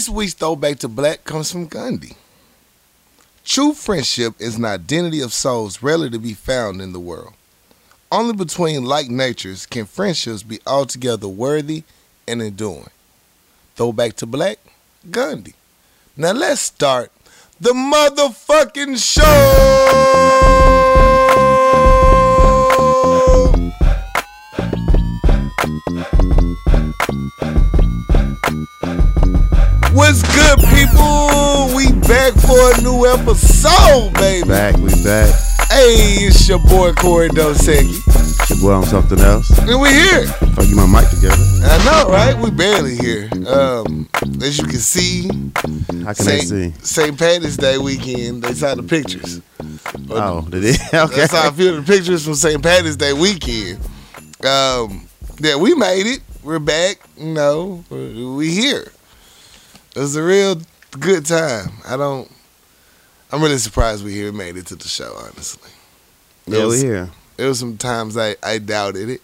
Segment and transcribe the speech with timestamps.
[0.00, 2.16] This week's Throwback to Black comes from Gandhi.
[3.44, 7.34] True friendship is an identity of souls rarely to be found in the world.
[8.10, 11.82] Only between like natures can friendships be altogether worthy
[12.26, 12.88] and enduring.
[13.76, 14.58] Throwback to Black,
[15.10, 15.52] Gandhi.
[16.16, 17.12] Now let's start
[17.60, 20.89] the motherfucking show!
[29.92, 31.74] What's good, people?
[31.74, 34.48] We back for a new episode, baby.
[34.48, 35.34] Back, we back.
[35.68, 39.50] Hey, it's your boy Corey Dosecki, Your boy on something else.
[39.58, 40.26] and we here.
[40.26, 41.36] Fuck you my mic together.
[41.62, 42.36] I know, right?
[42.38, 43.28] We barely here.
[43.48, 44.08] Um,
[44.42, 46.42] as you can see, How can they St.
[46.42, 46.72] see?
[46.82, 47.18] St.
[47.18, 49.40] Patty's Day weekend, they saw the pictures.
[50.10, 50.80] Oh, did it?
[50.94, 51.16] okay.
[51.16, 52.62] That's how I feel the pictures from St.
[52.62, 53.78] Patty's Day weekend.
[54.44, 55.06] Um,
[55.40, 56.20] yeah, we made it.
[56.42, 57.00] We're back.
[57.16, 58.90] You know, we here.
[59.94, 60.60] It was a real
[60.98, 61.70] good time.
[61.86, 62.30] I don't.
[63.32, 65.14] I'm really surprised we here made it to the show.
[65.18, 65.70] Honestly,
[66.46, 67.10] It yeah, we was- here.
[67.36, 69.22] There was some times I I doubted it,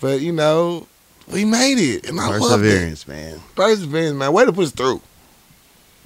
[0.00, 0.86] but you know,
[1.32, 2.40] we made it, and I it.
[2.40, 3.40] Perseverance, man.
[3.56, 4.32] Perseverance, man.
[4.32, 5.00] Way to push through.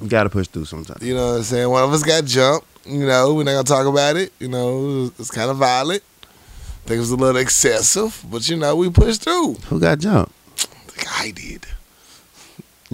[0.00, 1.02] We gotta push through sometimes.
[1.02, 1.68] You know what I'm saying?
[1.68, 2.66] One of us got jumped.
[2.86, 4.32] You know, we're not gonna talk about it.
[4.40, 6.02] You know, it's kind of violent.
[6.22, 9.54] I think it was a little excessive, but you know, we pushed through.
[9.68, 10.32] Who got jumped?
[10.58, 11.66] I think I did.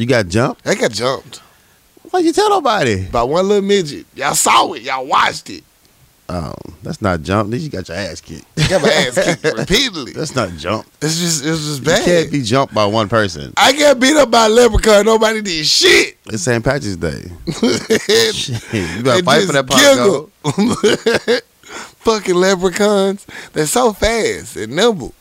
[0.00, 0.66] You got jumped?
[0.66, 1.42] I got jumped
[2.10, 3.06] Why'd you tell nobody?
[3.06, 4.06] by one little midget.
[4.16, 4.82] Y'all saw it.
[4.82, 5.62] Y'all watched it.
[6.28, 7.52] Oh, that's not jump.
[7.52, 8.44] You got your ass kicked.
[8.58, 10.12] I got my ass kicked repeatedly.
[10.12, 10.86] That's not jump.
[11.02, 12.04] It's just, it's just You bad.
[12.04, 13.52] can't be jumped by one person.
[13.56, 15.04] I got beat up by a leprechaun.
[15.04, 16.16] Nobody did shit.
[16.26, 16.64] It's St.
[16.64, 17.22] Patrick's Day.
[18.32, 20.30] Shit, you They fight for that pot of gold.
[21.26, 21.40] giggle.
[22.00, 23.26] Fucking leprechauns.
[23.52, 25.14] They're so fast and nimble.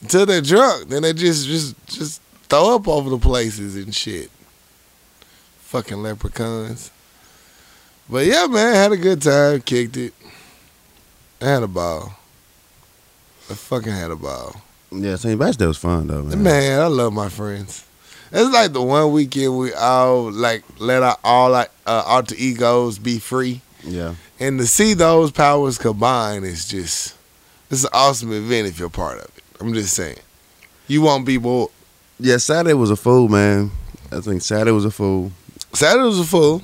[0.00, 0.88] Until they're drunk.
[0.88, 4.30] Then they just just just throw up over the places and shit.
[5.60, 6.90] Fucking leprechauns.
[8.08, 10.14] But yeah, man, had a good time, kicked it.
[11.40, 12.16] I had a ball.
[13.50, 14.60] I fucking had a ball.
[14.92, 15.38] Yeah, St.
[15.38, 16.42] Patrick's Day was fun though, man.
[16.42, 17.84] Man, I love my friends.
[18.32, 22.98] It's like the one weekend we all like let our all our uh, alter egos
[22.98, 24.16] be free Yeah.
[24.40, 27.14] and to see those powers combine is just
[27.70, 29.44] it's an awesome event if you're part of it.
[29.60, 30.18] I'm just saying.
[30.88, 31.70] You won't be bored.
[32.18, 33.70] Yeah, Saturday was a fool, man.
[34.10, 35.32] I think Saturday was a fool.
[35.74, 36.62] Saturday was a fool.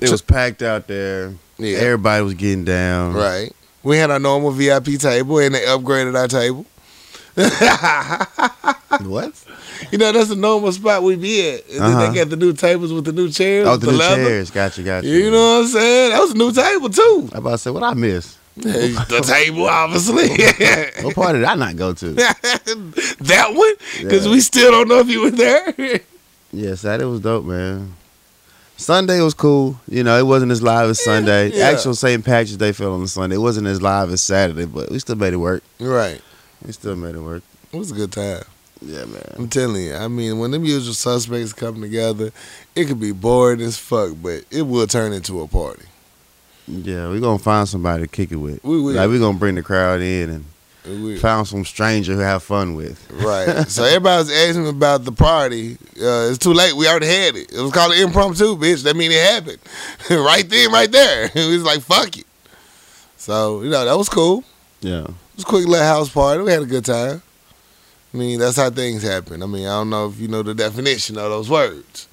[0.00, 1.32] It was packed out there.
[1.58, 1.78] Yeah.
[1.78, 3.14] Everybody was getting down.
[3.14, 3.52] Right.
[3.82, 6.66] We had our normal VIP table and they upgraded our table.
[9.00, 9.32] What?
[9.90, 11.66] you know, that's the normal spot we be at.
[11.70, 12.10] And then Uh-huh.
[12.12, 13.66] they got the new tables with the new chairs.
[13.66, 14.22] Oh, the, the new leather.
[14.24, 14.50] chairs.
[14.50, 15.08] Gotcha, gotcha.
[15.08, 16.10] You know what I'm saying?
[16.10, 17.30] That was a new table too.
[17.32, 18.36] I about to say what I missed.
[18.56, 20.28] the table, obviously.
[21.04, 22.10] What part did I not go to?
[22.14, 23.74] that one?
[24.02, 24.30] Because Yeah.
[24.32, 25.74] we still don't know if you were there.
[26.52, 27.94] yeah, Saturday was dope, man.
[28.76, 29.78] Sunday was cool.
[29.88, 31.50] You know, it wasn't as live as Sunday.
[31.52, 31.70] yeah.
[31.70, 32.24] Actual St.
[32.24, 33.36] Patrick's Day fell on Sunday.
[33.36, 35.62] It wasn't as live as Saturday, but we still made it work.
[35.80, 36.20] right.
[36.64, 37.42] We still made it work.
[37.72, 38.42] It was a good time.
[38.80, 39.34] Yeah, man.
[39.36, 39.94] I'm telling you.
[39.94, 42.32] I mean, when them usual suspects come together,
[42.76, 45.84] it could be boring as fuck, but it will turn into a party.
[46.72, 48.62] Yeah, we're gonna find somebody to kick it with.
[48.64, 48.94] We will.
[48.94, 50.44] Like we gonna bring the crowd in and
[51.20, 53.08] found some stranger who have fun with.
[53.12, 53.46] Right.
[53.68, 55.74] so everybody was asking about the party.
[55.74, 56.74] Uh, it's too late.
[56.74, 57.52] We already had it.
[57.52, 58.82] It was called an impromptu, bitch.
[58.82, 59.58] That mean it happened.
[60.10, 61.30] right then, right there.
[61.34, 62.26] It was like, fuck it.
[63.16, 64.42] So, you know, that was cool.
[64.80, 65.04] Yeah.
[65.04, 66.42] It was a quick little house party.
[66.42, 67.22] We had a good time.
[68.12, 69.42] I mean, that's how things happen.
[69.42, 72.08] I mean, I don't know if you know the definition of those words.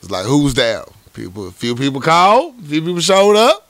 [0.00, 0.84] It's like, who's down?
[1.14, 3.67] People, a few people called, a few people showed up.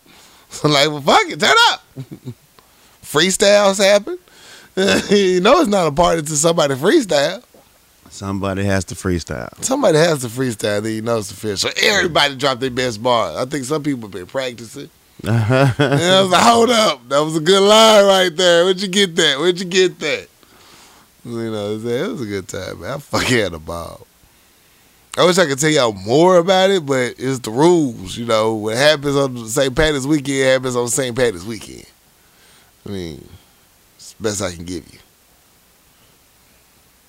[0.58, 1.82] So like, well, fuck it, turn up.
[3.02, 4.18] Freestyles happen.
[5.14, 7.42] you know, it's not a party to somebody freestyle.
[8.10, 9.62] Somebody has to freestyle.
[9.62, 11.70] Somebody has to freestyle, then you know it's official.
[11.82, 13.36] Everybody dropped their best bar.
[13.38, 14.88] I think some people been practicing.
[15.22, 17.08] And I was like, hold up.
[17.08, 18.64] That was a good line right there.
[18.64, 19.38] Where'd you get that?
[19.38, 20.28] Where'd you get that?
[21.24, 22.92] You know, it was a good time, man.
[22.92, 24.06] I fucking had a ball.
[25.18, 28.16] I wish I could tell y'all more about it, but it's the rules.
[28.16, 29.74] You know, what happens on St.
[29.74, 31.16] Patty's weekend happens on St.
[31.16, 31.86] Patty's weekend.
[32.86, 33.28] I mean,
[33.96, 34.98] it's the best I can give you.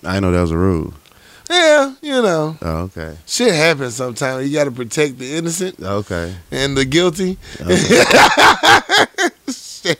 [0.04, 0.94] I know that was a rule.
[1.50, 3.18] Yeah, you know, Oh, okay.
[3.26, 4.48] shit happens sometimes.
[4.48, 6.36] You got to protect the innocent Okay.
[6.52, 7.38] and the guilty.
[7.60, 7.76] okay.
[9.52, 10.00] Shit.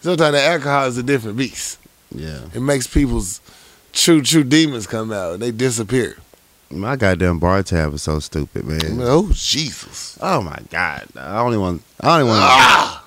[0.00, 1.78] Sometimes the alcohol is a different beast.
[2.14, 2.40] yeah.
[2.54, 3.40] It makes people's
[3.92, 6.16] true, true demons come out and they disappear.
[6.70, 8.98] My goddamn bar tab is so stupid, man.
[9.00, 10.18] oh, Jesus.
[10.20, 11.06] Oh my god.
[11.16, 13.04] I only want I only want Ah,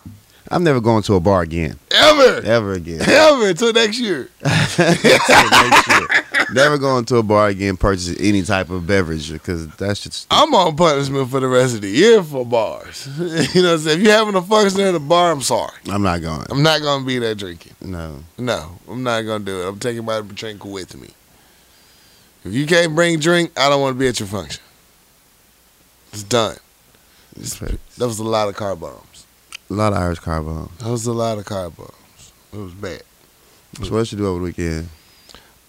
[0.50, 1.78] I'm never going to a bar again.
[1.92, 2.42] ever.
[2.44, 3.02] Ever again.
[3.08, 4.30] Ever until next year.
[4.44, 6.08] Next year.
[6.54, 10.28] Never going to a bar again, purchase any type of beverage because that's just.
[10.30, 13.08] I'm on punishment for the rest of the year for bars.
[13.56, 14.00] you know, what I'm saying?
[14.00, 15.72] if you're having a function at a bar, I'm sorry.
[15.90, 16.46] I'm not going.
[16.50, 17.75] I'm not gonna be there drinking.
[17.80, 18.24] No.
[18.38, 19.68] No, I'm not gonna do it.
[19.69, 21.12] I'm taking my drink with me.
[22.43, 24.61] If you can't bring drink, I don't want to be at your function.
[26.11, 26.57] It's done.
[27.35, 29.25] That was a lot of car bombs.
[29.69, 30.75] A lot of Irish car bombs.
[30.79, 32.33] That was a lot of car bombs.
[32.51, 33.03] It was bad.
[33.83, 34.89] So what you do over the weekend?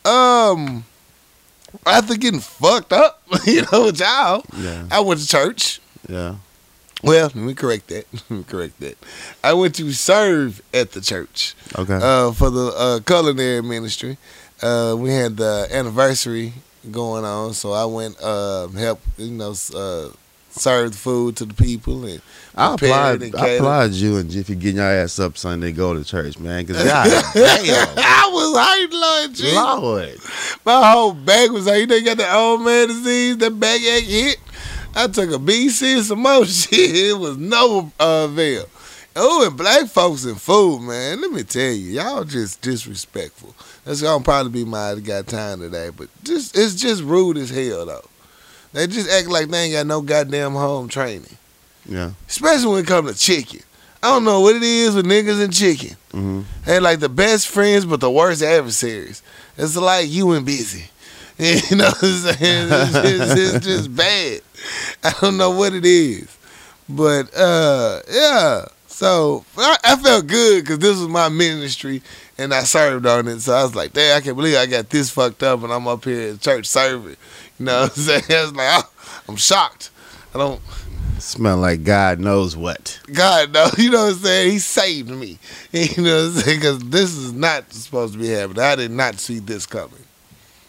[0.05, 0.85] Um,
[1.87, 4.87] after getting fucked up, you know, with y'all, Yeah.
[4.91, 5.81] I went to church.
[6.09, 6.37] Yeah.
[7.05, 8.07] Well, let me correct that.
[8.13, 8.97] Let me correct that.
[9.43, 11.99] I went to serve at the church Okay.
[12.01, 14.19] uh, for the uh, culinary ministry.
[14.63, 16.53] Uh, we had the anniversary
[16.91, 20.09] going on, so I went uh, help, you know, uh,
[20.51, 22.21] serve the food to the people and
[22.55, 26.05] I applaud, and I applaud you and Jiffy getting your ass up Sunday, go to
[26.05, 26.65] church, man.
[26.65, 29.55] Because God damn, I was hyped, Lord Jesus.
[29.55, 30.19] Lord.
[30.65, 34.05] My whole back was like, you know, you got the old man disease, that backache
[34.05, 34.39] hit.
[34.95, 36.95] I took a BC some more shit.
[36.95, 38.67] It was no uh, avail.
[39.15, 41.21] Oh, and black folks and food, man.
[41.21, 43.55] Let me tell you, y'all just disrespectful.
[43.85, 47.85] That's gonna probably be my got time today, but just it's just rude as hell
[47.87, 48.05] though.
[48.73, 51.37] They just act like they ain't got no goddamn home training,
[51.87, 52.13] Yeah.
[52.29, 53.61] especially when it comes to chicken.
[54.03, 55.97] I don't know what it is with niggas and chicken.
[56.11, 59.23] hmm They like the best friends, but the worst adversaries.
[59.59, 60.87] It's like you and busy.
[61.39, 62.69] You know what I'm saying?
[62.71, 64.41] It's, it's- it's just bad.
[65.03, 66.29] I don't know what it is.
[66.89, 68.67] But uh yeah.
[68.93, 72.03] So I, I felt good because this was my ministry
[72.39, 73.41] and I served on it.
[73.41, 75.89] So I was like, damn, I can't believe I got this fucked up and I'm
[75.89, 77.17] up here at church serving.
[77.59, 78.25] You know what I'm saying?
[78.29, 78.91] I was like, oh,
[79.29, 79.91] I'm shocked.
[80.35, 80.61] I don't
[81.19, 83.01] Smell like God knows what.
[83.13, 83.79] God, knows.
[83.79, 84.51] you know what I'm saying?
[84.51, 85.39] He saved me.
[85.73, 86.61] You know what I'm saying?
[86.61, 88.63] Because this is not supposed to be happening.
[88.63, 90.05] I did not see this coming.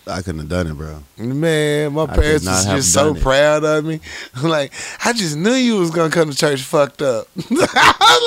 [0.05, 1.01] I couldn't have done it, bro.
[1.17, 3.21] Man, my I parents was just so it.
[3.21, 4.01] proud of me.
[4.35, 4.73] I'm like,
[5.05, 7.27] I just knew you was gonna come to church fucked up.
[7.38, 7.59] I was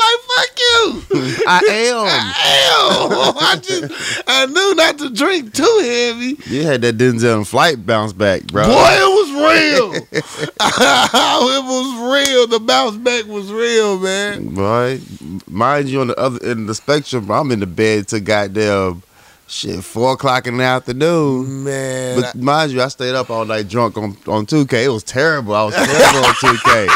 [0.03, 1.43] like, fuck you.
[1.47, 2.07] I am.
[2.33, 6.37] Hell, I just I knew not to drink too heavy.
[6.55, 8.65] You had that Denzel flight bounce back, bro.
[8.65, 9.95] Boy, it was real.
[10.11, 12.47] it was real.
[12.47, 14.55] The bounce back was real, man.
[14.55, 15.01] Boy,
[15.47, 19.03] mind you, on the other end of the spectrum, I'm in the bed to goddamn
[19.49, 21.65] shit four o'clock in the afternoon.
[21.65, 24.85] Man, But mind you, I stayed up all night drunk on on 2K.
[24.85, 25.55] It was terrible.
[25.55, 26.89] I was terrible on 2K.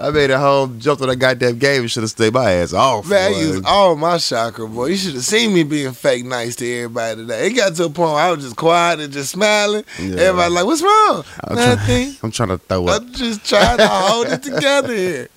[0.00, 2.72] I made a whole jump on that goddamn game and should have stayed my ass
[2.72, 3.06] off.
[3.10, 3.40] Man, I boy.
[3.40, 4.86] used all my chakra, boy.
[4.86, 7.48] You should have seen me being fake nice to everybody today.
[7.48, 9.84] It got to a point where I was just quiet and just smiling.
[10.00, 10.16] Yeah.
[10.16, 11.24] Everybody like, what's wrong?
[11.44, 12.14] I'm Nothing.
[12.22, 13.02] I'm trying to throw up.
[13.02, 15.28] I'm just trying to hold it together here.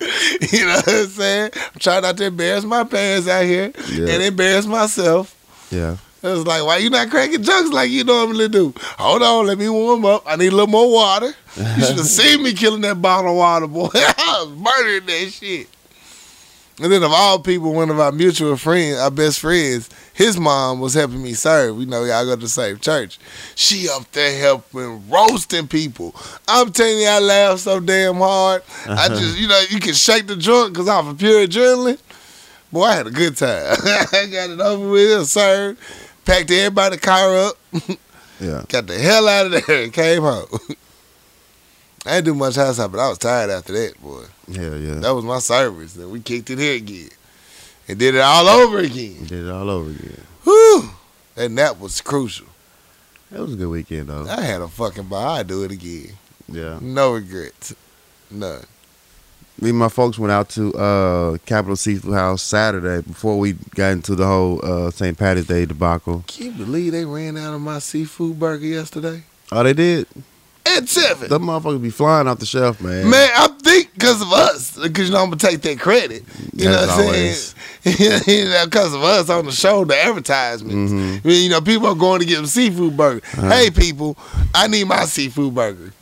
[0.52, 1.50] You know what I'm saying?
[1.54, 4.08] I'm trying not to embarrass my parents out here Yeah.
[4.14, 5.34] and embarrass myself.
[5.70, 5.96] Yeah.
[6.22, 8.74] It was like, why you not cracking jokes like you normally do?
[8.98, 10.22] Hold on, let me warm up.
[10.26, 11.32] I need a little more water.
[11.56, 13.90] You should have seen me killing that bottle of water, boy.
[13.94, 15.68] I was murdering that shit.
[16.78, 20.78] And then of all people, one of our mutual friends, our best friends, his mom
[20.78, 21.78] was helping me serve.
[21.78, 23.18] You know, y'all go to the same church.
[23.54, 26.14] She up there helping roasting people.
[26.46, 28.62] I'm telling you, I laughed so damn hard.
[28.86, 29.08] I uh-huh.
[29.08, 31.98] just, you know, you can shake the joint because I'm a pure adrenaline.
[32.70, 33.76] Boy, I had a good time.
[34.12, 35.80] I got it over with, served,
[36.26, 37.54] packed everybody car up,
[38.40, 38.64] Yeah.
[38.68, 40.46] got the hell out of there, and came home.
[42.06, 44.24] I didn't do much house but I was tired after that, boy.
[44.54, 44.94] Hell yeah.
[44.96, 45.94] That was my service.
[45.94, 47.08] Then we kicked it here again.
[47.88, 49.24] And did it all over again.
[49.24, 50.20] Did it all over again.
[50.44, 50.90] Whew.
[51.36, 52.46] And that nap was crucial.
[53.30, 54.26] That was a good weekend though.
[54.28, 55.36] I had a fucking ball.
[55.36, 56.10] I'd do it again.
[56.48, 56.78] Yeah.
[56.80, 57.74] No regrets.
[58.30, 58.64] None.
[59.60, 63.92] Me and my folks went out to uh Capital Seafood House Saturday before we got
[63.92, 65.16] into the whole uh St.
[65.16, 66.24] Patty's Day debacle.
[66.26, 69.22] Can you believe they ran out of my seafood burger yesterday?
[69.50, 70.06] Oh, they did.
[70.66, 71.28] At seven.
[71.30, 73.08] the motherfuckers be flying off the shelf, man.
[73.08, 76.24] Man, I think because of us, because you know I'm gonna take that credit.
[76.52, 77.54] You As know what I'm always.
[77.84, 78.22] saying?
[78.26, 80.92] you know, because of us on the show, the advertisements.
[80.92, 81.24] Mhm.
[81.24, 83.22] I mean, you know, people are going to get them seafood burger.
[83.38, 83.48] Uh-huh.
[83.48, 84.18] Hey, people,
[84.54, 85.92] I need my seafood burger.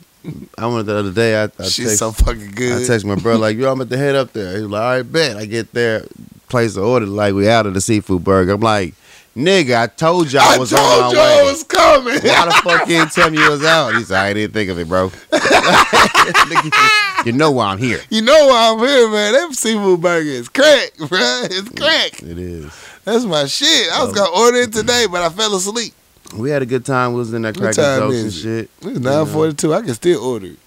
[0.57, 1.35] I went the other day.
[1.41, 2.83] I, I Shit's text, so fucking good.
[2.83, 4.81] I text my brother like, "Yo, I'm at the head up there." He was like,
[4.81, 6.05] "All right, bet." I get there,
[6.49, 8.53] place the order like we out of the seafood burger.
[8.53, 8.93] I'm like,
[9.35, 12.13] "Nigga, I told you I I was on my I was coming.
[12.15, 13.95] Why the fuck you didn't tell me you was out?
[13.95, 15.11] He said, I didn't think of it, bro.
[17.25, 17.99] you know why I'm here.
[18.09, 19.33] you know why I'm here, man.
[19.33, 21.07] That seafood burger is crack, bro.
[21.45, 22.23] It's crack.
[22.23, 22.71] It is.
[23.03, 23.91] That's my shit.
[23.91, 25.93] I was gonna order it today, but I fell asleep.
[26.37, 27.13] We had a good time.
[27.13, 28.31] We was in that cracking jokes and it?
[28.31, 28.69] shit.
[28.81, 29.73] It's nine forty two.
[29.73, 30.59] I can still order it.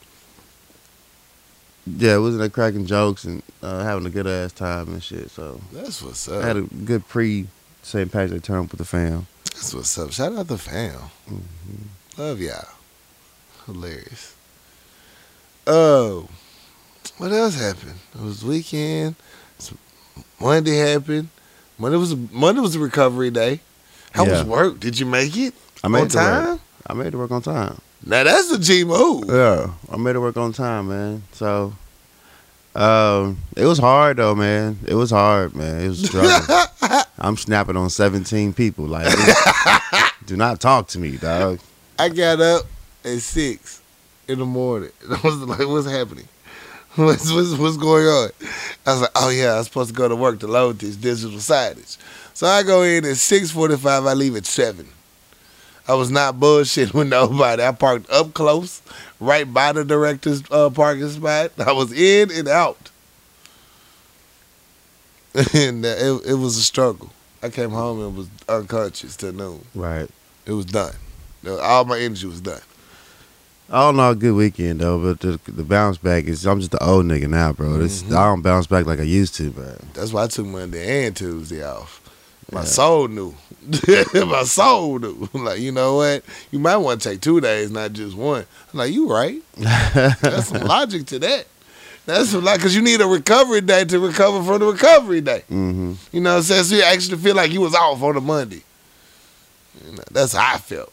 [1.97, 5.03] Yeah, we was in there cracking jokes and uh, having a good ass time and
[5.03, 5.31] shit.
[5.31, 6.43] So That's what's up.
[6.43, 7.47] I had a good pre
[7.83, 8.11] St.
[8.11, 9.27] Patrick's Day up with the fam.
[9.45, 10.13] That's what's up.
[10.13, 10.99] Shout out to the fam.
[12.17, 12.69] Love y'all.
[13.67, 14.35] Hilarious.
[15.67, 16.29] Oh,
[17.19, 17.95] what else happened?
[18.15, 19.17] It was weekend.
[20.41, 21.29] Monday happened.
[21.79, 23.61] Monday was Monday was a recovery day.
[24.13, 24.33] How Yeah.
[24.33, 24.81] was work?
[24.81, 26.45] Did you make it I made on it to work.
[26.45, 26.61] time?
[26.87, 27.81] I made it work on time.
[28.05, 29.25] Now that's the G move.
[29.29, 31.23] Yeah, I made it work on time, man.
[31.33, 31.73] So,
[32.75, 34.79] um, it was hard though, man.
[34.87, 35.81] It was hard, man.
[35.83, 36.67] It was struggle.
[37.19, 38.85] I'm snapping on 17 people.
[38.87, 39.13] Like,
[40.27, 41.59] do not talk to me, dog.
[41.99, 42.63] I got up
[43.05, 43.83] at six
[44.29, 44.91] in the morning.
[45.11, 46.29] I was like, "What's happening?
[46.95, 48.31] What's, what's what's going on?"
[48.87, 50.95] I was like, "Oh yeah, I was supposed to go to work to load this
[50.97, 51.97] digital signage."
[52.39, 54.07] So I go in at six forty-five.
[54.07, 54.87] I leave at seven.
[55.89, 57.65] I was not bullshitting with nobody.
[57.65, 58.81] I parked up close,
[59.19, 61.51] right by the director's uh, parking spot.
[61.59, 62.93] I was in and out,
[65.53, 67.11] and uh, it it was a struggle.
[67.43, 69.65] I came home and was unconscious till noon.
[69.75, 70.09] Right.
[70.47, 70.95] It was done.
[71.45, 72.63] All my energy was done.
[73.69, 75.03] All in all, good weekend though.
[75.03, 77.79] But the, the bounce back is I'm just the old nigga now, bro.
[77.79, 78.17] This, Mhm.
[78.17, 81.17] I don't bounce back like I used to, but That's why I took Monday and
[81.17, 82.01] Tuesday off.
[82.51, 82.67] My Yeah.
[82.67, 83.35] soul knew.
[84.15, 85.29] my soul knew.
[85.35, 86.23] like, you know what?
[86.51, 88.47] You might want to take two days, not just one.
[88.73, 89.43] I'm like, you right.
[89.57, 91.47] That's some logic to that.
[92.07, 95.43] That's like, because you need a recovery day to recover from the recovery day.
[95.49, 96.65] hmm You know what I'm saying?
[96.65, 98.63] So you actually feel like you was off on a Monday.
[99.85, 100.91] You know, that's how I felt.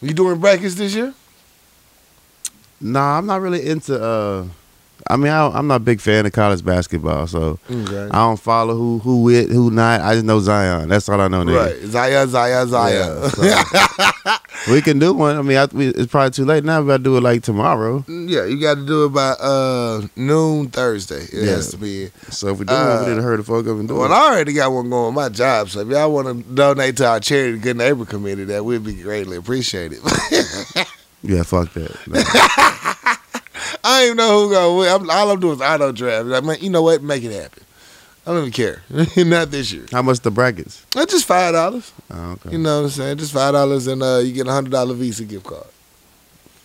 [0.00, 1.12] You doing brackets this year?
[2.80, 4.00] Nah, I'm not really into.
[4.00, 4.46] uh
[5.08, 8.08] I mean, I, I'm not a big fan of college basketball, so Okay.
[8.10, 10.00] I don't follow who who with who not.
[10.00, 10.88] I just know Zion.
[10.88, 11.44] That's all I know.
[11.44, 11.66] Nigga.
[11.66, 11.90] Right.
[11.90, 13.30] Zion, Zion, Zion.
[13.42, 14.38] Yeah,
[14.70, 15.36] We can do one.
[15.36, 16.80] I mean, I, we, it's probably too late now.
[16.80, 18.04] We got to do it like tomorrow.
[18.08, 21.22] Yeah, you got to do it by uh, noon Thursday.
[21.22, 21.50] It Yeah.
[21.52, 22.10] has to be.
[22.30, 24.06] So if we do it, Uh, we didn't hurt the fuck up and do Well,
[24.06, 24.08] it.
[24.10, 26.96] Well, I already got one going on my job, so if y'all want to donate
[26.96, 30.00] to our charity, Good Neighbor Committee, that would be greatly appreciated.
[31.22, 31.96] Yeah, fuck that.
[32.06, 32.20] No.
[33.84, 35.02] I don't even know who going to win.
[35.02, 36.28] I'm, all I'm doing is auto draft.
[36.28, 37.02] I mean, you know what?
[37.02, 37.62] Make it happen.
[38.26, 38.82] I don't even care.
[39.16, 39.86] Not this year.
[39.92, 40.84] How much the brackets?
[40.96, 41.92] It's just five dollars.
[42.10, 42.52] Oh, okay.
[42.52, 43.18] You know what I'm saying?
[43.18, 45.66] Just five dollars, and uh, you get a hundred dollar Visa gift card.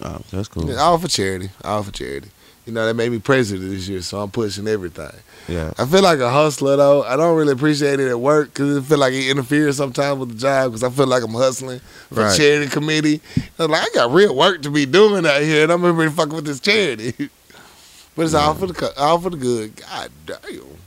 [0.03, 0.67] Oh, that's cool.
[0.67, 1.51] Yeah, all for charity.
[1.63, 2.29] All for charity.
[2.71, 5.11] You know, they made me president this year, so I'm pushing everything.
[5.49, 5.73] Yeah.
[5.77, 7.03] I feel like a hustler though.
[7.03, 10.29] I don't really appreciate it at work because it feel like it interferes sometimes with
[10.29, 12.37] the job because I feel like I'm hustling for Right.
[12.37, 13.19] charity committee.
[13.59, 16.33] I'm like, I got real work to be doing out here, and I'm here fucking
[16.33, 17.11] with this charity.
[18.15, 19.75] but it's all for the all for the good.
[19.75, 20.77] God damn,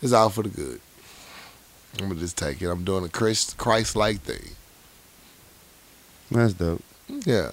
[0.00, 0.80] it's all for the good.
[2.00, 2.70] I'm gonna just take it.
[2.70, 4.52] I'm doing a Christ Christ like thing.
[6.30, 6.82] That's dope.
[7.26, 7.52] Yeah.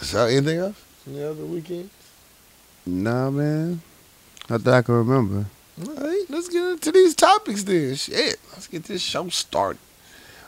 [0.00, 0.82] So anything else?
[1.06, 1.90] Any other weekends?
[2.84, 3.80] Nah, man.
[4.48, 5.46] Not that I can remember.
[5.80, 7.94] All right, let's get into these topics then.
[7.94, 9.78] Shit, let's get this show started.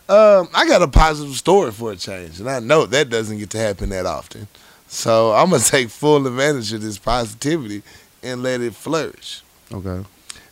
[0.08, 3.50] Um, I got a positive story for a change, and I know that doesn't get
[3.50, 4.48] to happen that often.
[4.86, 7.82] So I'm gonna take full advantage of this positivity
[8.22, 9.42] and let it flourish.
[9.70, 10.04] Okay.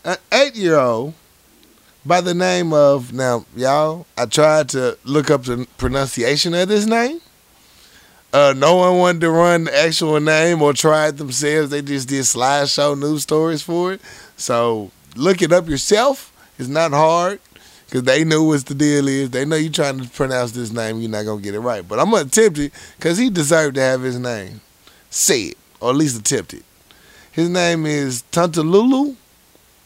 [0.05, 1.15] An eight-year-old
[2.05, 4.07] by the name of now, y'all.
[4.17, 7.21] I tried to look up the pronunciation of this name.
[8.33, 11.71] Uh, no one wanted to run the actual name or try it themselves.
[11.71, 14.01] They just did slideshow news stories for it.
[14.37, 16.33] So look it up yourself.
[16.59, 17.41] It's not hard
[17.87, 19.31] because they knew what the deal is.
[19.31, 21.01] They know you're trying to pronounce this name.
[21.01, 21.87] You're not gonna get it right.
[21.87, 24.61] But I'm gonna attempt it because he deserved to have his name.
[25.11, 26.65] Say it or at least attempt it.
[27.33, 29.15] His name is Tantalulu.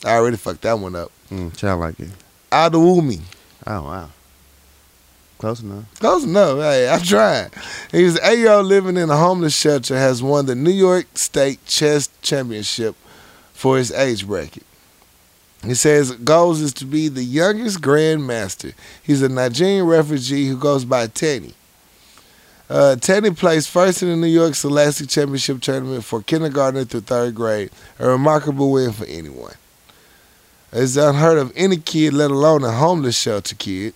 [0.05, 1.11] I already fucked that one up.
[1.31, 2.09] Mm, sound like it.
[2.51, 3.21] Adawumi.
[3.67, 4.11] Oh, wow.
[5.41, 5.99] Close enough.
[5.99, 6.59] Close enough.
[6.59, 7.51] Hey, I tried.
[7.91, 9.97] He's an eight-year-old living in a homeless shelter.
[9.97, 12.95] Has won the New York State Chess Championship
[13.55, 14.65] for his age bracket.
[15.65, 18.75] He says goals is to be the youngest grandmaster.
[19.03, 21.55] He's a Nigerian refugee who goes by Teddy.
[22.69, 27.35] Uh, Teddy placed first in the New York Scholastic Championship tournament for kindergarten through third
[27.35, 27.71] grade.
[27.99, 29.55] A remarkable win for anyone.
[30.71, 33.95] It's unheard of any kid, let alone a homeless shelter kid,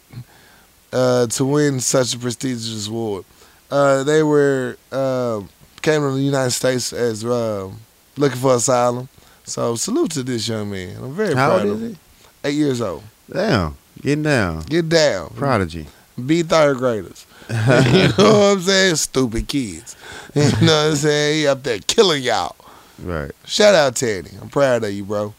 [0.95, 3.25] uh, to win such a prestigious award.
[3.71, 5.41] Uh, they were uh,
[5.83, 7.71] came to the United States as uh,
[8.17, 9.09] looking for asylum.
[9.45, 10.97] So salute to this young man.
[11.03, 11.99] I'm very How proud old of is him.
[12.43, 12.49] he?
[12.49, 13.03] Eight years old.
[13.31, 13.77] Damn.
[14.01, 14.63] Getting down.
[14.63, 15.31] Get down.
[15.37, 15.87] Prodigy.
[16.25, 17.27] Be third graders.
[17.51, 18.97] you know what I'm saying?
[18.97, 19.97] Stupid kids.
[20.35, 21.37] You know what I'm saying?
[21.39, 22.57] He up there killing y'all.
[23.01, 23.31] Right.
[23.45, 24.31] Shout out Teddy.
[24.41, 25.33] I'm proud of you, bro.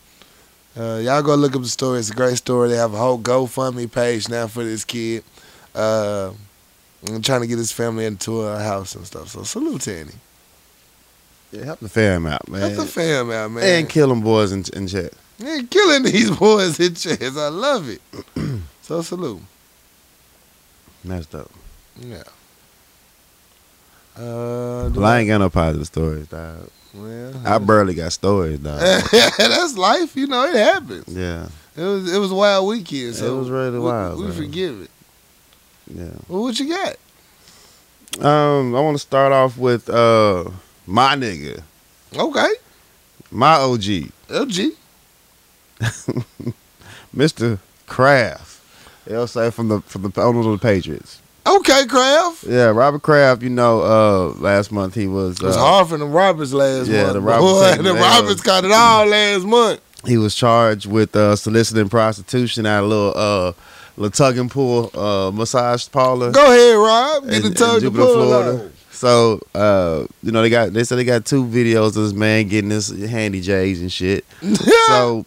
[0.78, 2.00] Uh, y'all go look up the story.
[2.00, 2.70] It's a great story.
[2.70, 5.24] They have a whole GoFundMe page now for this kid.
[5.76, 6.32] Uh,
[7.22, 9.28] trying to get his family into a house and stuff.
[9.30, 10.12] So salute Teddy.
[11.52, 12.62] Yeah, help the fam out, man.
[12.62, 13.64] Help the fam out, man.
[13.64, 15.14] and kill them boys in, in chat.
[15.40, 17.22] Man, killing these boys in chess.
[17.38, 18.02] I love it.
[18.82, 19.42] so salute.
[21.04, 21.52] Messed up.
[22.00, 22.24] Yeah.
[24.18, 26.70] Uh, Well, I ain't got no positive stories, dog.
[26.94, 28.80] well, I barely got stories, dog.
[29.38, 30.16] that's life.
[30.16, 31.08] You know, it happens.
[31.16, 33.16] yeah, It was it was a wild weekend.
[33.16, 34.34] So It was really we- wild, We, man.
[34.34, 34.90] forgive it.
[35.88, 36.10] Yeah.
[36.28, 36.96] Well, what you got?
[38.26, 40.50] Um, I want to start off with uh
[40.88, 41.62] my nigga,
[42.16, 42.50] Okay,
[43.32, 43.82] my OG,
[44.30, 44.72] LG.
[47.16, 47.60] Mr.
[47.88, 48.62] Kraft.
[49.06, 51.22] They'll say from the from the owner of the Patriots.
[51.48, 52.44] Okay, Kraft.
[52.46, 53.44] Yeah, Robert Kraft.
[53.44, 56.88] You know, uh, last month he was It was uh, hard for the Roberts last
[56.88, 57.14] yeah, month.
[57.14, 59.80] the Roberts Boy, the Roberts caught it all last month.
[60.06, 63.14] he was charged with uh, soliciting prostitution at a little
[63.98, 66.32] little tug and pull uh massage parlor.
[66.32, 67.24] Go ahead, Rob.
[67.26, 68.66] Get in- the in tongue Jupiter, pull Florida.
[68.66, 68.72] out.
[68.92, 72.48] So, uh, you know, they got they said they got two videos of this man
[72.48, 74.24] getting this handy J's and shit.
[74.88, 75.26] so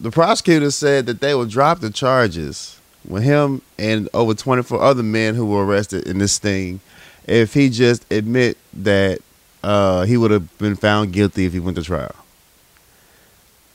[0.00, 5.02] the prosecutor said that they would drop the charges with him and over 24 other
[5.02, 6.80] men who were arrested in this thing
[7.26, 9.18] if he just admit that
[9.62, 12.14] uh, he would have been found guilty if he went to trial.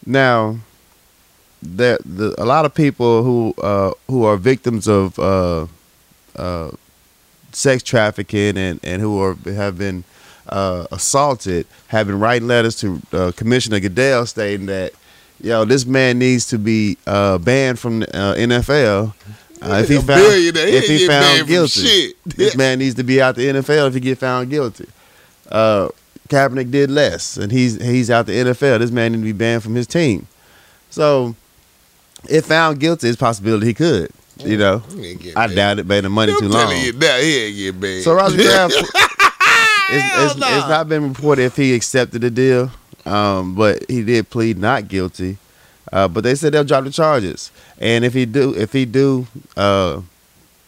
[0.06, 0.58] Now,
[1.62, 5.68] there the, a lot of people who uh, who are victims of uh,
[6.36, 6.72] uh,
[7.52, 10.04] sex trafficking and, and who are have been
[10.48, 14.94] uh, assaulted have been writing letters to uh, Commissioner Goodell stating that
[15.42, 19.14] yo this man needs to be uh, banned from the uh, NFL
[19.62, 20.22] uh, if he found.
[20.24, 22.14] If he found guilty.
[22.26, 24.88] This man needs to be out the NFL if he get found guilty.
[25.50, 25.90] Uh,
[26.30, 28.80] Kaepernick did less, and he's he's out the NFL.
[28.80, 30.28] This man need to be banned from his team.
[30.90, 31.36] So,
[32.28, 34.12] if found guilty, it's a possibility he could.
[34.44, 35.86] You know, ain't get I doubt it.
[35.86, 36.72] Made the money I'm too long.
[36.78, 38.04] you now, he ain't get banned.
[38.04, 38.88] So Roger Kraft, it's,
[39.90, 40.58] it's, nah.
[40.58, 42.72] it's not been reported if he accepted the deal,
[43.06, 45.38] um, but he did plead not guilty.
[45.92, 49.28] Uh, but they said they'll drop the charges, and if he do, if he do,
[49.58, 50.00] uh,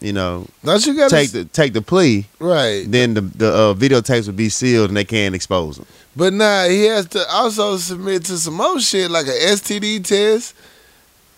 [0.02, 2.84] you know, Don't you gotta take the take the plea, right?
[2.88, 5.86] then the the uh, videotapes will be sealed and they can't expose him.
[6.16, 10.56] But nah, he has to also submit to some more shit like a STD test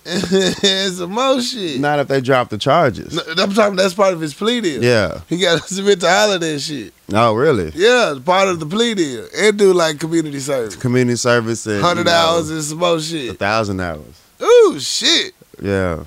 [0.05, 1.79] and some more shit.
[1.79, 3.13] Not if they drop the charges.
[3.13, 3.75] No, I'm talking.
[3.75, 4.83] That's part of his plea deal.
[4.83, 5.21] Yeah.
[5.29, 6.93] he got to submit to all of that shit.
[7.13, 7.71] Oh, really?
[7.75, 11.81] Yeah, it's part of the plea deal and do like community service, Community service and
[11.81, 13.37] hundred hours and some more a shit.
[13.39, 14.21] thousand hours.
[14.41, 15.33] Ooh shit!
[15.61, 16.03] Yeah.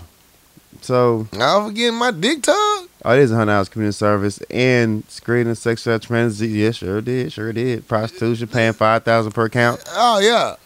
[0.82, 2.88] So I'm forgetting my dick tongue.
[3.04, 6.50] Oh, it is a hundred hours community service and screening sexual transit.
[6.50, 7.88] Yeah, sure did, sure did.
[7.88, 9.82] Prostitution, paying five thousand per count.
[9.92, 10.56] Oh yeah.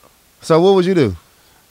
[0.43, 1.17] So what would you do?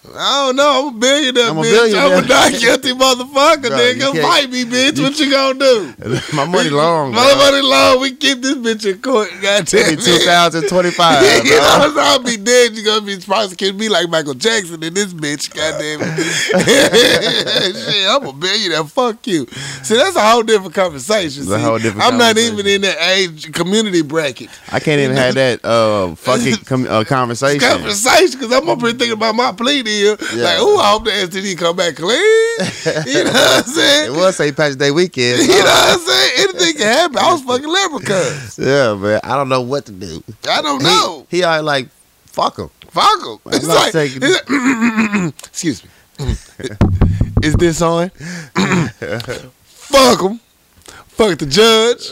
[0.07, 0.87] I don't know.
[0.87, 1.71] I'm a billionaire, I'm a bitch.
[1.71, 2.17] billionaire.
[2.17, 4.13] I'm a not guilty motherfucker, Bro, nigga.
[4.15, 5.01] you Fight me, bitch.
[5.01, 5.93] What you gonna do?
[6.35, 7.11] My money long.
[7.13, 7.99] My money long.
[8.01, 9.29] We keep this bitch in court.
[9.41, 9.99] Goddamn it.
[9.99, 11.21] Two thousand twenty-five.
[11.45, 12.75] you know, I'll be dead.
[12.75, 15.53] You gonna be prosecuting me like Michael Jackson in this bitch.
[15.53, 17.75] Goddamn it.
[17.75, 18.85] Shit, I'm a billionaire.
[18.85, 19.47] Fuck you.
[19.83, 21.43] See, that's a whole different conversation.
[21.43, 24.49] It's a whole different I'm not even in that age community bracket.
[24.71, 27.59] I can't even have that uh fucking com- uh, conversation.
[27.59, 30.17] Conversation, because I'm up here thinking about my plea deal.
[30.35, 30.43] Yeah.
[30.43, 32.17] Like, ooh, I hope the STD come back clean.
[33.05, 34.13] You know what I'm saying?
[34.13, 34.55] It was St.
[34.55, 35.41] Patrick's Day weekend.
[35.47, 35.97] You know what I'm uh-huh.
[35.97, 36.49] saying?
[36.49, 37.17] Anything can happen.
[37.17, 38.59] I was fucking leprechauns.
[38.61, 39.19] yeah, man.
[39.23, 40.23] I don't know what to do.
[40.49, 41.25] I don't know.
[41.29, 41.89] He, he already like
[42.25, 42.69] fuck him.
[42.89, 43.37] Fuck him.
[43.45, 45.89] I'm It's like, taking- it's like- excuse me.
[47.41, 48.09] Is this on?
[49.63, 50.39] Fuck him.
[51.19, 52.09] Fuck the judge.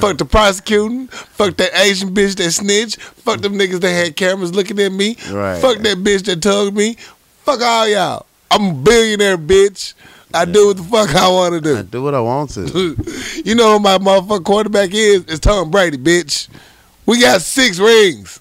[0.00, 1.08] Fuck the prosecuting.
[1.08, 3.00] Fuck that Asian bitch that snitched.
[3.00, 5.16] Fuck them niggas that had cameras looking at me.
[5.30, 5.60] Right.
[5.60, 6.96] Fuck that bitch that tugged me.
[7.50, 8.26] Fuck all y'all.
[8.48, 9.94] I'm a billionaire, bitch.
[10.32, 11.78] I do what the fuck I want to do.
[11.78, 12.00] I do.
[12.00, 12.62] what I want to.
[13.44, 15.24] you know who my motherfucking quarterback is?
[15.24, 16.48] It's Tom Brady, bitch.
[17.06, 18.38] We got six rings.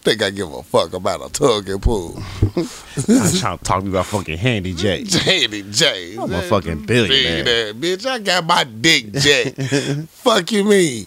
[0.00, 2.16] Think I give a fuck about a tug and pull.
[2.16, 5.04] I'm trying to talk about fucking Handy J.
[5.20, 6.16] Handy J.
[6.16, 7.74] I'm a fucking billionaire.
[7.74, 9.62] Bitch, I got my dick jacked.
[10.08, 11.06] fuck you mean?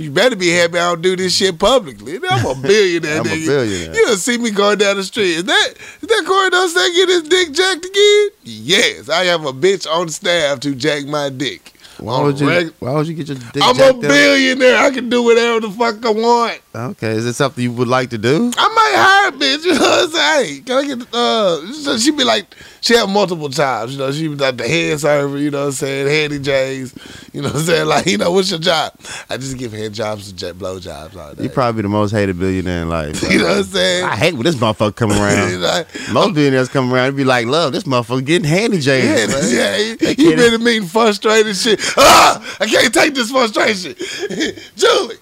[0.00, 2.18] You better be happy I don't do this shit publicly.
[2.30, 3.20] I'm a billionaire.
[3.20, 3.46] I'm a nigga.
[3.46, 3.94] billionaire.
[3.94, 5.36] You don't see me going down the street.
[5.36, 8.28] Is that is that Corey Dawson get his dick jacked again?
[8.44, 11.74] Yes, I have a bitch on staff to jack my dick.
[11.98, 12.48] Why would you?
[12.48, 13.62] reg- Why would you get your dick jacked?
[13.62, 14.00] I'm a jacked up?
[14.00, 14.78] billionaire.
[14.78, 16.60] I can do whatever the fuck I want.
[16.72, 18.52] Okay, is it something you would like to do?
[18.56, 19.64] I might hire a bitch.
[19.70, 20.46] You know what I'm saying?
[20.56, 21.72] Hey, can I get uh?
[21.72, 22.46] So she be like,
[22.80, 23.92] she have multiple jobs.
[23.94, 25.36] You know, she be like the head server.
[25.36, 26.06] You know what I'm saying?
[26.06, 26.94] Handy J's.
[27.32, 27.86] You know what I'm saying?
[27.88, 28.92] Like, you know, what's your job?
[29.28, 31.42] I just give hand jobs and jet blow jobs all day.
[31.42, 33.20] You probably the most hated billionaire in life.
[33.30, 34.04] you know what I'm saying?
[34.04, 35.60] I hate when this motherfucker come You around.
[35.60, 39.26] know, Most billionaires come around and be like, "Love, this motherfucker getting handy J's." yeah,
[39.26, 41.80] man." yeah, you, They you can't- been in meeting frustrated shit.
[41.96, 43.94] Ah, I can't take this frustration.
[44.76, 45.16] Julie,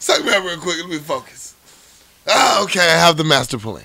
[0.00, 0.78] suck me up real quick.
[0.78, 1.54] Let me focus.
[2.26, 3.84] Ah, okay, I have the master plan.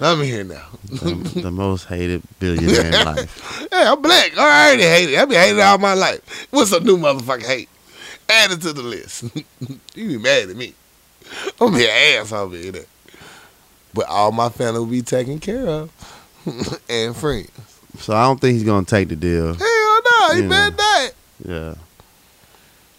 [0.00, 0.66] I'm here now.
[0.84, 3.68] the, the most hated billionaire in life.
[3.70, 4.36] Hey, I'm black.
[4.36, 5.18] I already hate it.
[5.18, 6.48] I've been hating all my life.
[6.50, 7.68] What's a new motherfucker hate?
[8.28, 9.24] Add it to the list.
[9.94, 10.74] you be mad at me.
[11.60, 12.72] I'm here ass over here.
[12.72, 12.84] There.
[13.92, 15.90] But all my family will be taken care of.
[16.88, 17.50] and friends.
[17.98, 19.54] So I don't think he's gonna take the deal.
[19.54, 20.76] Hell no, he better know.
[20.76, 21.12] not.
[21.44, 21.74] Yeah.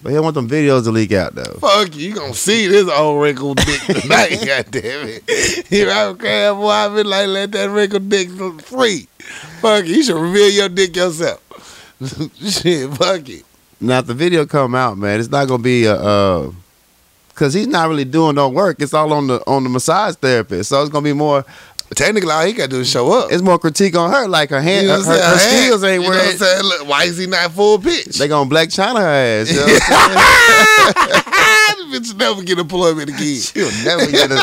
[0.03, 1.57] But he don't want them videos to leak out though.
[1.59, 5.71] Fuck you, you gonna see this old wrinkled dick tonight, goddamn it.
[5.71, 8.29] You know, crab boy, I been like, let that wrinkled dick
[8.61, 9.07] free.
[9.61, 11.41] Fuck you, you should reveal your dick yourself.
[12.35, 13.45] Shit, fuck it.
[13.79, 16.51] Now if the video come out, man, it's not gonna be a uh
[17.35, 18.81] cause he's not really doing no work.
[18.81, 20.69] It's all on the on the massage therapist.
[20.69, 21.45] So it's gonna be more
[21.95, 23.31] Technically, all he gotta do is show up.
[23.31, 24.27] it's more critique on her.
[24.27, 26.63] Like her hand You know her, her, her skills ain't you know where I'm saying?
[26.63, 28.17] Look, why is he not full pitch?
[28.17, 29.51] they gonna Blac Chyna her ass.
[29.51, 31.23] You know what I'm saying?
[31.91, 33.19] This bitch never get employment again.
[33.41, 34.35] She'll never get a,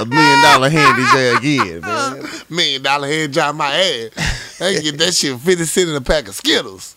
[0.00, 2.24] a million dollar handy there again, man.
[2.50, 4.60] Million dollar hand job my ass.
[4.60, 6.96] I get that shit 50 cent in a pack of Skittles.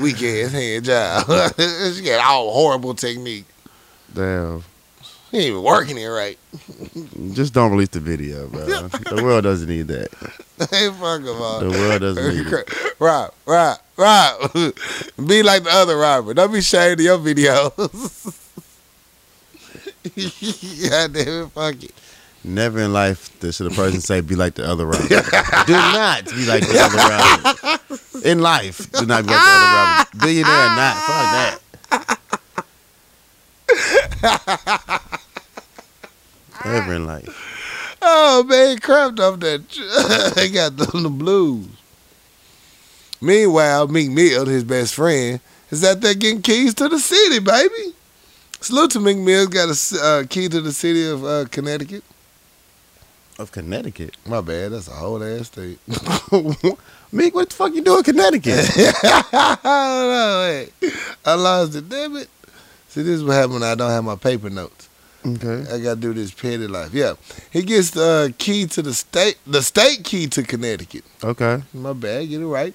[0.00, 1.24] Weak ass hand job.
[1.94, 3.46] she got all horrible technique.
[4.12, 4.64] Damn.
[5.32, 6.38] He ain't even working it right.
[7.32, 8.66] Just don't release the video, bro.
[8.88, 10.08] The world doesn't need that.
[10.70, 11.58] Hey, fuck him all.
[11.58, 12.94] The world doesn't need it.
[13.00, 14.52] Rob, Rob, Rob.
[15.26, 16.34] Be like the other Robert.
[16.34, 18.38] Don't be ashamed of your videos.
[20.90, 21.92] God damn it, fuck it.
[22.44, 25.08] Never in life does- should a person say be like the other Robert.
[25.08, 28.24] do not be like the other Robert.
[28.24, 30.18] In life, do not be like the other Robert.
[30.20, 31.26] Billionaire or not, fuck
[31.98, 32.18] that.
[36.64, 37.98] Never in life.
[38.00, 40.34] Oh man, crapped off that.
[40.34, 41.68] They got the, the blues.
[43.20, 47.94] Meanwhile, Meek Mill, his best friend, is out there getting keys to the city, baby.
[48.60, 52.02] Salute to Meek Mill, got a uh, key to the city of uh, Connecticut.
[53.38, 54.16] Of Connecticut.
[54.26, 55.78] My bad, that's a whole ass state.
[57.12, 58.54] Meek, what the fuck you doing in Connecticut?
[59.04, 60.92] I don't know.
[61.24, 62.28] I lost it, damn it.
[62.92, 64.90] See, this is what happened when I don't have my paper notes.
[65.24, 65.64] Okay.
[65.72, 66.92] I gotta do this petty life.
[66.92, 67.14] Yeah,
[67.50, 71.02] he gets the uh, key to the state, the state key to Connecticut.
[71.24, 71.62] Okay.
[71.72, 72.74] My bad, get it right.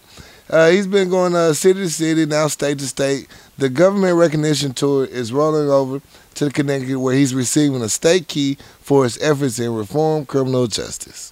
[0.49, 3.27] Uh, he's been going uh, city to city, now state to state.
[3.59, 6.01] The government recognition tour is rolling over
[6.33, 11.31] to Connecticut, where he's receiving a state key for his efforts in reform criminal justice.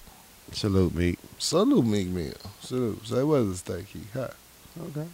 [0.52, 1.18] Salute, Meek.
[1.38, 2.34] Salute, Meek Mill.
[2.60, 3.04] Salute.
[3.04, 4.02] Say, was a state key?
[4.14, 4.28] Huh.
[4.80, 5.08] Okay.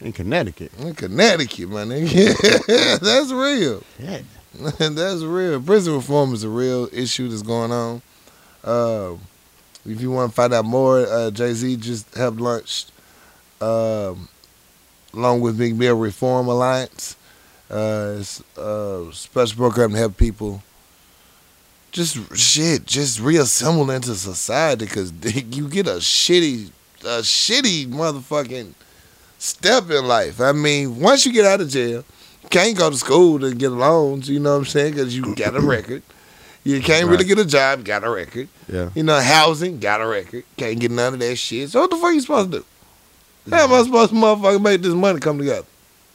[0.00, 0.72] In Connecticut.
[0.78, 3.00] In Connecticut, my nigga.
[3.00, 3.82] That's real.
[3.98, 4.20] Yeah.
[4.78, 5.60] That's real.
[5.60, 8.02] Prison reform is a real issue that's going on.
[8.64, 9.12] Uh,
[9.86, 12.92] if you want to find out more, uh, Jay Z just have launched,
[13.60, 14.28] um,
[15.14, 17.16] along with Meek Mill Reform Alliance,
[17.70, 20.62] uh, it's a special program to help people
[21.92, 25.12] just shit, just reassemble into society because
[25.52, 26.70] you get a shitty,
[27.02, 28.74] a shitty motherfucking
[29.40, 30.40] step in life.
[30.40, 32.04] I mean, once you get out of jail,
[32.42, 34.28] you can't go to school to get loans.
[34.28, 34.94] You know what I'm saying?
[34.94, 36.02] Because you got a record.
[36.62, 37.84] You can't really get a job.
[37.84, 38.48] Got a record.
[38.68, 38.90] Yeah.
[38.94, 39.80] You know, housing.
[39.80, 40.44] Got a record.
[40.56, 41.70] Can't get none of that shit.
[41.70, 42.64] So what the fuck you supposed to do?
[43.50, 45.66] How am I supposed to motherfucker make this money come together?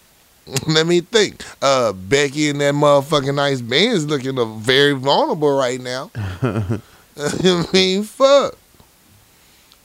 [0.67, 1.43] Let me think.
[1.61, 6.11] Uh, Becky and that motherfucking nice Benz looking very vulnerable right now.
[7.17, 8.55] I mean, fuck.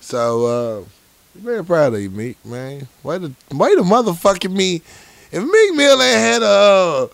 [0.00, 0.46] So,
[0.82, 0.84] uh,
[1.34, 2.88] very proud of you, Meek, man.
[3.02, 4.82] Why the way to motherfucking me.
[5.32, 7.08] If Meek Mill ain't had a uh,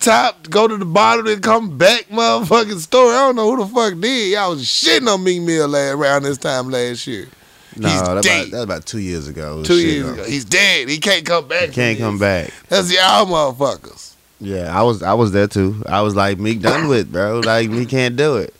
[0.00, 3.74] top, go to the bottom and come back motherfucking story, I don't know who the
[3.74, 4.32] fuck did.
[4.32, 7.28] Y'all was shitting on Meek Mill last, around this time last year.
[7.76, 9.62] No, He's that about, that about two years ago.
[9.64, 10.24] Two years ago.
[10.24, 10.88] He's dead.
[10.88, 11.68] He can't come back.
[11.68, 12.50] He can't come back.
[12.68, 14.14] That's y'all motherfuckers.
[14.40, 15.82] Yeah, I was I was there too.
[15.86, 17.40] I was like Meek done with, bro.
[17.40, 18.54] Like he can't do it.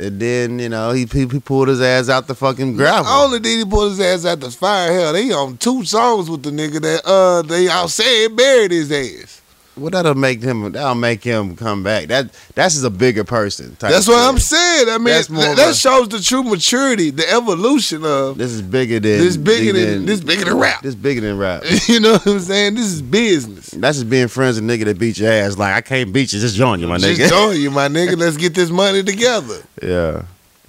[0.00, 3.04] And then you know he he, he pulled his ass out the fucking gravel.
[3.04, 6.30] Not only did he pull his ass out the fire, hell, they on two songs
[6.30, 9.37] with the nigga that uh they all said buried his ass.
[9.78, 12.08] Well, that'll make him that'll make him come back.
[12.08, 13.76] That that's just a bigger person.
[13.76, 14.18] type That's what.
[14.18, 14.88] I'm saying.
[14.88, 19.00] I mean, th- that a- shows the true maturity, the evolution of This is bigger
[19.00, 20.82] than this bigger than this bigger than rap.
[20.82, 21.62] This bigger than rap.
[21.88, 22.74] you know what I'm saying?
[22.74, 23.70] This is business.
[23.70, 25.56] That's just being friends with a nigga that beat your ass.
[25.56, 27.16] Like I can't beat you, just join you, my nigga.
[27.16, 28.16] Just join you, my nigga.
[28.16, 29.62] Let's get this money together.
[29.82, 30.22] yeah.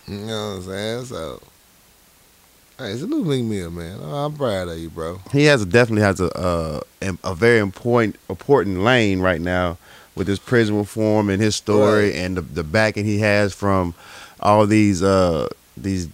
[0.08, 1.06] You know what I'm saying?
[1.06, 1.42] So,
[2.80, 4.00] hey, salute Meek Mill, man.
[4.04, 5.22] I'm proud of you, bro.
[5.32, 6.80] he has definitely has a uh,
[7.24, 9.78] a very important important lane right now
[10.16, 12.16] with his prison reform and his story Right.
[12.16, 13.94] and the, the backing he has from
[14.42, 16.10] all these uh these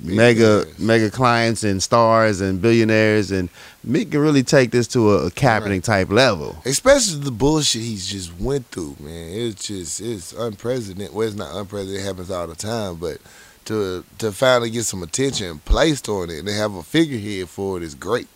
[0.00, 3.48] mega mega clients and stars and billionaires, and
[3.82, 6.56] Meek can really take this to a, a Kaepernick type level.
[6.64, 9.30] Especially the bullshit he's just went through, man.
[9.32, 11.14] It's just it's unprecedented.
[11.14, 12.02] Well, it's not unprecedented.
[12.02, 13.18] It happens all the time, but
[13.66, 17.76] to to finally get some attention placed on it and to have a figurehead for
[17.76, 18.28] it is great.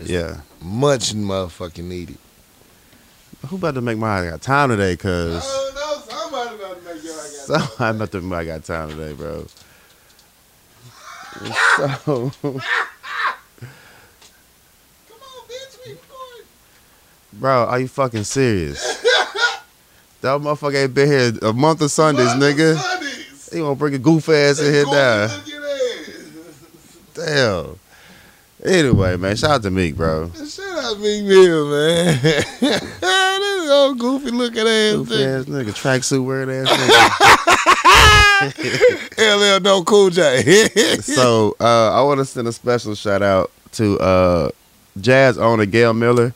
[0.00, 0.40] It's Yeah.
[0.62, 2.18] Much motherfucking needed.
[3.48, 4.96] Who about to make my I got time today?
[4.96, 8.90] Cause no, somebody about to make your so, I'm about to make I got time
[8.90, 9.46] today, bro.
[11.76, 12.60] So, Come on,
[15.46, 16.46] bitch, we recording.
[17.34, 18.80] bro, are you fucking serious?
[20.20, 22.76] that motherfucker ain't been here a month of Sundays, nigga.
[22.76, 23.07] Sundays.
[23.52, 25.22] He gonna bring a goof ass in here now.
[25.22, 25.40] look at
[27.14, 27.26] that.
[27.26, 27.78] Damn.
[28.64, 30.30] Anyway, man, shout out to Meek, bro.
[30.32, 32.18] Shout out Meek Mill, man.
[32.60, 35.38] this old goofy looking ass Goof nigga.
[35.40, 36.68] ass nigga, tracksuit wearing ass
[38.42, 39.58] nigga.
[39.58, 40.42] LL No Cool J.
[41.00, 44.50] so uh, I want to send a special shout out to uh,
[45.00, 46.34] Jazz owner Gail Miller.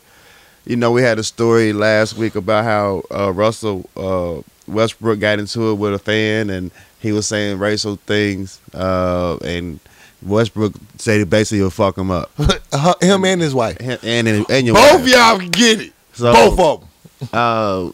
[0.65, 5.39] You know, we had a story last week about how uh, Russell uh, Westbrook got
[5.39, 6.71] into it with a fan, and
[7.01, 9.81] he was saying racial things, uh, and
[10.23, 12.31] Westbrook said he basically will fuck him up.
[13.03, 13.77] Him and his wife.
[13.81, 15.09] And and, and your Both wife.
[15.09, 15.93] y'all get it.
[16.13, 16.89] So, Both of them.
[17.33, 17.91] Uh,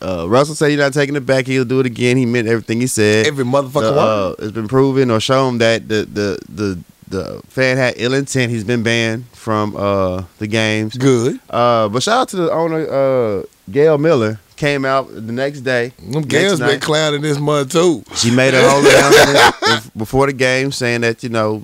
[0.00, 1.46] uh, Russell said he's not taking it back.
[1.46, 2.16] He'll do it again.
[2.16, 3.26] He meant everything he said.
[3.26, 7.76] Every motherfucker The, uh, it's been proven or shown that the the the the fan
[7.76, 8.50] had ill intent.
[8.52, 10.96] He's been banned from uh the games.
[10.96, 11.40] Good.
[11.50, 14.40] Uh, but shout out to the owner, uh, Gail Miller.
[14.56, 15.92] Came out the next day.
[15.98, 18.02] Them Gales been clowning this month too.
[18.14, 21.62] She made a whole announcement before the game saying that you know,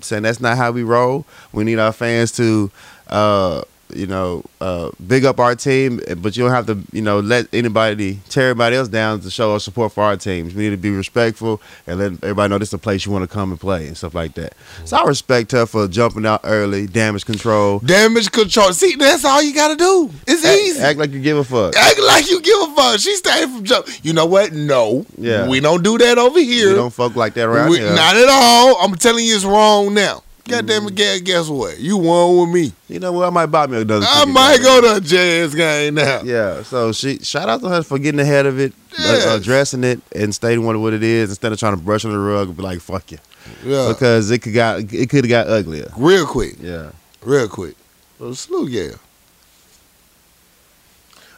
[0.00, 1.24] saying that's not how we roll.
[1.52, 2.70] We need our fans to,
[3.06, 3.62] uh,
[3.94, 7.46] you know, uh, big up our team, but you don't have to, you know, let
[7.52, 10.54] anybody tear everybody else down to show our support for our teams.
[10.54, 13.28] We need to be respectful and let everybody know this is a place you want
[13.28, 14.54] to come and play and stuff like that.
[14.84, 17.78] So I respect her for jumping out early, damage control.
[17.80, 18.72] Damage control.
[18.72, 20.10] See, that's all you gotta do.
[20.26, 20.80] It's Act, easy.
[20.80, 21.76] act like you give a fuck.
[21.76, 23.00] Act like you give a fuck.
[23.00, 23.86] She stayed from jump.
[24.02, 24.52] You know what?
[24.52, 25.04] No.
[25.18, 25.48] Yeah.
[25.48, 26.70] We don't do that over here.
[26.70, 27.94] You don't fuck like that around We- here.
[27.94, 28.76] Not at all.
[28.82, 30.22] I'm telling you it's wrong now.
[30.48, 31.78] God damn it, guess, guess what?
[31.78, 32.72] You won with me.
[32.88, 33.26] You know what?
[33.28, 34.04] I might buy me another.
[34.08, 34.82] I might goddamn.
[34.82, 36.22] go to a jazz game now.
[36.24, 40.00] Yeah, so she shout out to her for getting ahead of it, uh, addressing it,
[40.14, 42.56] and stating what what it is instead of trying to brush under the rug and
[42.56, 43.18] be like "fuck you,"
[43.64, 43.88] Yeah.
[43.88, 45.90] because it could got it could have got uglier.
[45.96, 46.56] Real quick.
[46.60, 46.90] Yeah,
[47.22, 47.76] Real quick.
[48.18, 48.90] Well, salute, yeah.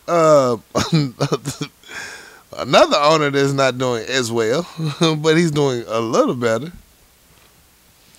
[0.06, 0.56] Uh,
[2.58, 4.66] another owner that's not doing as well,
[5.18, 6.72] but he's doing a little better.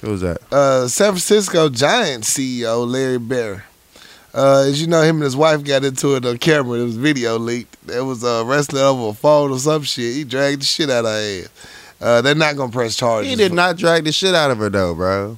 [0.06, 0.38] Who was that?
[0.54, 3.65] Uh, San Francisco Giants CEO Larry Baer.
[4.36, 6.80] Uh, as you know, him and his wife got into it on camera.
[6.80, 7.76] It was video leaked.
[7.88, 10.13] There was uh, wrestling over a phone or some shit.
[10.13, 11.50] He dragged the shit out of her ass.
[12.00, 13.30] Uh, they're not gonna press charges.
[13.30, 15.38] He did not drag the shit out of her though, bro.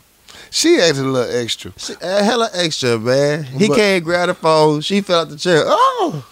[0.50, 1.72] She acted a little extra.
[1.78, 3.44] She, uh, hella extra, man.
[3.44, 4.82] He But- can't grab the phone.
[4.82, 5.64] She fell out the chair.
[5.66, 6.26] Oh,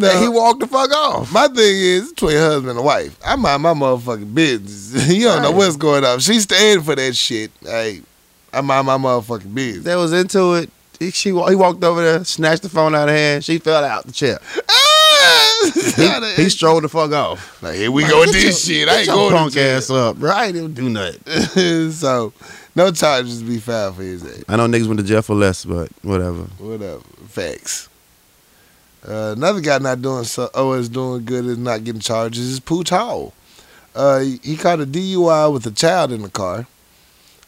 [0.00, 1.32] No, and he walked the fuck off.
[1.32, 3.18] My thing is between husband and wife.
[3.24, 5.08] I mind my motherfucking business.
[5.14, 6.18] you don't know what's going on.
[6.20, 7.50] She staying for that shit.
[7.62, 8.02] Hey,
[8.52, 9.84] I mind my motherfucking business.
[9.84, 10.70] That was into it.
[10.98, 13.44] He, she he walked over there, snatched the phone out of her hand.
[13.44, 14.38] She fell out the chair.
[14.68, 14.90] Ah!
[15.96, 17.62] He, he strolled the fuck off.
[17.62, 18.88] like, here we go with this your- shit.
[18.88, 19.76] I ain't going to punk jail.
[19.78, 20.30] ass up, bro.
[20.30, 21.90] I ain't even do nothing.
[21.92, 22.32] so,
[22.74, 24.44] no charges be filed for his ass.
[24.48, 26.42] I know niggas went to jail for less, but whatever.
[26.58, 27.00] Whatever.
[27.28, 27.88] Facts.
[29.06, 32.60] Uh, another guy not doing so, oh, is doing good is not getting charges is
[32.60, 33.32] Pooch Hall.
[33.94, 36.66] Uh, he, he caught a DUI with a child in the car.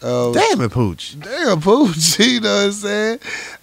[0.03, 1.19] Uh, Damn it, Pooch.
[1.19, 3.19] Damn, Pooch, you know what I'm saying?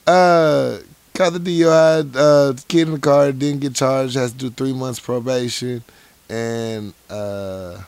[0.08, 0.77] Uh,
[1.13, 4.73] caught the DUI, uh, kid in the car, didn't get charged, has to do three
[4.73, 5.84] months probation
[6.29, 7.82] and uh,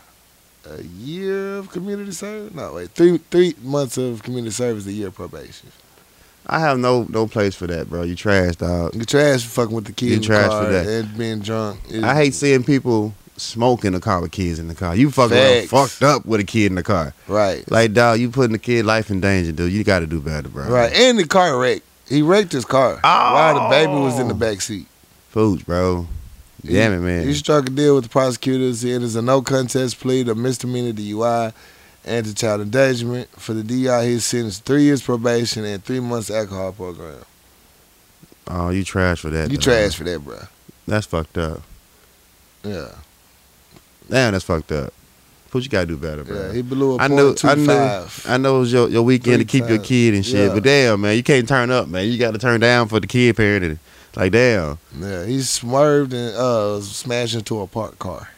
[0.70, 2.54] a year of community service.
[2.54, 5.70] No, wait, three three months of community service, a year of probation.
[6.48, 8.04] I have no no place for that, bro.
[8.04, 8.96] You trash, dog.
[8.96, 10.88] You trash for fucking with the kid You in the trash for that.
[10.88, 11.80] and being drunk.
[11.90, 14.96] It- I hate seeing people smoking the car with kids in the car.
[14.96, 17.14] You fucking around fucked up with a kid in the car.
[17.28, 19.74] Right, Like, dog, you putting the kid life in danger, dude.
[19.74, 20.70] You got to do better, bro.
[20.70, 21.84] right, and the car wrecked.
[22.08, 24.38] He wrecked his car while the baby was in the oh.
[24.38, 24.88] back seat.
[25.32, 26.08] Pooch, bro.
[26.64, 27.28] Damn it, man.
[27.28, 28.84] He struck a deal with the prosecutors.
[28.84, 31.54] It is a no contest plea to misdemeanor DUI
[32.06, 33.28] and to child endangerment.
[33.40, 37.24] For the DI, he's sentenced three years probation and three months alcohol program.
[38.48, 39.50] oh, you trash for that.
[39.52, 39.64] You dog.
[39.64, 40.40] trash for that, bro.
[40.88, 41.62] That's fucked up.
[42.64, 42.90] Yeah,
[44.10, 44.94] Damn, that's fucked up.
[45.52, 46.48] Pooch, you got to do better, bro.
[46.48, 46.54] yeah.
[46.54, 48.26] He blew a I two I five.
[48.28, 50.54] I know it was your, your weekend to Three keep your kid and shit, Yeah.
[50.54, 52.08] but damn, man, you can't turn up, man.
[52.08, 53.80] You got to turn down for the kid parenting.
[54.16, 54.78] Like, damn.
[55.00, 58.30] Yeah, he swerved and uh smashed into a parked car.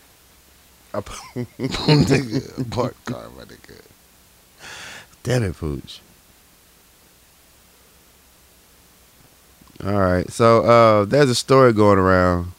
[1.06, 3.82] Nigga, a parked car, my nigga.
[5.24, 6.00] Devin Pooch.
[9.84, 12.52] All right, so uh, there's a story going around.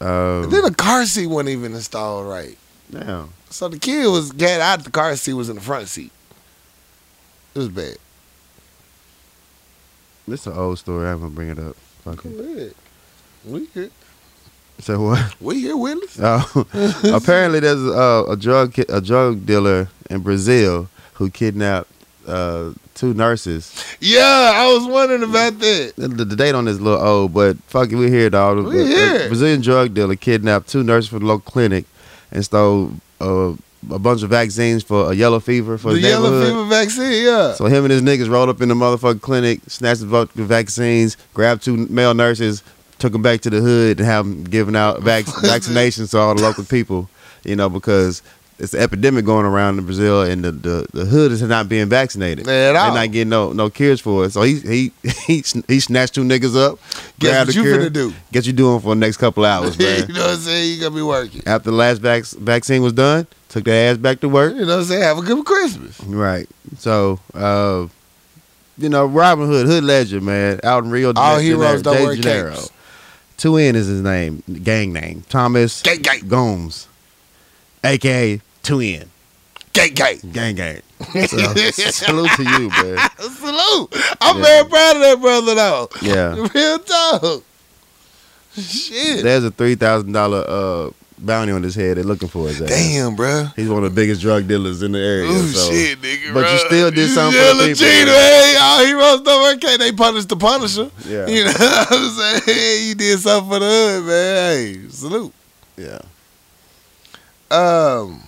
[0.00, 2.58] Um, then the car seat wasn't even installed right.
[2.90, 6.10] now, So the kid was got out the car seat was in the front seat.
[7.54, 7.96] It was bad.
[10.26, 11.08] this is an old story.
[11.08, 11.76] I'm gonna bring it up.
[12.04, 12.76] Fuck it.
[13.44, 13.90] We here.
[14.80, 15.40] So what?
[15.40, 16.18] We here, Willis.
[16.20, 16.66] Oh,
[17.14, 21.88] apparently there's a, a drug a drug dealer in Brazil who kidnapped
[22.26, 23.72] uh, two nurses.
[24.00, 25.92] Yeah, I was wondering about that.
[25.96, 28.64] The, the date on this is a little old, but fuck it, we here, dog.
[28.66, 29.28] We A- a here.
[29.28, 31.84] Brazilian drug dealer kidnapped two nurses from the local clinic
[32.30, 33.52] and stole uh,
[33.90, 37.52] a bunch of vaccines for a yellow fever for the his yellow fever vaccine, yeah.
[37.54, 41.62] So him and his niggas rolled up in the motherfucking clinic, snatched the vaccines, grabbed
[41.62, 42.62] two male nurses,
[43.04, 46.34] took them back to the hood and have them giving out vac- vaccinations to all
[46.34, 47.10] the local people.
[47.44, 48.22] You know, because
[48.58, 51.86] it's an epidemic going around in Brazil, and the, the, the hood is not being
[51.90, 52.40] vaccinated.
[52.40, 54.30] At They're not getting no no cures for it.
[54.30, 54.92] So he he
[55.26, 56.78] he, he snatched two niggas up.
[57.18, 57.78] Guess what you cure.
[57.78, 58.14] finna do?
[58.32, 60.08] Guess you doing for the next couple hours, man.
[60.08, 60.74] you know what I'm saying?
[60.74, 61.42] You gonna be working.
[61.44, 64.54] After the last vac- vaccine was done, took their ass back to work.
[64.54, 65.02] You know what I'm saying?
[65.02, 66.00] Have a good Christmas.
[66.04, 66.48] Right.
[66.78, 67.88] So, uh,
[68.78, 72.02] you know, Robin Hood, Hood Legend, man, out in Rio de All Janeiro, heroes don't
[72.02, 72.70] wear capes.
[73.36, 76.88] Two N is his name, gang name, Thomas Gang, gang, Gomes,
[77.82, 79.10] aka Two N,
[79.72, 80.18] gang, gang.
[80.32, 80.80] gang gang.
[81.28, 81.36] So,
[81.90, 83.10] salute to you, man.
[83.18, 83.94] Salute.
[84.20, 84.42] I'm Yeah.
[84.42, 85.88] very proud of that brother, though.
[86.00, 87.42] Yeah, Real talk.
[88.56, 89.24] Shit.
[89.24, 90.90] there's a three thousand dollar uh
[91.24, 91.96] bounty on his head.
[91.96, 92.68] They're looking for his ass.
[92.68, 93.46] Damn, bro.
[93.56, 95.28] He's one of the biggest drug dealers in the area.
[95.28, 95.70] Oh so.
[95.70, 96.34] shit, nigga.
[96.34, 98.10] But you still did You something for the people, cheater.
[98.10, 99.78] Hey, all heroes don't work.
[99.78, 100.90] They punish the punisher?
[101.06, 101.26] Yeah.
[101.26, 102.42] You know what I'm saying?
[102.44, 104.36] Hey, You did something for the hood, man.
[104.82, 105.32] Hey, salute.
[105.76, 106.00] Yeah.
[107.50, 108.22] Um,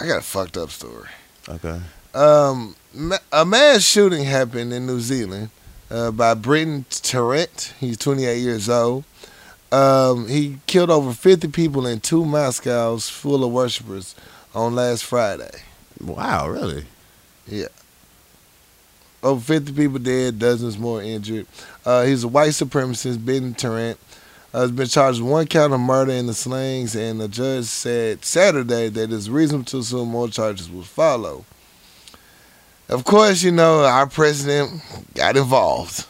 [0.00, 1.08] I got a fucked up story.
[1.48, 1.80] Okay.
[2.14, 2.74] Um,
[3.32, 5.50] a mass shooting happened in New Zealand
[5.90, 7.74] uh, by Brenton Tarrant.
[7.78, 9.04] He's 28 years old.
[9.70, 14.14] Um, he killed over 50 people in two Moscows full of worshipers
[14.54, 15.62] on last Friday.
[16.00, 16.48] Wow.
[16.48, 16.84] Really?
[17.46, 17.68] Yeah.
[19.22, 21.46] Over 50 people dead, dozens more injured.
[21.84, 23.98] Uh, he's a white supremacist, Ben Tarrant.
[24.54, 27.66] Uh, has been charged with one count of murder in the slings, and the judge
[27.66, 31.44] said Saturday that it's reasonable to assume more charges will follow.
[32.88, 34.80] Of course, you know, our president
[35.14, 36.06] got involved.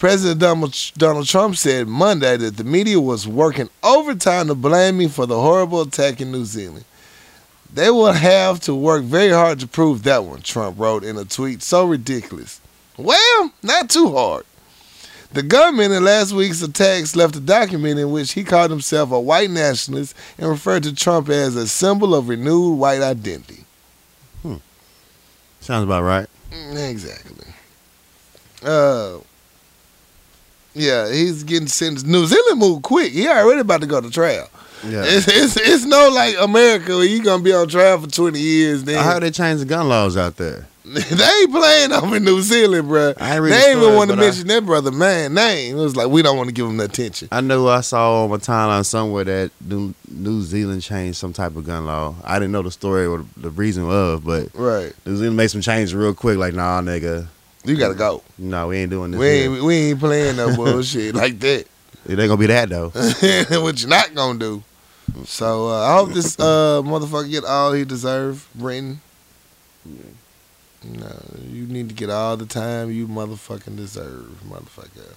[0.00, 5.08] President Donald, Donald Trump said Monday that the media was working overtime to blame me
[5.08, 6.86] for the horrible attack in New Zealand.
[7.72, 11.26] They will have to work very hard to prove that one, Trump wrote in a
[11.26, 12.62] tweet so ridiculous.
[12.96, 14.46] Well, not too hard.
[15.32, 19.20] The government in last week's attacks left a document in which he called himself a
[19.20, 23.64] white nationalist and referred to Trump as a symbol of renewed white identity.
[24.40, 24.56] Hmm.
[25.60, 26.26] Sounds about right.
[26.50, 27.46] Exactly.
[28.62, 29.18] Uh,
[30.74, 32.06] yeah, he's getting sentenced.
[32.06, 33.12] New Zealand moved quick.
[33.12, 34.48] He already about to go to trial.
[34.82, 35.02] Yeah.
[35.04, 38.84] It's, it's it's no like America where you gonna be on trial for twenty years.
[38.84, 40.66] Then I heard they changed the gun laws out there.
[40.84, 43.12] they ain't playing over in New Zealand, bro.
[43.20, 45.76] I ain't the They ain't even want to but I- mention that brother man name.
[45.76, 47.28] It was like we don't want to give him the attention.
[47.30, 51.54] I know I saw on my timeline somewhere that New, New Zealand changed some type
[51.56, 52.14] of gun law.
[52.24, 55.60] I didn't know the story or the reason of, but Right, New Zealand made some
[55.60, 56.38] changes real quick.
[56.38, 57.26] Like, nah, nigga,
[57.64, 58.22] you gotta go.
[58.38, 59.20] no, we ain't doing this.
[59.20, 59.50] We here.
[59.52, 61.66] ain't we ain't playing no bullshit like that.
[62.06, 62.90] It ain't gonna be that though.
[63.62, 64.62] what you not gonna do?
[65.24, 69.00] So uh, I hope this uh, motherfucker get all he deserve, Brenton.
[70.82, 75.14] No, you need to get all the time you motherfucking deserve, motherfucker.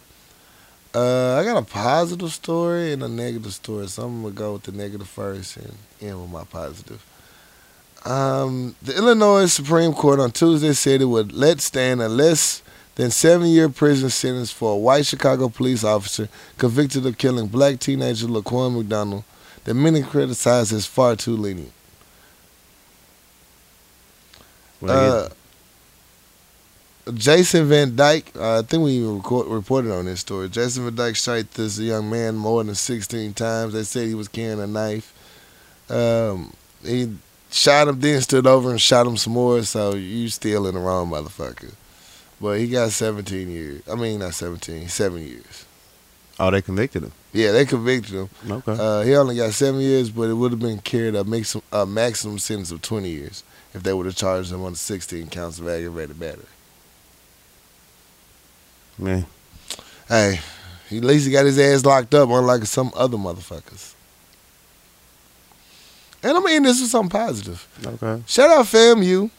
[0.94, 4.64] Uh, I got a positive story and a negative story, so I'm gonna go with
[4.64, 7.04] the negative first and end with my positive.
[8.06, 12.62] Um, the Illinois Supreme Court on Tuesday said it would let stand a less
[12.96, 17.80] than seven year prison sentence for a white Chicago police officer convicted of killing black
[17.80, 19.24] teenager Laquan McDonald
[19.64, 21.72] that many criticize as far too lenient.
[24.86, 25.30] Uh,
[27.14, 30.50] Jason Van Dyke, uh, I think we even record, reported on this story.
[30.50, 33.74] Jason Van Dyke shot this young man more than 16 times.
[33.74, 35.14] They said he was carrying a knife.
[35.90, 37.14] Um, he
[37.54, 39.62] shot him, then stood over and shot him some more.
[39.64, 41.74] So you still in the wrong motherfucker.
[42.42, 43.82] But he got 17 years.
[43.90, 45.66] I mean, not 17, seven years.
[46.40, 47.12] oh, they convicted him.
[47.32, 48.30] Yeah, they convicted him.
[48.50, 48.76] Okay.
[48.78, 51.86] Uh, he only got seven years, but it would have been carried a, makes, a
[51.86, 53.44] maximum sentence of 20 years
[53.74, 56.46] if they would have charged him on 16 counts of aggravated battery.
[58.98, 59.26] Man,
[60.08, 60.40] Hey,
[60.90, 63.93] he, at least he got his ass locked up, unlike some other motherfuckers.
[66.24, 67.68] And I mean, this is something positive.
[67.86, 68.24] okay.
[68.26, 69.30] Shout out FAMU.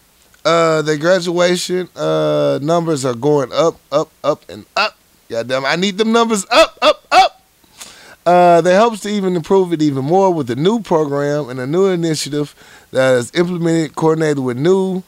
[0.44, 4.94] Uh, the graduation uh numbers are going up, up, up, and up.
[5.30, 7.42] Goddamn, I need them numbers up, up, up.
[8.26, 11.66] Uh, that helps to even improve it even more with a new program and a
[11.66, 12.54] new initiative
[12.90, 15.02] that is implemented, coordinated with new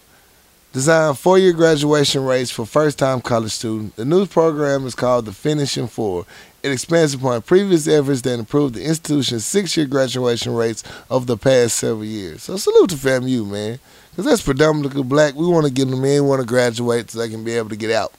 [0.73, 3.97] designed four-year graduation rates for first-time college students.
[3.97, 6.27] The new program is called the Finishing Four.
[6.63, 11.77] It expands upon previous efforts that improved the institution's six-year graduation rates over the past
[11.77, 12.43] several years.
[12.43, 13.79] So salute to FAMU, man,
[14.11, 15.35] because that's predominantly black.
[15.35, 17.77] We want to get them in, want to graduate so they can be able to
[17.77, 18.13] get out,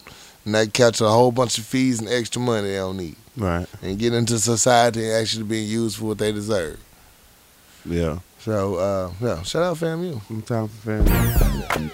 [0.45, 3.67] and they catch a whole bunch of fees and extra money they don't need, Right.
[3.81, 6.79] and get into society and actually being used for what they deserve.
[7.85, 8.19] Yeah.
[8.39, 10.25] So, uh, yeah, shout out FAMU.
[10.27, 11.11] Some time for family.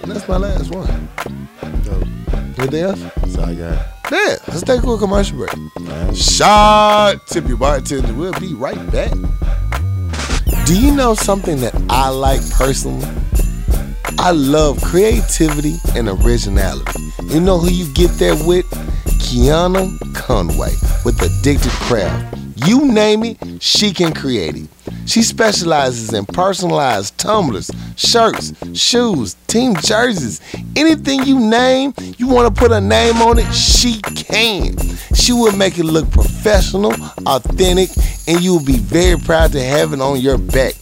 [0.01, 1.09] And that's my last one.
[1.83, 2.07] Dope.
[2.59, 2.99] Anything else?
[3.01, 3.87] That's all I got.
[4.11, 6.15] Yeah, let's take a quick commercial break.
[6.15, 8.13] Shot tip your bartender.
[8.13, 9.11] We'll be right back.
[10.65, 13.07] Do you know something that I like personally?
[14.19, 17.01] I love creativity and originality.
[17.25, 18.65] You know who you get that with?
[19.19, 20.73] Kiana Conway
[21.03, 22.37] with Addicted Craft.
[22.65, 24.67] You name it, she can create it.
[25.05, 30.39] She specializes in personalized tumblers, shirts, shoes, team jerseys,
[30.75, 34.77] anything you name, you want to put a name on it, she can.
[35.13, 36.93] She will make it look professional,
[37.25, 37.89] authentic,
[38.27, 40.75] and you will be very proud to have it on your back.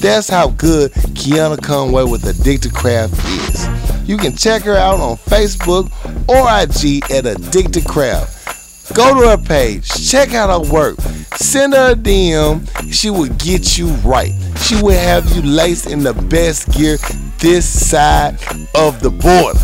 [0.00, 4.08] That's how good Kiana Conway with Addicted Craft is.
[4.08, 5.90] You can check her out on Facebook
[6.28, 8.33] or IG at Addicted Craft.
[8.92, 11.00] Go to her page, check out her work,
[11.36, 12.68] send her a DM.
[12.92, 14.32] She will get you right.
[14.58, 16.98] She will have you laced in the best gear
[17.38, 18.34] this side
[18.74, 19.58] of the border.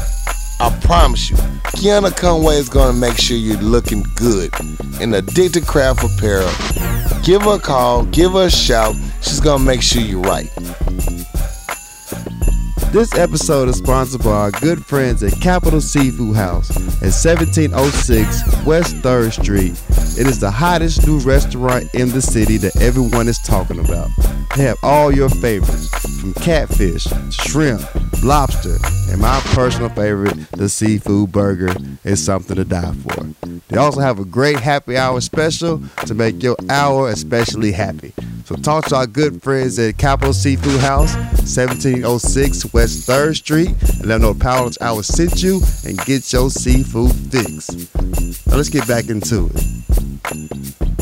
[0.58, 1.36] I promise you,
[1.76, 4.50] Kiana Conway is gonna make sure you're looking good
[5.00, 6.50] in Addicted Craft Apparel.
[7.22, 8.96] Give her a call, give her a shout.
[9.20, 10.50] She's gonna make sure you're right.
[12.93, 16.70] This episode is sponsored by our good friends at Capital Seafood House
[17.01, 19.80] at 1706 West 3rd Street.
[20.18, 24.09] It is the hottest new restaurant in the city that everyone is talking about.
[24.57, 25.88] They have all your favorites,
[26.20, 27.80] from catfish, shrimp,
[28.24, 28.76] lobster,
[29.12, 31.72] and my personal favorite, the seafood burger,
[32.03, 33.24] is something to die for.
[33.68, 38.12] They also have a great happy hour special to make your hour especially happy.
[38.51, 44.07] So talk to our good friends at Capital Seafood House, 1706 West 3rd Street, and
[44.07, 47.70] let them know Power Hour sent you and get your seafood fix.
[48.48, 49.62] Now let's get back into it.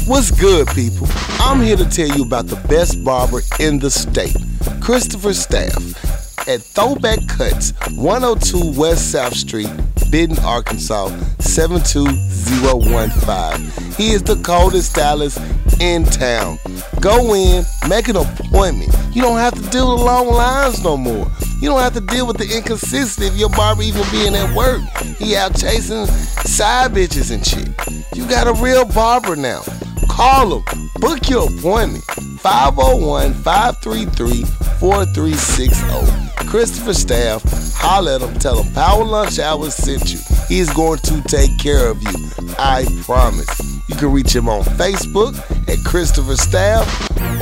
[0.07, 1.07] What's good, people?
[1.41, 4.37] I'm here to tell you about the best barber in the state,
[4.83, 9.71] Christopher Staff, at Throwback Cuts, 102 West South Street,
[10.11, 11.09] Benton, Arkansas,
[11.41, 13.95] 72015.
[13.97, 15.41] He is the coldest stylist
[15.81, 16.59] in town.
[17.01, 18.95] Go in, make an appointment.
[19.13, 21.27] You don't have to deal with long lines no more.
[21.61, 24.81] You don't have to deal with the inconsistency of your barber even being at work.
[25.19, 27.69] He out chasing side bitches and shit.
[28.15, 29.63] You got a real barber now.
[30.09, 30.91] Call him.
[30.97, 32.05] Book your appointment.
[32.41, 34.45] 501 533
[34.79, 36.47] 4360.
[36.49, 37.43] Christopher Staff,
[37.75, 38.35] holler at him.
[38.39, 40.19] Tell him Power Lunch Hour sent you.
[40.49, 42.31] He's going to take care of you.
[42.59, 43.49] I promise.
[43.89, 45.37] You can reach him on Facebook
[45.69, 46.87] at Christopher Staff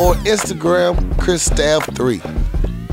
[0.00, 2.20] or Instagram Chris Staff 3.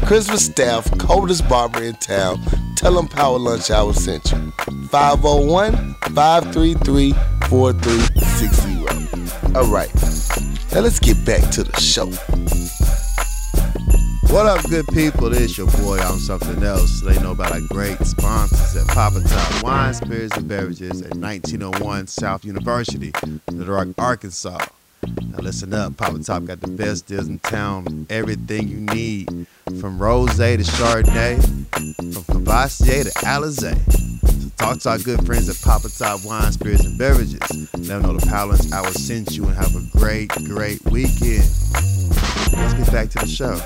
[0.05, 2.39] Christopher Staff, coldest barber in town.
[2.75, 4.51] Tell him Power Lunch Hour sent you.
[4.89, 7.13] 501 533
[7.47, 9.55] 4360.
[9.55, 9.93] All right.
[10.73, 12.11] Now let's get back to the show.
[14.34, 15.31] What up, good people?
[15.31, 17.01] It's your boy on something else.
[17.01, 22.07] They know about our great sponsors at Papa Top Wine, Spirits, and Beverages at 1901
[22.07, 23.11] South University,
[23.51, 24.57] Little Rock, Arkansas.
[25.30, 28.06] Now listen up, Papa Top got the best deals in town.
[28.10, 29.47] Everything you need,
[29.80, 31.41] from rose to Chardonnay,
[32.14, 33.76] from Courvoisier to Alizé.
[34.41, 37.39] So talk to our good friends at Papa Top Wine, Spirits, and Beverages.
[37.74, 41.43] Let them know the Power I will send you and have a great, great weekend.
[42.54, 43.60] Let's get back to the show.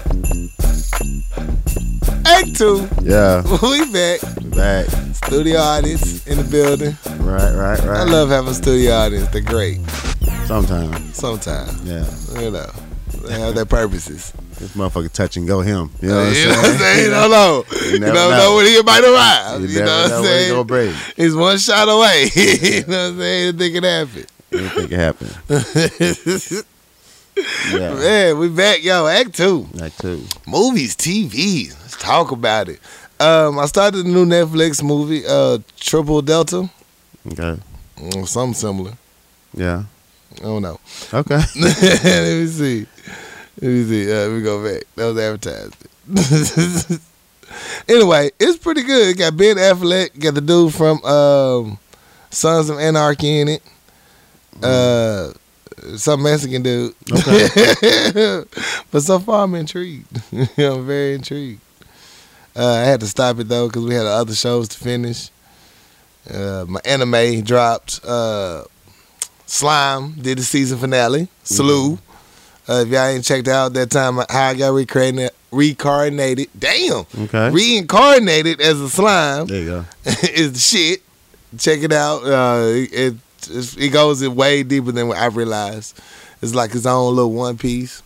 [2.28, 2.88] Act two.
[3.04, 4.20] Yeah, We back.
[4.56, 4.86] back.
[5.16, 6.96] Studio audience in the building.
[7.26, 8.00] Right, right, right.
[8.02, 9.28] I love having studio audience.
[9.30, 9.80] They're great.
[10.46, 11.16] Sometimes.
[11.16, 11.82] Sometimes.
[11.84, 12.06] Yeah.
[12.42, 12.70] You know.
[13.26, 14.32] They have their purposes.
[14.60, 15.92] This motherfucker touch and go him.
[16.02, 16.80] You know what I'm you know what I'm saying?
[16.80, 17.04] saying?
[17.06, 17.64] You don't know.
[17.82, 18.38] You You, never don't know.
[18.38, 18.56] know.
[18.58, 19.62] when he might arrive.
[19.62, 20.52] You You, know what I'm saying?
[20.52, 20.96] gonna break.
[21.16, 22.30] He's one shot away.
[22.36, 23.48] you know what I'm saying?
[23.50, 24.26] Anything can happen.
[24.52, 26.64] Anything can happen.
[27.72, 27.94] Yeah.
[27.96, 29.08] Man, we back, yo.
[29.08, 29.68] Act two.
[29.82, 30.24] Act two.
[30.48, 31.70] Movies, TV.
[31.82, 32.80] Let's talk about it.
[33.20, 36.70] Um, I started a new Netflix movie, uh, Triple Delta.
[37.28, 37.58] Okay.
[37.98, 38.94] Mm, Something similar.
[39.54, 39.84] Yeah.
[40.38, 40.80] I don't know.
[41.14, 41.36] Okay.
[41.60, 41.82] Let
[42.38, 42.86] me see.
[43.62, 44.12] Let me see.
[44.12, 44.84] Uh, let me go back.
[44.96, 47.02] That was advertisement.
[47.88, 49.08] Anyway, it's pretty good.
[49.08, 51.80] It got Ben Affleck, got the dude from um,
[52.30, 53.64] Sons of Anarchy in it.
[54.62, 55.32] Uh,
[55.96, 56.94] some Mexican dude.
[57.12, 58.44] Okay.
[58.92, 60.22] but so far, I'm intrigued.
[60.58, 61.62] I'm very intrigued.
[62.56, 65.30] Uh, I had to stop it though because we had other shows to finish.
[66.32, 68.02] Uh, my anime dropped.
[68.06, 68.64] Uh,
[69.46, 71.30] Slime did the season finale.
[71.44, 72.00] Salute.
[72.68, 77.50] Uh, if y'all ain't checked out that time, how I got reincarnated, reincarnated damn, Okay.
[77.52, 79.86] reincarnated as a slime there you go.
[80.06, 81.02] is the shit.
[81.58, 82.24] Check it out.
[82.26, 86.00] Uh, it it, it's- it goes in way deeper than what I realized.
[86.42, 88.02] It's like his own little one piece.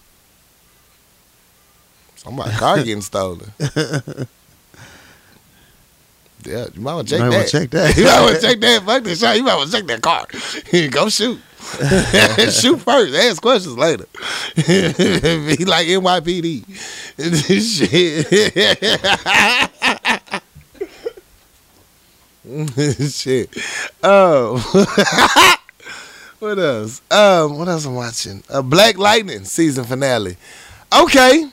[2.16, 3.52] Somebody's car getting stolen.
[6.44, 7.48] Yeah, you might want to check that.
[7.50, 7.98] check that.
[7.98, 8.84] you might want to check that.
[8.84, 9.38] Fuck this shot.
[9.38, 10.26] You might want to check that car.
[10.90, 11.40] Go shoot.
[12.52, 13.14] shoot first.
[13.16, 14.06] Ask questions later.
[14.56, 16.66] Be like NYPD.
[17.62, 18.28] Shit.
[23.10, 23.56] Shit.
[24.04, 24.58] Oh.
[26.40, 27.02] what else?
[27.12, 28.44] Um, what else I'm watching?
[28.50, 30.38] Uh, Black Lightning season finale.
[30.92, 31.44] Okay.
[31.44, 31.50] All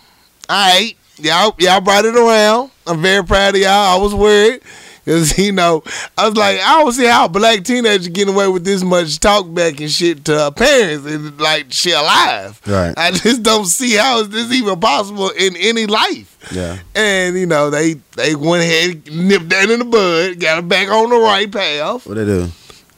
[0.49, 0.95] right.
[1.19, 2.71] Y'all, y'all brought it around.
[2.87, 3.71] I'm very proud of y'all.
[3.71, 4.63] I was worried.
[5.09, 5.83] Cause you know,
[6.19, 9.19] I was like, I don't see how a black teenagers getting away with this much
[9.19, 12.61] talk back and shit to her parents and like she alive.
[12.67, 12.93] Right.
[12.95, 16.37] I just don't see how is this even possible in any life.
[16.53, 16.77] Yeah.
[16.95, 20.89] And you know, they they went ahead, nipped that in the bud, got her back
[20.91, 22.07] on the right path.
[22.07, 22.49] What they do?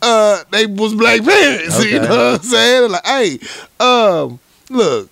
[0.03, 1.85] Uh, they was black parents.
[1.85, 2.91] You know what I'm saying?
[2.91, 3.39] Like, hey,
[3.79, 5.09] um, look,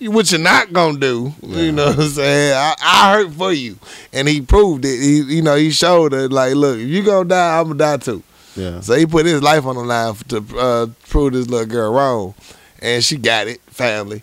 [0.00, 1.32] what you're not gonna do.
[1.42, 2.54] You know what I'm saying?
[2.54, 3.78] I, I hurt for you,
[4.12, 5.00] and he proved it.
[5.00, 6.30] He, you know, he showed it.
[6.30, 8.22] Like, look, if you gonna die, I'm gonna die too.
[8.54, 8.80] Yeah.
[8.80, 12.34] So he put his life on the line to uh, prove this little girl wrong,
[12.80, 13.60] and she got it.
[13.62, 14.22] Family,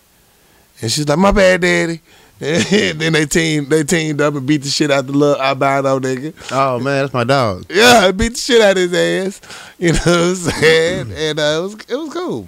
[0.80, 2.00] and she's like, "My bad, daddy."
[2.38, 5.98] And then they teamed, they teamed up and beat the shit out the little albino
[5.98, 6.34] nigga.
[6.52, 7.64] Oh man, that's my dog.
[7.70, 9.72] Yeah, beat the shit out of his ass.
[9.78, 11.12] You know what I'm saying?
[11.16, 12.46] And uh, it was it was cool.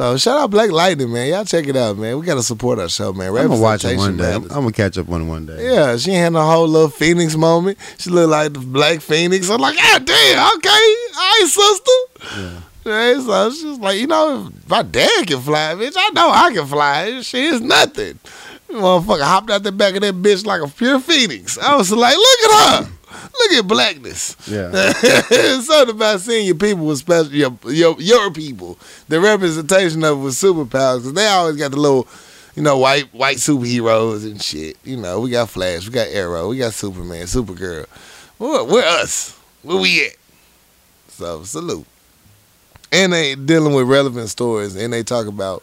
[0.00, 1.28] So shout out Black Lightning, man.
[1.28, 2.18] Y'all check it out, man.
[2.18, 3.36] We gotta support our show, man.
[3.36, 4.32] I'm gonna watch it one day.
[4.32, 4.56] I'm, matters.
[4.56, 5.62] I'm gonna catch up on it one day.
[5.62, 7.76] Yeah, she had a whole little Phoenix moment.
[7.98, 9.50] She looked like the Black Phoenix.
[9.50, 11.92] I'm like, God damn, okay, all right, sister.
[12.34, 12.60] Yeah.
[12.86, 16.50] Yeah, so she's like, you know, if my dad can fly, bitch, I know I
[16.50, 17.20] can fly.
[17.20, 18.18] She is nothing.
[18.70, 21.58] Motherfucker hopped out the back of that bitch like a pure phoenix.
[21.58, 22.90] I was like, look at her.
[23.10, 24.36] Look at blackness.
[24.48, 24.92] Yeah.
[25.60, 30.22] Something about seeing your people with special, your, your, your people, the representation of it
[30.22, 32.06] with superpowers, because they always got the little,
[32.54, 34.76] you know, white white superheroes and shit.
[34.84, 37.86] You know, we got Flash, we got Arrow, we got Superman, Supergirl.
[38.38, 39.38] Where, where us?
[39.62, 40.16] Where we at?
[41.08, 41.86] So, salute.
[42.92, 45.62] And they dealing with relevant stories, and they talk about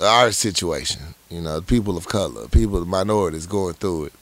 [0.00, 1.02] our situation.
[1.30, 4.12] You know, people of color, people, minorities going through it.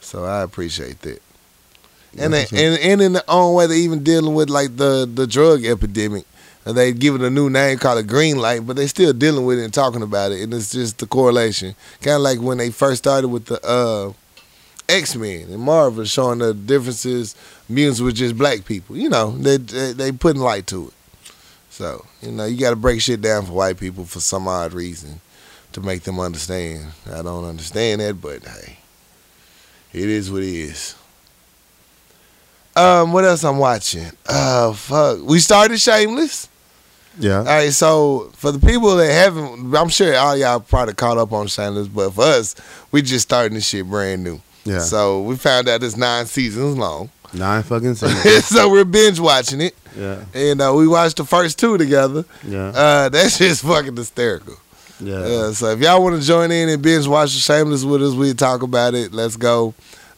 [0.00, 1.20] So I appreciate that.
[2.18, 2.58] And they, That's what's up.
[2.58, 6.24] and and in their own way, they even dealing with like the the drug epidemic.
[6.66, 9.44] And they give it a new name called a green light, but they still dealing
[9.44, 10.40] with it and talking about it.
[10.40, 14.14] And it's just the correlation, kind of like when they first started with the uh,
[14.88, 17.34] X Men and Marvel, showing the differences.
[17.68, 18.96] Mutants were just black people.
[18.96, 20.94] You know, they they, they putting light to it.
[21.68, 24.72] So you know, you got to break shit down for white people for some odd
[24.72, 25.20] reason
[25.72, 26.92] to make them understand.
[27.12, 28.78] I don't understand that, but hey,
[29.92, 30.94] it is what it is.
[32.76, 34.10] Um, what else I'm watching?
[34.26, 35.20] Uh, fuck.
[35.22, 36.48] We started Shameless.
[37.18, 37.38] Yeah.
[37.38, 41.32] All right, so for the people that haven't, I'm sure all y'all probably caught up
[41.32, 42.56] on Shameless, but for us,
[42.90, 44.40] we just starting this shit brand new.
[44.64, 44.80] Yeah.
[44.80, 47.10] So we found out it's nine seasons long.
[47.32, 48.46] Nine fucking seasons.
[48.46, 50.24] so we're binge watching it, yeah.
[50.34, 52.24] and uh, we watched the first two together.
[52.44, 52.68] Yeah.
[52.68, 54.56] Uh, that shit's fucking hysterical.
[55.00, 55.16] Yeah.
[55.16, 58.14] Uh, so if y'all want to join in and binge watch the Shameless with us,
[58.14, 59.12] we talk about it.
[59.12, 59.74] Let's go.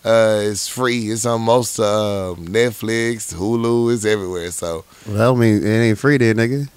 [0.07, 1.11] Uh, it's free.
[1.11, 3.93] It's on most uh, Netflix, Hulu.
[3.93, 4.53] It's everywhere.
[4.53, 6.69] So Well, don't mean it ain't free there, nigga.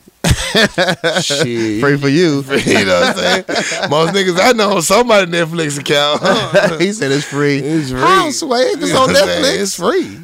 [1.24, 2.42] shit, Free for you.
[2.66, 3.90] you know what I'm saying?
[3.92, 6.22] Most niggas I know on somebody Netflix account.
[6.82, 7.60] he said it's free.
[7.60, 8.00] It's free.
[8.00, 8.62] How, Sway?
[8.62, 9.10] It's on?
[9.10, 9.62] Netflix.
[9.62, 10.16] It's free.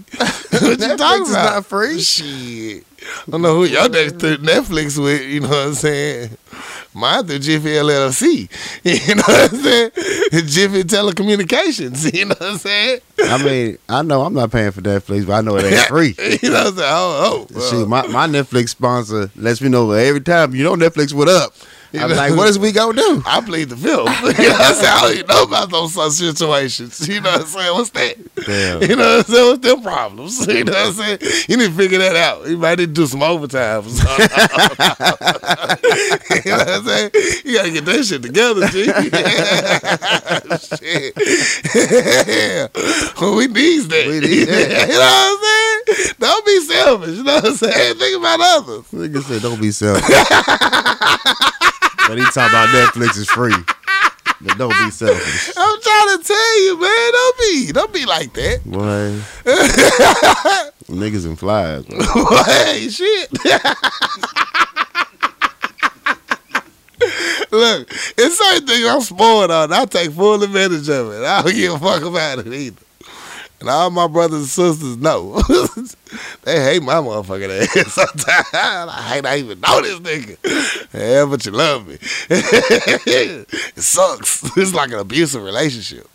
[0.68, 1.53] what you talking about?
[1.53, 1.99] not free.
[2.01, 2.84] Shit.
[3.28, 6.38] I don't know who y'all next to Netflix with, you know what I'm saying?
[6.95, 8.49] Mine through Jiffy LLC.
[8.85, 9.91] You know what I'm saying?
[10.47, 12.13] Jiffy Telecommunications.
[12.15, 12.99] You know what I'm saying?
[13.21, 16.15] I mean, I know I'm not paying for Netflix, but I know it ain't free.
[16.41, 16.89] You know what I'm saying?
[16.91, 17.69] Oh, oh.
[17.69, 21.53] Shoot, my, my Netflix sponsor lets me know every time, you know Netflix what up.
[21.99, 23.21] I'm know- like, what is we gonna do?
[23.25, 24.07] I plead the film.
[24.21, 24.87] you know what I'm saying?
[24.87, 27.07] I don't even know about those such situations.
[27.07, 27.73] You know what I'm saying?
[27.73, 28.15] What's that?
[28.45, 28.81] Damn.
[28.81, 29.47] You know what I'm saying?
[29.49, 30.47] What's them problems?
[30.55, 31.19] You know what I'm saying?
[31.49, 32.47] You need to figure that out.
[32.47, 34.29] You might need to do some overtime or something.
[36.45, 37.11] you know what I'm saying?
[37.45, 38.85] You gotta get that shit together, G.
[40.77, 41.13] shit.
[43.19, 44.07] well, we need that.
[44.07, 44.87] We need that.
[44.87, 46.15] you know what I'm saying?
[46.19, 47.17] Don't be selfish.
[47.17, 47.95] You know what I'm saying?
[47.97, 48.85] Think about others.
[48.91, 50.03] Nigga said, don't be selfish.
[52.08, 53.56] But he talking about Netflix is free.
[54.41, 55.51] But don't be selfish.
[55.58, 57.12] I'm trying to tell you, man.
[57.12, 58.64] Don't be, don't be like that.
[58.66, 59.22] Boy.
[60.95, 61.86] Niggas and flies.
[62.45, 63.32] hey, shit.
[67.51, 69.72] Look, it's certain things I'm spoiled on.
[69.72, 71.24] I take full advantage of it.
[71.24, 72.84] I don't give a fuck about it either.
[73.66, 75.41] And all my brothers and sisters know.
[76.43, 78.47] they hate my motherfucking ass sometimes.
[78.53, 80.93] I hate I even know this nigga.
[80.93, 81.97] Yeah, but you love me.
[82.30, 84.55] it sucks.
[84.55, 86.07] It's like an abusive relationship.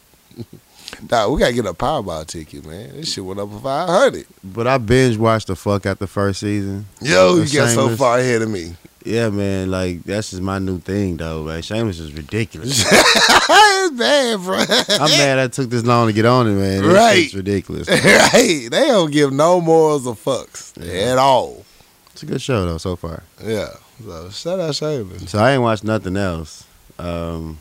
[1.11, 2.93] Nah, we gotta get a Powerball ticket, man.
[2.93, 4.27] This shit went up for 500.
[4.45, 6.87] But I binge watched the fuck out the first season.
[7.01, 8.77] Yo, you got so far ahead of me.
[9.05, 9.71] Yeah, man.
[9.71, 11.45] Like that's just my new thing, though.
[11.45, 12.85] Man, Shameless is ridiculous.
[12.93, 14.59] it's bad, bro.
[14.59, 16.83] I'm mad I took this long to get on it, man.
[16.83, 17.23] This Right.
[17.23, 17.89] shit's ridiculous.
[17.91, 18.69] right.
[18.71, 21.13] They don't give no morals or fucks Yeah.
[21.13, 21.65] at all.
[22.13, 23.23] It's a good show though so far.
[23.43, 23.69] Yeah.
[24.05, 25.31] So shout out Shameless.
[25.31, 26.65] So I ain't watched nothing else.
[26.99, 27.59] Um,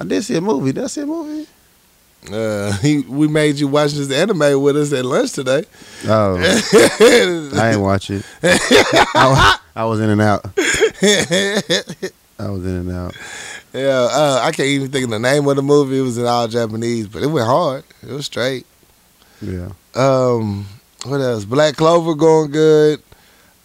[0.00, 0.72] I did see a movie.
[0.72, 1.46] Did I see a movie?
[2.32, 5.64] Uh, he, we made you watch this anime with us at lunch today.
[6.08, 8.24] Oh, I ain't watch it.
[8.42, 10.44] I, I was in and out.
[10.56, 13.14] I was in and out.
[13.72, 15.98] yeah, uh, I can't even think of the name of the movie.
[15.98, 17.84] It was in all Japanese, but it went hard.
[18.02, 18.66] It was straight.
[19.40, 19.68] Yeah.
[19.94, 20.66] Um,
[21.04, 21.44] what else?
[21.44, 23.02] Black Clover going good.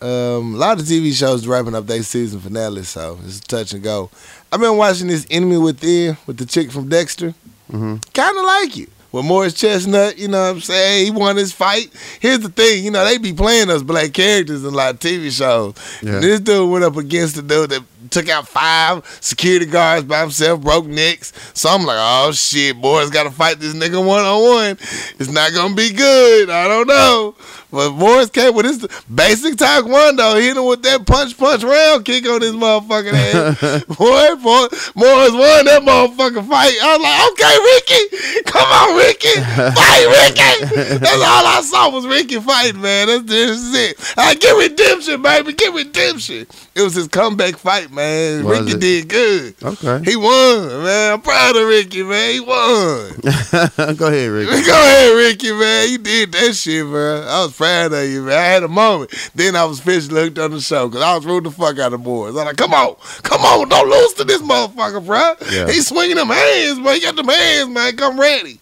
[0.02, 3.84] Um, a lot of TV shows wrapping up their season finale, so it's touch and
[3.84, 4.10] go.
[4.52, 7.34] I've been watching this Enemy Within with the chick from Dexter.
[7.70, 8.90] hmm Kind of like it.
[9.12, 11.06] With Morris Chestnut, you know what I'm saying?
[11.06, 11.92] He won his fight.
[12.22, 15.00] Here's the thing, you know, they be playing us black characters in a lot of
[15.00, 15.76] TV shows.
[16.02, 16.20] Yeah.
[16.20, 20.62] This dude went up against the dude that took out five security guards by himself,
[20.62, 21.34] broke necks.
[21.54, 24.78] So I'm like, oh shit, boys got to fight this nigga one on one.
[25.20, 26.50] It's not gonna be good.
[26.50, 27.36] I don't know.
[27.72, 32.28] But Morris came with his basic taekwondo, hit him with that punch, punch, round kick
[32.28, 33.88] on his motherfucking head.
[33.88, 36.76] boy, boy, Morris won that motherfucking fight.
[36.84, 39.36] I was like, okay, Ricky, come on, Ricky,
[39.72, 41.00] fight, Ricky.
[41.00, 43.08] That's all I saw was Ricky fighting, man.
[43.08, 44.14] That's this is it.
[44.18, 46.48] I get redemption, baby, get redemption.
[46.74, 48.46] It was his comeback fight, man.
[48.46, 48.80] Was Ricky it?
[48.80, 49.56] did good.
[49.62, 50.10] Okay.
[50.10, 51.14] He won, man.
[51.14, 52.34] I'm proud of Ricky, man.
[52.34, 52.48] He won.
[53.98, 54.52] Go ahead, Ricky.
[54.66, 55.90] Go ahead, Ricky, man.
[55.90, 57.26] You did that shit, bro.
[57.28, 58.38] I was proud of you, man.
[58.38, 59.12] I had a moment.
[59.36, 61.88] Then I was officially hooked on the show because I was rooting the fuck out
[61.88, 62.38] of the boys.
[62.38, 65.34] I'm like, come on, come on, don't lose to this motherfucker, bro.
[65.52, 65.68] Yeah.
[65.68, 66.96] He's swinging them hands, man.
[66.96, 67.98] He got them hands, man.
[67.98, 68.62] Come ready.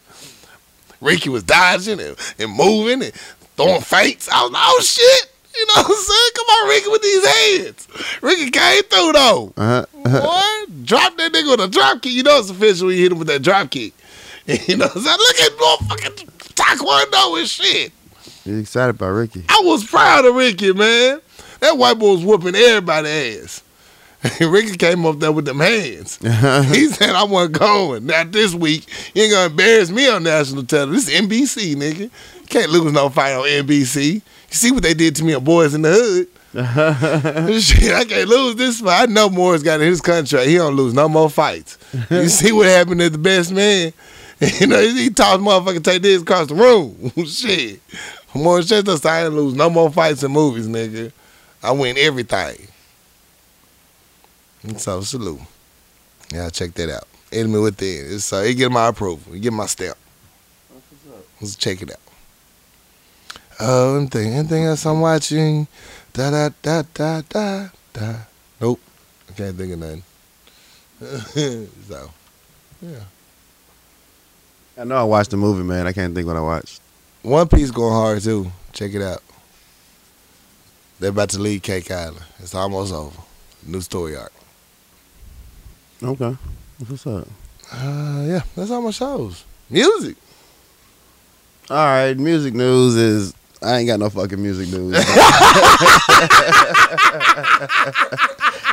[1.00, 3.14] Ricky was dodging and, and moving and
[3.56, 4.28] throwing feints.
[4.30, 5.29] I was like, oh shit.
[5.56, 6.32] You know what I'm saying?
[6.36, 7.88] Come on, Ricky, with these hands.
[8.22, 9.54] Ricky came through though.
[9.58, 9.86] Uh-huh.
[10.04, 12.14] Boy, drop that nigga with a drop kick.
[12.14, 13.94] You know it's official when you hit him with that drop kick.
[14.68, 15.18] You know what I'm saying?
[15.18, 17.92] Look at motherfucking Taekwondo and shit.
[18.46, 19.44] You excited about Ricky?
[19.48, 21.22] I was proud of Ricky, man.
[21.60, 23.64] That white boy was whooping everybody's ass.
[24.24, 26.18] And Ricky came up there with them hands.
[26.18, 28.06] He said, I wasn't going.
[28.08, 30.96] Now, this week, you ain't going to embarrass me on national television.
[30.96, 32.10] This is NBC, nigga.
[32.50, 34.22] Can't lose no fight on NBC.
[34.50, 36.28] You see what they did to me on Boys in the Hood.
[37.62, 39.04] Shit, I can't lose this fight.
[39.04, 40.48] I know Morris got in his contract.
[40.48, 41.78] He don't lose no more fights.
[42.10, 43.94] You see what happened to the best man?
[44.42, 47.12] You know, he taught motherfucker take this across the room.
[47.26, 47.82] Shit.
[48.34, 51.12] Morris Chestnut said, I ain't lose no more fights in movies, nigga.
[51.62, 52.70] I win everything.
[54.64, 55.42] And so, salute.
[56.32, 57.04] Yeah, check that out.
[57.34, 58.16] Enemy Within.
[58.16, 59.34] It's, uh, it get my approval.
[59.34, 59.98] It get my stamp.
[61.42, 62.00] Let's check it out.
[63.60, 65.68] Oh, anything, anything else I'm watching?
[66.14, 68.16] Da da da da da da.
[68.62, 68.80] Nope,
[69.30, 70.04] I can't think of nothing.
[71.88, 72.10] so,
[72.82, 73.00] yeah.
[74.78, 75.88] I know I watched the movie, man.
[75.88, 76.80] I can't think what I watched.
[77.22, 78.50] One Piece going hard too.
[78.72, 79.22] Check it out.
[81.00, 82.24] They're about to leave Cake Island.
[82.40, 83.20] It's almost over.
[83.66, 84.32] New story arc.
[86.02, 86.38] Okay.
[86.88, 87.28] What's up?
[87.74, 89.44] Uh, yeah, that's all my shows.
[89.70, 90.16] Music.
[91.70, 94.96] All right, music news is I ain't got no fucking music news.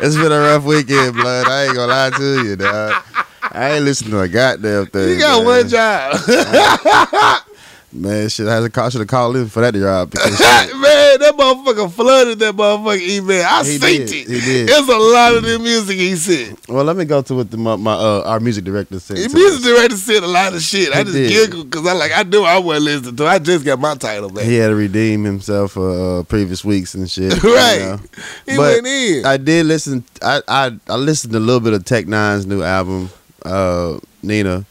[0.01, 1.49] it's been a rough weekend, blood.
[1.49, 3.03] I ain't gonna lie to you, dog.
[3.43, 5.09] I ain't listening to a goddamn thing.
[5.11, 5.47] You got man.
[5.47, 7.43] one job.
[7.93, 8.61] Man, shit, I
[8.91, 10.82] should have called in for that job because shit, Man,
[11.21, 13.45] that motherfucker flooded that motherfucking email.
[13.49, 14.11] I He seen did.
[14.11, 14.27] it.
[14.29, 14.69] He did.
[14.69, 16.57] There's a lot of the music he said.
[16.69, 19.17] Well, let me go to what the, my, my uh, our music director said.
[19.19, 19.64] The music us.
[19.64, 20.93] director said a lot of shit.
[20.93, 21.31] I He just did.
[21.31, 23.27] giggled because I like I knew I wasn't listening to.
[23.27, 24.45] I just got my title back.
[24.45, 27.43] He had to redeem himself for uh, previous weeks and shit.
[27.43, 27.79] you Right.
[27.81, 28.01] know.
[28.47, 29.25] He But went in.
[29.27, 30.05] I did listen.
[30.23, 33.11] I, I I listened to a little bit of Tech N9ne's new album.
[33.45, 34.64] Uh, Nina.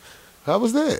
[0.45, 0.99] How was that?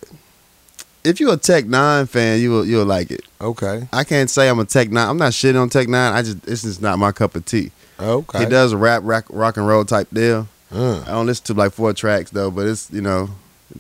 [1.06, 3.22] If you're a Tech N9ne fan, you will you'll like it.
[3.40, 3.88] Okay.
[3.94, 5.10] I can't say I'm a Tech N9ne.
[5.10, 6.14] I'm not shitting on Tech N9ne.
[6.14, 7.72] I just this is not my cup of tea.
[8.00, 8.40] Okay.
[8.40, 10.48] He does a rap, rock, rock and roll type deal.
[10.72, 13.30] Uh, I don't listen to like four tracks though, but it's you know,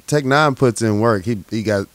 [0.07, 1.25] Tech N9ne puts in work.
[1.25, 1.87] He he got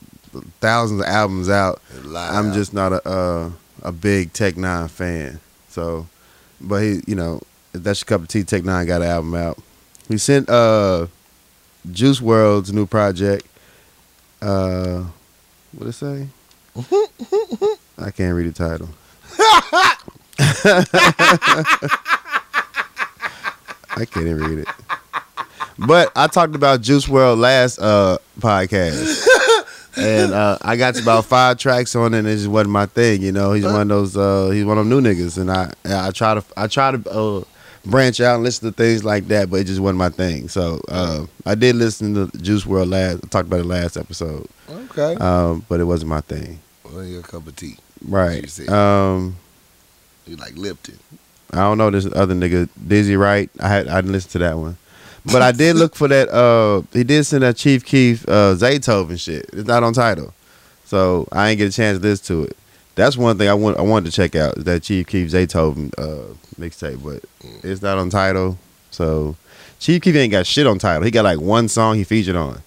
[0.61, 1.81] thousands of albums out.
[2.15, 3.51] I'm just not a uh,
[3.83, 5.41] a big Tech N9ne fan.
[5.69, 6.09] So,
[6.61, 7.41] but he you know
[7.73, 8.43] if that's your cup of tea.
[8.43, 9.59] Tech N9ne got an album out.
[10.09, 11.07] He sent uh
[11.91, 13.47] Juice WRLD's new project.
[14.43, 15.05] Uh,
[15.73, 16.27] what it say?
[17.99, 18.89] I can't read the title.
[23.97, 24.69] I can't even read it.
[25.79, 29.27] But I talked about Juice WRLD last uh podcast.
[29.97, 33.23] and uh, I got about five tracks on it and it just wasn't my thing,
[33.23, 33.53] you know.
[33.53, 36.35] He's one of those uh he's one of them new niggas and I I try
[36.35, 37.43] to I try to uh,
[37.85, 40.49] branch out and listen to things like that, but it just wasn't my thing.
[40.49, 44.47] So uh, I did listen to Juice WRLD last I talked about it last episode.
[44.69, 45.15] okay.
[45.17, 46.61] Um, but it wasn't my thing.
[46.85, 47.77] well, your cup of tea.
[48.07, 48.59] Right.
[48.59, 48.73] You.
[48.73, 49.37] Um
[50.27, 50.99] You like Lipton.
[51.53, 53.51] I don't know this other nigga Dizzy Wright.
[53.61, 54.77] I had I didn't listen to that one,
[55.25, 56.29] but I did look for that.
[56.29, 59.51] Uh, he did send that Chief Keef uh, Zaytoven shit.
[59.53, 60.33] It's not on Tidal,
[60.85, 62.57] so I ain't get a chance to listen to it.
[63.01, 63.79] That's one thing I want.
[63.79, 67.25] I wanted to check out is that Chief Keef Zaytoven uh, mixtape, but
[67.65, 68.59] it's not on Tidal.
[68.91, 69.37] So
[69.79, 71.03] Chief Keef ain't got shit on Tidal.
[71.05, 72.61] He got like one song he featured on.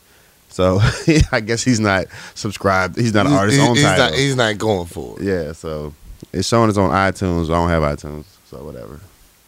[0.49, 0.79] So
[1.31, 2.05] I guess he's not
[2.35, 2.97] subscribed.
[2.97, 4.05] He's not an artist He- on he's Tidal.
[4.09, 5.25] Not, he's not going for it.
[5.25, 5.93] yeah, so
[6.31, 7.45] it's showing it's on iTunes.
[7.45, 8.99] I don't have iTunes, so whatever.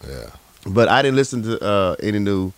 [0.07, 0.29] Yeah.
[0.67, 2.51] But I didn't listen to uh, any new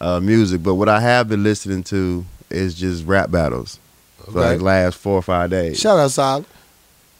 [0.00, 0.62] uh, music.
[0.62, 3.78] But what I have been listening to is just rap battles
[4.18, 4.38] for Okay.
[4.54, 5.78] like last four or five days.
[5.80, 6.44] Shout out Solid.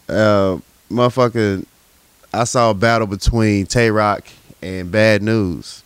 [0.08, 0.58] Uh,
[0.90, 1.64] motherfucker,
[2.32, 4.24] I saw a battle between Tay Roc
[4.62, 5.82] and Bad News.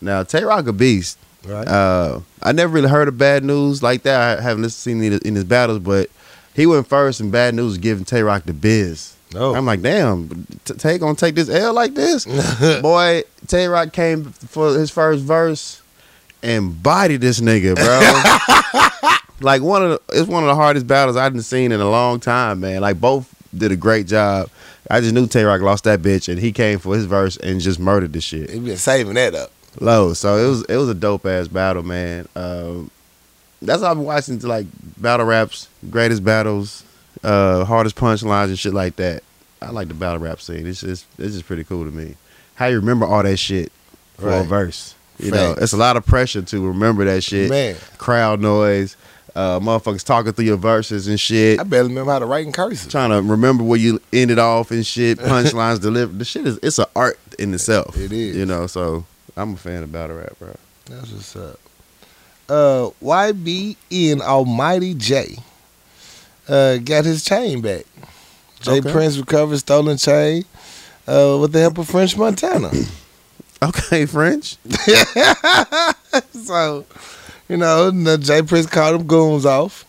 [0.00, 1.18] Now Tay Roc a beast.
[1.44, 1.66] Right.
[1.66, 4.38] Uh, I never really heard of Bad News like that.
[4.38, 6.08] I haven't seen in, in his battles, but
[6.54, 9.16] he went first, and Bad News was giving Tay Roc the biz.
[9.32, 9.54] no.
[9.54, 12.26] I'm like, damn, Tay gonna take this L like this?
[12.82, 15.80] Boy, Tay Roc came for his first verse
[16.42, 19.10] and bodied this nigga, bro.
[19.42, 22.20] like one of the, it's one of the hardest battles I've seen in a long
[22.20, 22.80] time, man.
[22.80, 24.48] Like both did a great job.
[24.90, 27.60] I just knew Tay Roc lost that bitch, and he came for his verse and
[27.60, 28.50] just murdered the shit.
[28.50, 29.50] he been saving that up.
[29.80, 32.28] Low, so it was it was a dope ass battle, man.
[32.36, 32.90] Um,
[33.62, 34.66] that's what I've been watching to like
[34.98, 36.84] battle raps, greatest battles,
[37.22, 39.22] uh, hardest punchlines and shit like that.
[39.62, 40.66] I like the battle rap scene.
[40.66, 42.16] It's just it's just pretty cool to me.
[42.56, 43.72] How you remember all that shit
[44.18, 44.94] for a verse?
[45.18, 47.48] You know, it's a lot of pressure to remember that shit.
[47.48, 48.96] Man, Crowd noise,
[49.34, 51.58] uh, motherfuckers talking through your verses and shit.
[51.60, 52.90] I barely remember how to write in cursive.
[52.90, 56.18] Trying to remember where you ended off and shit, punchlines delivered.
[56.18, 57.96] The shit is it's an art in itself.
[57.96, 58.36] It is.
[58.36, 59.04] You know, so
[59.36, 60.54] I'm a fan of battle rap, bro.
[60.86, 61.58] That's what's up.
[62.48, 65.36] Uh, YBN Almighty Jay
[66.48, 67.84] uh, got his chain back.
[68.60, 68.92] Jay Okay.
[68.92, 70.44] Prince recovered stolen chain
[71.08, 72.70] uh, with the help of French Montana.
[73.64, 74.56] Okay, French.
[76.32, 76.84] so,
[77.48, 79.84] you know, the Jay Prince called them goons off.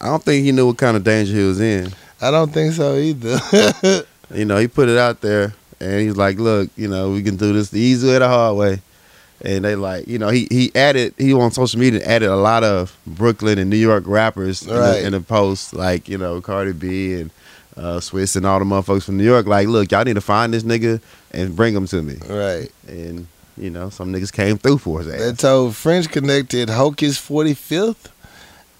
[0.00, 1.92] I don't think he knew what kind of danger he was in.
[2.20, 4.04] I don't think so either.
[4.32, 7.36] You know, he put it out there and he's like, look, you know, we can
[7.36, 8.80] do this the easy way or the hard way.
[9.42, 12.64] And they like, you know, he he added he on social media added a lot
[12.64, 16.72] of Brooklyn and New York rappers in, the, in the post, like, you know, Cardi
[16.72, 17.30] B and
[17.76, 20.54] uh, Swizz and all the motherfuckers from New York, like, look, y'all need to find
[20.54, 21.00] this nigga
[21.32, 22.16] and bring him to me.
[22.28, 22.70] right.
[22.86, 23.26] And,
[23.56, 28.10] you know, some niggas came through for his They told French connected Hocus 45th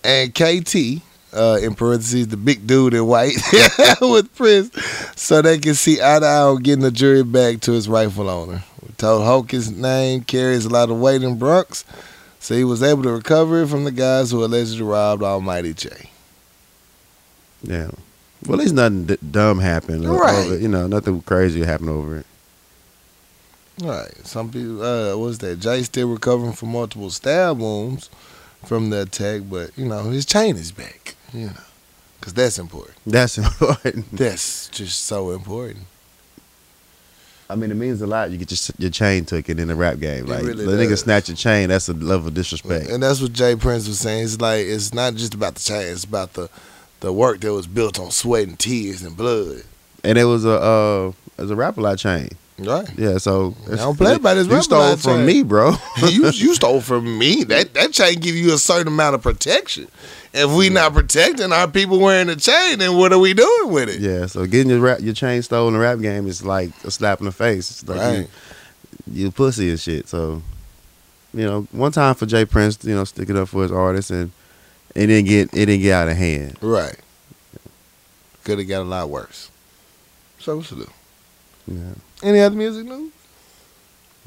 [0.02, 1.02] and KT,
[1.32, 3.34] uh, in parentheses, the big dude in white,
[4.00, 4.70] with Prince,
[5.16, 8.28] so they can see eye to eye on getting the jury back to its rightful
[8.28, 8.62] owner.
[8.82, 11.84] We told Hocus' name carries a lot of weight in Bronx,
[12.38, 16.10] so he was able to recover it from the guys who allegedly robbed Almighty Jay.
[17.62, 17.90] Yeah.
[18.46, 20.04] Well, at least nothing d- dumb happened.
[20.08, 20.34] Right.
[20.46, 22.26] over- you know, nothing crazy happened over it.
[23.82, 24.14] Right.
[24.24, 25.60] Some people, uh, what's that?
[25.60, 28.08] Jay still recovering from multiple stab wounds
[28.64, 31.52] from the attack, but, you know, his chain is back, you know,
[32.18, 32.96] because that's important.
[33.04, 34.10] That's important.
[34.12, 35.86] That's just so important.
[37.50, 38.30] I mean, it means a lot.
[38.30, 40.24] You get your, your chain taken in the rap game.
[40.24, 41.68] It Like really the nigga snatch your chain.
[41.68, 42.88] That's a level of disrespect.
[42.88, 44.24] And that's what Jay Prince was saying.
[44.24, 46.48] It's like it's not just about the chain; it's about the
[47.00, 49.62] the work that was built on sweat and tears and blood.
[50.02, 52.30] And it was a uh, it was a rap a lot chain.
[52.58, 52.88] Right?
[52.96, 53.18] Yeah.
[53.18, 55.26] So I Don't play about this You stole from chain.
[55.26, 55.72] me, bro.
[56.08, 57.42] you you stole from me.
[57.44, 59.88] That that chain give you a certain amount of protection.
[60.32, 63.88] If we not protecting our people wearing the chain, then what are we doing with
[63.88, 64.00] it?
[64.00, 64.26] yeah.
[64.26, 67.18] So getting your rap, your chain stolen in the rap game is like a slap
[67.20, 67.70] in the face.
[67.70, 68.28] It's like Right.
[69.12, 70.08] you, you pussy and shit.
[70.08, 70.40] So
[71.32, 74.30] you know, one time for Jay Prince, you know, sticking up for his artists, and
[74.94, 76.56] it didn't get it didn't get out of hand.
[76.60, 76.94] Right.
[78.44, 79.50] Could have got a lot worse.
[80.38, 80.90] So what's to do?
[81.66, 81.94] Yeah.
[82.24, 83.12] Any other music news?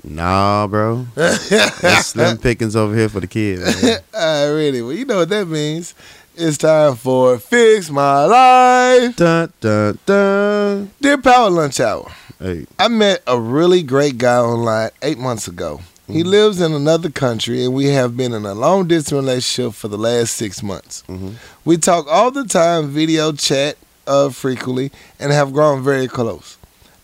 [0.03, 1.07] Nah, bro.
[1.15, 3.61] That's slim pickings over here for the kids.
[3.83, 3.99] man.
[4.13, 4.83] Alrighty.
[4.85, 5.95] Well, you know what that means.
[6.35, 9.15] It's time for Fix My Life.
[9.15, 10.91] dun dun dun.
[11.01, 12.11] Dear Power Lunch Hour.
[12.39, 15.81] Hey, I met a really great guy online eight months ago.
[16.07, 16.25] He Mhm.
[16.27, 19.97] lives in another country, and we have been in a long distance relationship for the
[19.97, 21.03] last six months.
[21.09, 21.33] Mhm.
[21.65, 26.56] We talk all the time, video chat uh, frequently, and have grown very close.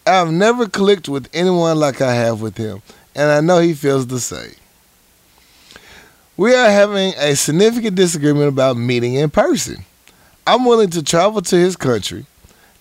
[0.05, 2.81] I've never clicked with anyone like I have with him,
[3.15, 4.55] and I know he feels the same.
[6.35, 9.85] We are having a significant disagreement about meeting in person.
[10.45, 12.25] I'm willing to travel to his country.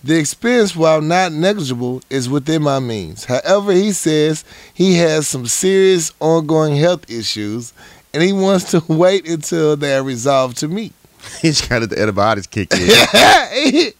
[0.03, 3.25] The expense, while not negligible, is within my means.
[3.25, 4.43] However, he says
[4.73, 7.71] he has some serious ongoing health issues
[8.13, 10.93] and he wants to wait until they are resolved to meet.
[11.41, 12.79] he's got the antibiotics kick in.
[13.71, 13.91] he,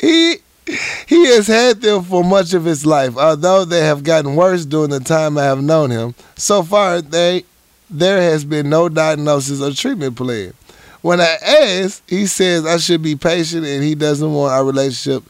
[0.00, 0.36] he,
[1.06, 4.90] he has had them for much of his life, although they have gotten worse during
[4.90, 6.14] the time I have known him.
[6.36, 7.44] So far, they,
[7.88, 10.52] there has been no diagnosis or treatment plan.
[11.00, 15.22] When I ask, he says I should be patient and he doesn't want our relationship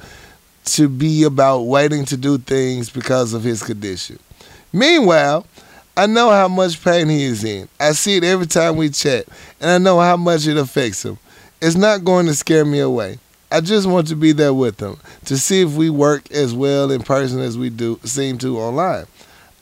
[0.64, 4.18] to be about waiting to do things because of his condition.
[4.72, 5.46] Meanwhile,
[5.96, 7.68] I know how much pain he is in.
[7.78, 9.26] I see it every time we chat,
[9.60, 11.18] and I know how much it affects him.
[11.60, 13.18] It's not going to scare me away.
[13.50, 16.90] I just want to be there with them to see if we work as well
[16.90, 19.06] in person as we do seem to online.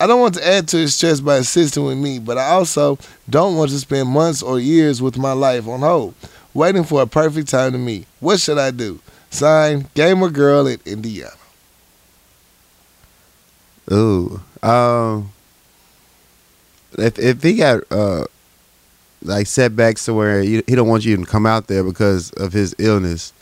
[0.00, 2.98] I don't want to add to his stress by insisting with me, but I also
[3.30, 6.14] don't want to spend months or years with my life on hold,
[6.52, 8.06] waiting for a perfect time to meet.
[8.20, 9.00] What should I do?
[9.30, 11.30] Sign Gamer Girl in Indiana.
[13.92, 14.40] Ooh.
[14.62, 15.32] Um.
[16.98, 18.24] If if he got uh
[19.22, 22.52] like setbacks to where he, he don't want you to come out there because of
[22.52, 23.32] his illness,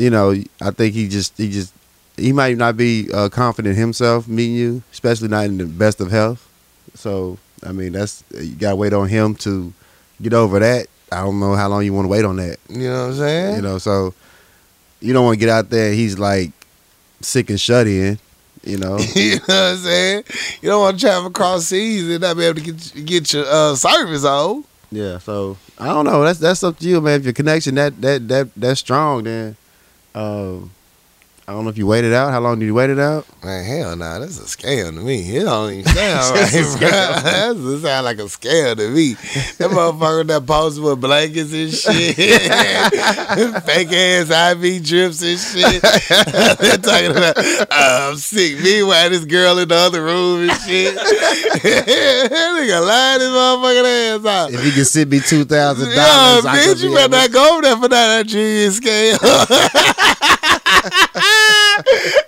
[0.00, 1.74] you know, I think he just he just
[2.16, 6.10] he might not be uh, confident himself meeting you, especially not in the best of
[6.10, 6.48] health.
[6.94, 9.72] So I mean, that's you gotta wait on him to
[10.22, 10.86] get over that.
[11.12, 12.56] I don't know how long you want to wait on that.
[12.70, 13.56] You know what I'm saying?
[13.56, 14.14] You know, so
[15.00, 15.88] you don't want to get out there.
[15.88, 16.52] and He's like
[17.20, 18.18] sick and shut in.
[18.64, 20.24] You know, you know what I'm saying?
[20.62, 23.44] You don't want to travel across seas and not be able to get get your
[23.46, 24.64] uh, service on.
[24.90, 26.22] Yeah, so I don't know.
[26.24, 27.20] That's that's up to you, man.
[27.20, 29.56] If your connection that that that that's strong, then
[30.14, 30.70] um,
[31.50, 32.30] I don't know if you waited out.
[32.30, 33.26] How long did you wait it out?
[33.42, 35.36] Man, hell nah, that's a scam to me.
[35.36, 36.88] It don't even sound right, a bro.
[36.88, 39.14] That sound like a scam to me.
[39.58, 42.14] That motherfucker that posted with blankets and shit,
[43.64, 45.82] fake ass IV drips and shit.
[45.82, 48.60] They're talking about, uh, I'm sick.
[48.62, 50.94] Meanwhile, this girl in the other room and shit.
[50.94, 54.52] that nigga lying his motherfucking ass out.
[54.52, 57.76] If you can send me two thousand dollars, bitch, you better not go over there
[57.76, 59.18] for that Nigerian scam.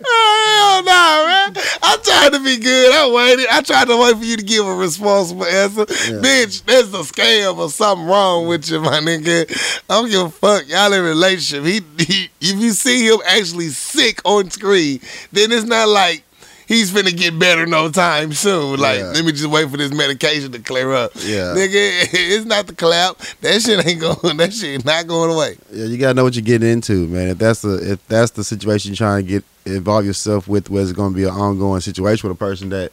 [0.04, 1.62] oh, hell no,
[2.02, 2.92] tried to be good.
[2.92, 3.46] I waited.
[3.50, 5.86] I tried to wait for you to give a responsible answer.
[5.86, 9.50] Bitch, there's a scam or something wrong with you, my nigga.
[9.88, 10.68] I don't give a fuck.
[10.68, 11.64] Y'all in a relationship.
[11.64, 15.00] He, he, if you see him actually sick on screen,
[15.32, 16.24] then it's not like
[16.72, 18.78] he's finna get better no time soon.
[18.80, 19.12] Like, Yeah.
[19.14, 21.12] let me just wait for this medication to clear up.
[21.16, 21.54] Yeah.
[21.54, 21.68] Nigga,
[22.12, 23.18] it's not the clap.
[23.42, 24.36] That shit ain't going.
[24.38, 25.56] That shit not going away.
[25.70, 27.28] Yeah, you gotta know what you're getting into, man.
[27.28, 30.82] If that's the if that's the situation you're trying to get involve yourself with, where
[30.82, 32.90] it's gonna be an ongoing situation with a person that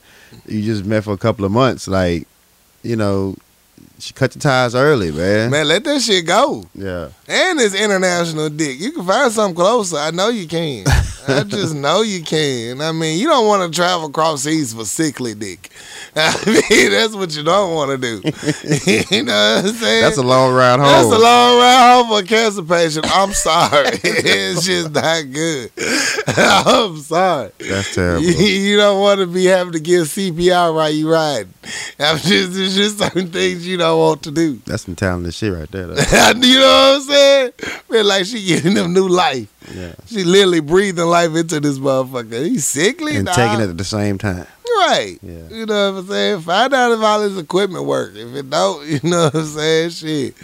[0.47, 2.27] you just met for a couple of months, like
[2.83, 3.35] you know,
[3.99, 5.49] she cut the ties early, man.
[5.51, 6.65] Man, let that shit go.
[6.75, 8.79] Yeah, And it's international dick.
[8.79, 9.97] You can find something closer.
[9.97, 10.85] I know you can.
[11.29, 12.81] I just know you can.
[12.81, 15.71] I mean, you don't want to travel across seas for sickly dick.
[16.15, 18.15] I mean, that's what you don't want to do.
[19.15, 20.01] you know what I'm saying?
[20.01, 20.87] that's a long ride home.
[20.87, 23.05] That's a long ride home for a cancer patient.
[23.09, 23.87] I'm sorry.
[24.03, 25.71] it's just not good.
[26.27, 27.51] I'm sorry.
[27.59, 28.25] That's terrible.
[28.25, 31.53] You, you don't want to be having to give CPR while you riding.
[31.99, 34.61] I'm just, there's just certain things you don't want to do.
[34.65, 35.87] That's some talented shit right there.
[35.89, 37.51] You know what I'm saying?
[37.89, 39.53] Man, like she giving them new life.
[39.73, 42.45] Yeah, She literally breathing life into this motherfucker.
[42.45, 43.33] He's sickly and nah.
[43.33, 44.47] taking it at the same time.
[44.79, 45.17] right.
[45.21, 45.49] Yeah.
[45.49, 46.41] You know what I'm saying?
[46.41, 48.15] Find out if all this equipment work.
[48.15, 49.89] If it don't, you know what I'm saying?
[49.91, 50.35] Shit.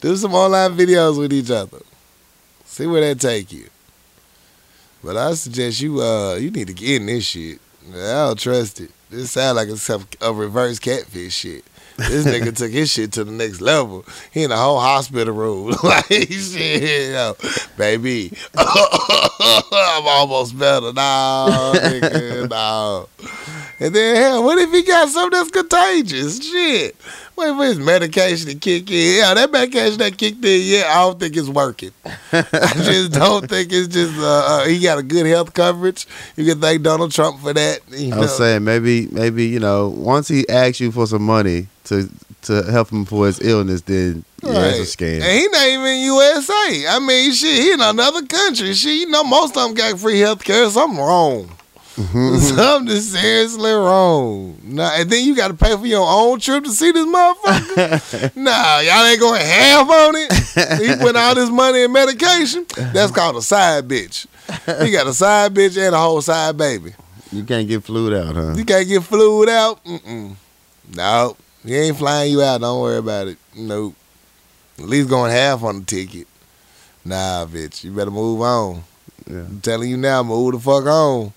[0.00, 1.78] Do some online videos with each other.
[2.64, 3.68] See where that take you.
[5.04, 7.60] But I suggest you uh you need to get in this shit.
[7.90, 8.90] I don't trust it.
[9.10, 11.64] This sound like it's a reverse catfish shit.
[11.96, 14.04] This nigga took his shit to the next level.
[14.32, 15.74] He in a whole hospital room.
[15.82, 17.36] like shit, yo,
[17.76, 18.32] baby.
[18.56, 20.92] I'm almost better.
[20.92, 23.08] No, nigga, no.
[23.80, 26.42] And then hell, what if he got something that's contagious?
[26.46, 26.96] Shit.
[27.34, 29.18] Wait for his medication to kick in.
[29.18, 31.90] Yeah, that medication that kicked in, yeah, I don't think it's working.
[32.04, 32.42] I
[32.76, 36.06] just don't think it's just uh, uh, he got a good health coverage.
[36.36, 37.80] You can thank Donald Trump for that.
[37.90, 38.18] You I know?
[38.22, 42.08] was saying maybe maybe you know once he asks you for some money to
[42.42, 44.74] to help him for his illness, then yeah, Right.
[44.80, 45.20] it's a scam.
[45.22, 46.86] And he not even USA.
[46.88, 48.74] I mean, shit, he in another country.
[48.74, 50.68] Shit, you know, most of them got free health care.
[50.68, 51.50] Something wrong.
[51.96, 52.36] Mm-hmm.
[52.56, 54.58] Something seriously wrong.
[54.64, 58.36] Nah, and then you got to pay for your own trip to see this motherfucker.
[58.36, 60.80] nah, y'all ain't going half on it.
[60.80, 62.64] He put all this money in medication.
[62.94, 64.26] That's called a side bitch.
[64.82, 66.94] He got a side bitch and a whole side baby.
[67.30, 68.54] You can't get flued out, huh?
[68.54, 69.82] You can't get flued out.
[69.84, 70.36] Mm-mm.
[70.94, 72.60] No, he ain't flying you out.
[72.60, 73.38] Don't worry about it.
[73.54, 73.94] Nope.
[74.78, 76.26] At least going half on the ticket.
[77.04, 77.84] Nah, bitch.
[77.84, 78.82] You better move on.
[79.26, 79.38] Yeah.
[79.38, 81.32] I'm telling you now, move the fuck on.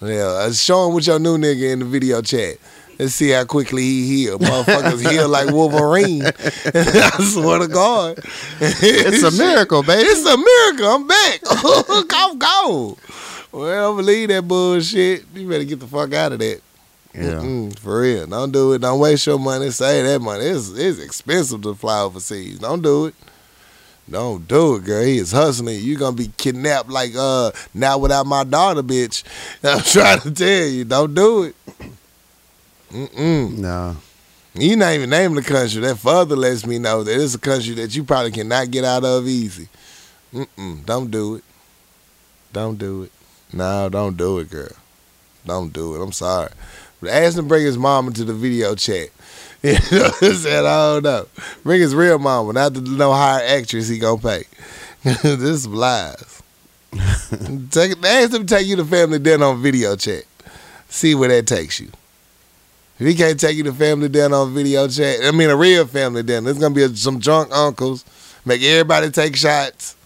[0.00, 2.56] Yeah, show him with your new nigga in the video chat.
[2.98, 4.38] Let's see how quickly he heal.
[4.38, 6.24] Motherfuckers heal like Wolverine.
[6.26, 8.18] I swear to God.
[8.60, 10.02] It's a miracle, baby.
[10.02, 10.86] It's a miracle.
[10.88, 11.40] I'm back.
[12.08, 12.98] go, go.
[13.52, 15.24] Well, I believe that bullshit.
[15.34, 16.60] You better get the fuck out of that.
[17.14, 17.22] Yeah.
[17.40, 18.26] Mm-mm, for real.
[18.26, 18.80] Don't do it.
[18.80, 19.70] Don't waste your money.
[19.70, 20.44] Save that money.
[20.44, 22.58] It's, it's expensive to fly overseas.
[22.58, 23.14] Don't do it.
[24.10, 25.04] Don't do it, girl.
[25.04, 25.80] He is hustling.
[25.80, 29.22] You're gonna be kidnapped like uh now without my daughter, bitch.
[29.62, 31.56] I'm trying to tell you, don't do it.
[32.90, 33.58] Mm-mm.
[33.58, 33.96] No.
[34.54, 35.80] You not even naming the country.
[35.82, 39.04] That further lets me know that it's a country that you probably cannot get out
[39.04, 39.68] of easy.
[40.32, 40.84] Mm-mm.
[40.86, 41.44] Don't do it.
[42.52, 43.12] Don't do it.
[43.52, 44.72] No, don't do it, girl.
[45.46, 46.02] Don't do it.
[46.02, 46.50] I'm sorry.
[47.00, 49.10] But ask him to bring his mama to the video chat.
[49.62, 50.66] You know what I'm saying?
[50.66, 51.26] I don't know.
[51.64, 54.44] Bring his real mama, not the no higher actress he gonna pay.
[55.02, 56.42] this is lies.
[57.70, 60.22] take, ask him to take you to family dinner on video chat.
[60.88, 61.90] See where that takes you.
[63.00, 65.86] If he can't take you to family dinner on video chat, I mean a real
[65.86, 68.04] family dinner, there's gonna be some drunk uncles,
[68.44, 69.96] make everybody take shots.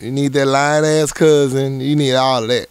[0.00, 1.80] You need that lying ass cousin.
[1.80, 2.68] You need all of that.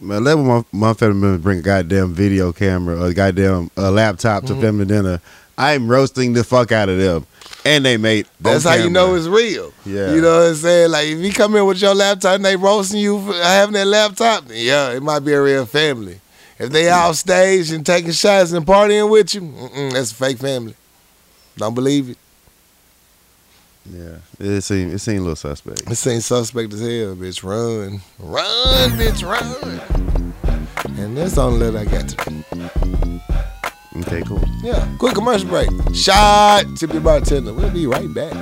[0.00, 3.90] Man, let my, my family members bring a goddamn video camera or a goddamn uh,
[3.90, 4.54] laptop Mm-hmm.
[4.54, 5.20] to family dinner.
[5.56, 7.26] I'm roasting the fuck out of them.
[7.64, 9.72] And they made That's how you know it's real.
[9.84, 10.14] Yeah.
[10.14, 10.90] You know what I'm saying?
[10.92, 13.86] Like if you come in with your laptop and they roasting you for having that
[13.88, 16.20] laptop, yeah, it might be a real family.
[16.60, 19.40] If they off stage and taking shots and partying with you,
[19.90, 20.74] that's a fake family.
[21.56, 22.18] Don't believe it.
[23.90, 24.18] Yeah.
[24.38, 25.86] It seemed it seemed a little suspect.
[25.86, 27.42] This ain't suspect as hell, bitch.
[27.42, 28.00] Run.
[28.18, 30.32] Run, bitch, run.
[30.98, 32.44] And that's all that I got today.
[33.98, 34.44] Okay, cool.
[34.62, 34.86] Yeah.
[34.98, 35.68] Quick commercial break.
[35.94, 36.64] Shot.
[36.76, 37.52] Tip your bartender.
[37.52, 38.32] We'll be right back.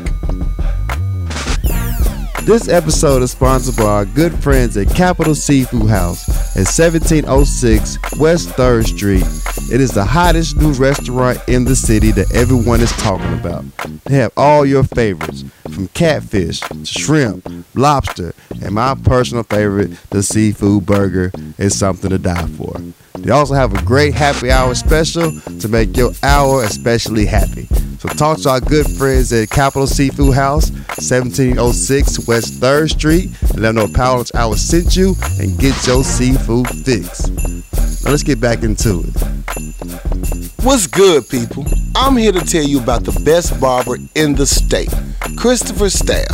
[2.46, 8.50] This episode is sponsored by our good friends at Capital Seafood House at 1706 West
[8.50, 9.24] 3rd Street.
[9.74, 13.64] It is the hottest new restaurant in the city that everyone is talking about.
[14.04, 15.42] They have all your favorites,
[15.72, 18.32] from catfish to shrimp, lobster,
[18.62, 22.80] and my personal favorite, the seafood burger, is something to die for.
[23.18, 27.66] They also have a great happy hour special to make your hour especially happy.
[27.98, 33.60] So talk to our good friends at Capital Seafood House, 1706 West 3rd Street, and
[33.60, 37.28] let them know Power Lunch Hour sent you and get your seafood fix.
[38.04, 39.36] Now let's get back into it.
[40.62, 41.64] What's good, people?
[41.94, 44.92] I'm here to tell you about the best barber in the state,
[45.36, 46.30] Christopher Staff,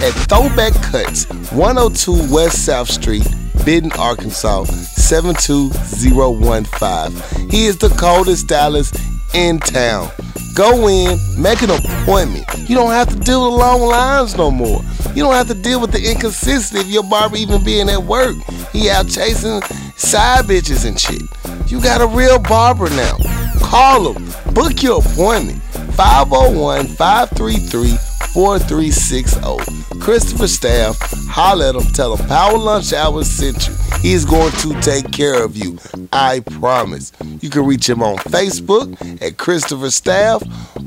[0.00, 3.26] at Throwback Cuts, 102 West South Street,
[3.64, 7.50] Benton, Arkansas, 72015.
[7.50, 8.96] He is the coldest stylist
[9.32, 10.10] in town.
[10.54, 12.44] Go in, make an appointment.
[12.68, 14.82] You don't have to deal with long lines no more.
[15.14, 18.36] You don't have to deal with the inconsistency of your barber even being at work.
[18.72, 19.62] He out chasing
[19.96, 21.22] side bitches and shit.
[21.70, 23.16] You got a real barber now.
[23.60, 24.52] Call him.
[24.54, 25.62] Book your appointment.
[25.96, 27.96] 501 533
[28.34, 30.00] 4360.
[30.00, 30.98] Christopher Staff,
[31.28, 31.92] holler at him.
[31.92, 33.74] Tell him Power Lunch Hour sent you.
[34.00, 35.78] He's going to take care of you.
[36.12, 37.12] I promise.
[37.40, 40.42] You can reach him on Facebook at Christopher Staff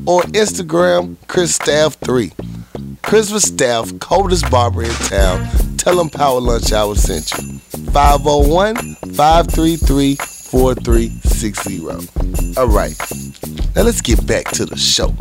[0.06, 2.32] or Instagram, Chris Staff 3.
[3.02, 5.48] Christopher Staff, coldest barber in town.
[5.78, 7.60] Tell him Power Lunch Hour sent you.
[7.92, 10.18] 501 533
[10.50, 12.58] 4360.
[12.58, 12.98] All right.
[13.76, 15.14] Now let's get back to the show.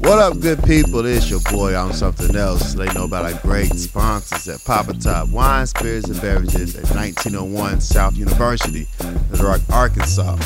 [0.00, 1.04] What up, good people?
[1.04, 2.72] It's your boy on something else.
[2.74, 7.80] They know about our great sponsors at Papa Top Wine, Spirits, and Beverages at 1901
[7.80, 8.86] South University,
[9.30, 10.36] Little Rock, Arkansas.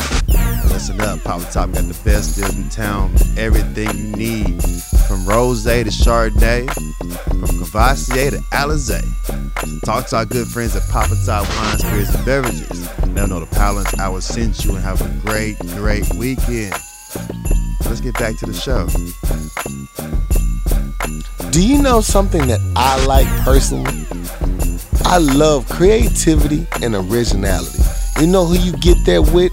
[0.68, 3.14] Listen up, Papa Top got the best deals in town.
[3.36, 4.62] Everything you need.
[5.06, 6.72] From Rose to Chardonnay,
[7.28, 9.02] from Courvoisier to Alizé.
[9.84, 12.88] Talk to our good friends at Papa Top Wine, Spirits, and Beverages.
[13.14, 16.74] Them know the Power Lunch Hour sent you and have a great, great weekend.
[17.86, 18.86] Let's get back to the show.
[21.50, 24.06] Do you know something that I like personally?
[25.04, 27.82] I love creativity and originality.
[28.20, 29.52] You know who you get that with?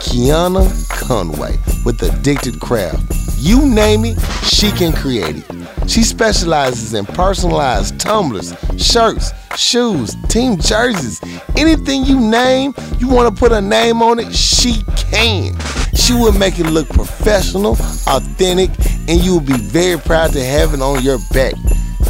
[0.00, 3.02] Kiana Conway with Addicted Craft.
[3.38, 5.88] You name it, she can create it.
[5.88, 11.20] She specializes in personalized tumblers, shirts, shoes, team jerseys,
[11.56, 15.54] anything you name, you want to put a name on it, she can.
[15.94, 17.72] She will make it look professional,
[18.06, 18.70] authentic,
[19.08, 21.54] and you will be very proud to have it on your back.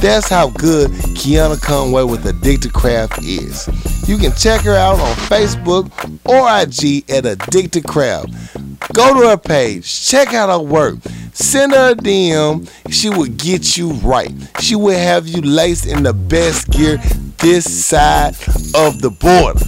[0.01, 3.67] That's how good Kiana Conway with Addicted Craft is.
[4.07, 5.91] You can check her out on Facebook
[6.25, 8.29] or IG at Addicted Craft.
[8.95, 10.99] Go to her page, check out her work,
[11.33, 12.71] send her a DM.
[12.89, 14.31] She will get you right.
[14.61, 16.99] She will have you laced in the best gear
[17.39, 18.37] this side
[18.77, 19.59] of the border.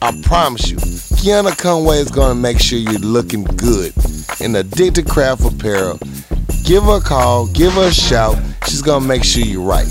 [0.00, 3.92] I promise you, Kiana Conway is gonna make sure you're looking good
[4.40, 5.98] in Addicted Craft Apparel.
[6.64, 8.38] Give her a call, give her a shout.
[8.66, 9.86] She's gonna make sure you're right.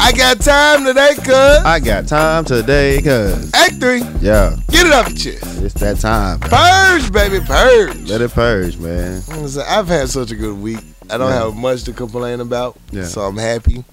[0.00, 1.28] I got time today, cuz.
[1.64, 3.50] I got time today, cuz.
[3.54, 5.62] Act three, Yeah, get it off your chest.
[5.62, 6.40] it's that time.
[6.40, 6.50] man.
[6.50, 8.08] Purge, baby, purge.
[8.08, 9.22] Let it purge, man.
[9.68, 10.78] I've had such a good week.
[11.10, 11.44] I don't Yeah.
[11.44, 13.06] have much to complain about, Yeah.
[13.06, 13.84] so I'm happy.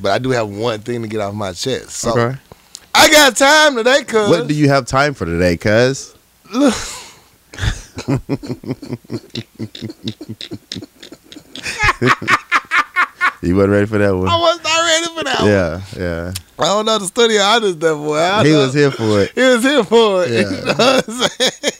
[0.00, 1.90] But I do have one thing to get off my chest.
[1.90, 2.36] So Okay.
[2.94, 4.28] I got time today, cuz.
[4.28, 6.14] What do you have time for today, cuz?
[6.52, 6.74] Look.
[13.44, 14.28] You wasn't ready for that one.
[14.28, 15.40] I was not ready for that.
[15.40, 15.48] one.
[15.50, 16.32] Yeah, yeah.
[16.58, 18.16] I don't know the studio artist that boy.
[18.18, 19.32] I He know- was here for it.
[19.34, 20.30] He was here for it.
[20.30, 20.40] Yeah.
[20.50, 21.72] You know what I'm saying?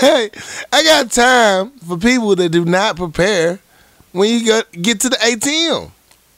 [0.00, 0.30] hey,
[0.72, 3.58] I got time for people that do not prepare
[4.12, 5.90] when you get get to the ATM.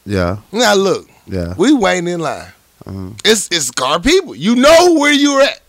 [0.04, 1.54] Yeah, Now look, yeah.
[1.56, 2.48] we waiting in line.
[2.84, 3.20] Mhm.
[3.24, 4.34] It's it's car people.
[4.34, 5.60] You know where you're at.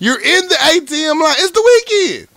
[0.00, 1.34] You're in the ATM line.
[1.38, 2.28] It's the weekend.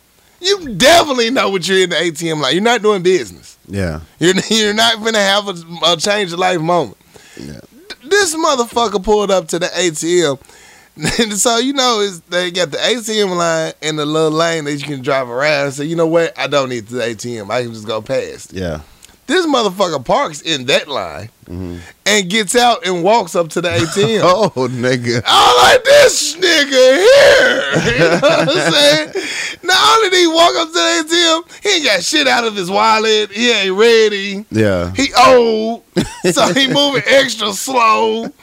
[0.42, 2.54] You definitely know what you're in the ATM line.
[2.54, 3.58] You're not doing business.
[3.68, 5.56] Yeah, You're you're not gonna have a,
[5.94, 6.98] a change of life moment.
[7.40, 7.60] Yeah.
[8.04, 10.40] This motherfucker pulled up to the ATM.
[11.20, 14.74] And so you know is they got the ATM line and the little lane that
[14.76, 15.74] you can drive around.
[15.74, 16.38] So you know what?
[16.38, 17.50] I don't need the ATM.
[17.52, 18.54] I can just go past.
[18.54, 18.82] yeah.
[19.28, 21.80] This motherfucker parks in that line Mhm.
[22.08, 24.22] and gets out and walks up to the ATM.
[24.24, 25.22] Oh, nigga.
[25.26, 27.94] I'm like, this nigga here.
[27.94, 29.12] You know what I'm saying?
[29.62, 31.06] Not only did he walk up to the
[31.50, 33.32] ATM, he ain't got shit out of his wallet.
[33.32, 34.46] He ain't ready.
[34.52, 34.94] Yeah.
[34.96, 35.84] He old.
[36.32, 38.24] so he moving extra slow.
[38.24, 38.34] And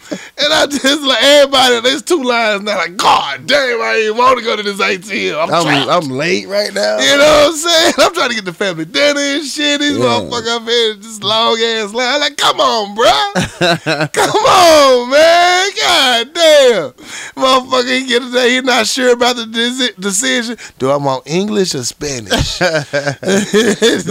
[0.52, 4.44] I just like everybody, there's two lines now, like, God damn, I ain't want to
[4.44, 5.42] go to this ATM.
[5.42, 5.88] I'm, I'm.
[5.88, 6.98] I'm late right now.
[7.00, 7.92] You know what I'm saying?
[7.98, 9.80] I'm trying to get the family dinner and shit.
[9.80, 10.04] These Yeah.
[10.04, 12.14] motherfuckers up here, this long ass line.
[12.14, 14.12] I'm like, come on, bruh.
[14.12, 15.70] come on, man.
[15.80, 16.90] God damn.
[17.36, 18.50] Motherfucker, he get it.
[18.50, 20.56] He not sure about the decision.
[20.78, 22.58] Do I want English or Spanish?
[22.58, 22.66] Do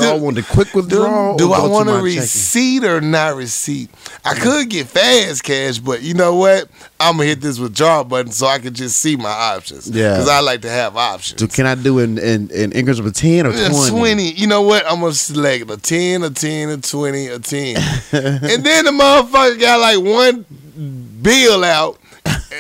[0.04, 1.38] I want the quick withdrawal?
[1.38, 2.20] Do, do I to want a my checking?
[2.22, 3.90] receipt or not receipt?
[4.24, 6.70] I could get fast cash, but you know what?
[7.00, 9.90] I'm gonna hit this withdraw button so I can just see my options.
[9.90, 10.14] Yeah.
[10.14, 11.42] because I like to have options.
[11.42, 13.90] So can I do in in, in increments of a ten or twenty?
[13.90, 14.32] 20.
[14.32, 14.86] You know what?
[14.90, 17.76] I'm gonna select a 10, a 10, a 20, a 10.
[18.12, 20.46] and then the motherfucker got like one
[21.22, 22.00] bill out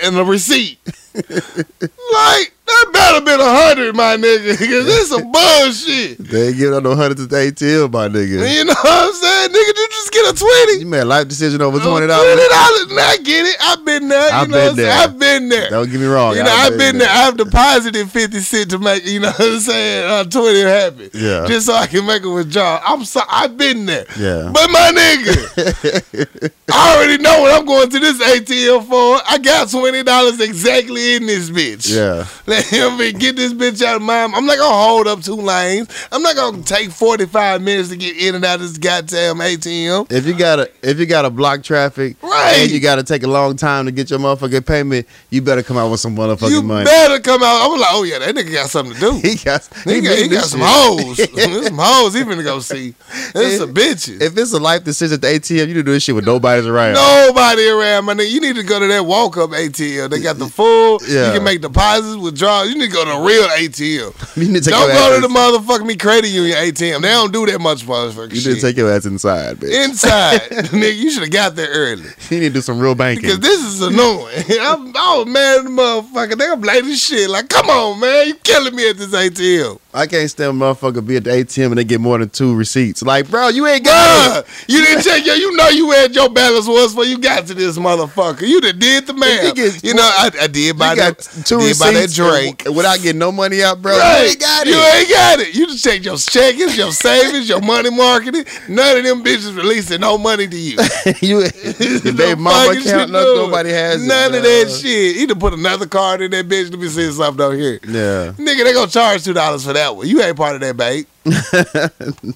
[0.03, 0.79] and a receipt.
[1.15, 6.17] Like, that better been a hundred, my nigga, because this some bullshit.
[6.35, 8.41] They ain't giving out no hundred to the ATM, my nigga.
[8.41, 9.49] You know what I'm saying?
[9.49, 10.79] Nigga, you just get a 20.
[10.79, 12.33] You made a life decision over twenty dollars.
[12.33, 12.97] Twenty dollars.
[12.97, 13.55] I get it.
[13.61, 14.27] I've been there.
[14.29, 14.87] You I've know been what I'm saying?
[14.87, 14.97] there.
[14.97, 15.69] I've been there.
[15.69, 16.35] Don't get me wrong.
[16.35, 17.09] You know, I've been there.
[17.09, 21.09] I've deposited 50 cents to make, you know what I'm saying, uh, 20 happy.
[21.13, 21.45] Yeah.
[21.47, 22.79] Just so I can make a withdrawal.
[22.83, 24.05] I'm so I've been there.
[24.17, 24.49] Yeah.
[24.51, 29.21] But my nigga, I already know what I'm going to this ATM for.
[29.29, 31.93] I got $20 exactly in this bitch.
[31.95, 32.25] Yeah.
[32.47, 34.33] Let him be- get this bitch out of mine.
[34.33, 35.87] I'm not gonna hold up two lanes.
[36.11, 40.11] I'm not gonna take 45 minutes to get in and out of this goddamn ATM.
[40.11, 42.55] If you gotta if you gotta block traffic Right.
[42.59, 45.77] and you gotta take a long time to get your motherfucking payment, you better come
[45.77, 46.81] out with some motherfucking You money.
[46.81, 47.65] You better come out.
[47.71, 49.11] I'm like, oh yeah, that nigga got something to do.
[49.25, 51.17] He got He, got, he got some hoes.
[51.17, 52.93] There's some hoes he finna go see.
[53.33, 54.21] There's some bitches.
[54.21, 56.93] If it's a life decision at the ATM, you do this shit with nobody's around.
[56.93, 58.29] Nobody around, my nigga.
[58.29, 60.09] You need to go to that walk up ATM.
[60.09, 60.94] They got the full.
[61.07, 61.27] Yeah.
[61.27, 64.13] You can make deposits, withdrawals, you need to go to a real ATM.
[64.35, 67.01] You need to Don't go to the motherfucking me credit union ATM.
[67.01, 69.85] They don't do that much motherfucking You need to take your ass inside, bitch.
[69.85, 72.03] Inside, nigga, you should have got there early.
[72.29, 73.21] you need to do some real banking.
[73.21, 74.43] Because this is annoying.
[74.59, 76.37] I'm, I was mad at the motherfucker.
[76.37, 77.29] They gonna late as shit.
[77.29, 79.79] Like, come on, man, you killing me at this ATM.
[79.93, 82.53] I can't stand a motherfucker be at the ATM and they get more than two
[82.53, 83.01] receipts.
[83.01, 84.47] Like, bro, you ain't got it.
[84.67, 85.35] You didn't check your.
[85.35, 88.47] You know you had your balance was before you got to this motherfucker.
[88.47, 89.53] You done did the man.
[89.55, 91.45] you know I, I did buy got that.
[91.45, 92.65] two buy that drink.
[92.65, 93.97] and- without getting no money out, bro.
[93.97, 94.21] Right.
[94.21, 94.69] You ain't got it.
[94.69, 94.95] You it.
[94.95, 95.55] ain't got it.
[95.55, 98.45] You just check your checkings, your savings, your money marketing.
[98.69, 100.77] None of them bitches releasing no money to you.
[101.21, 103.49] you, your baby mama account, shit no, doing.
[103.49, 105.17] nobody has it, None of that shit.
[105.17, 106.69] Either put another card in that bitch.
[106.71, 107.79] Let me see something down here.
[107.83, 108.33] Yeah.
[108.33, 110.07] Nigga, they gonna charge two dollars for that one.
[110.07, 111.07] You ain't part of that bank.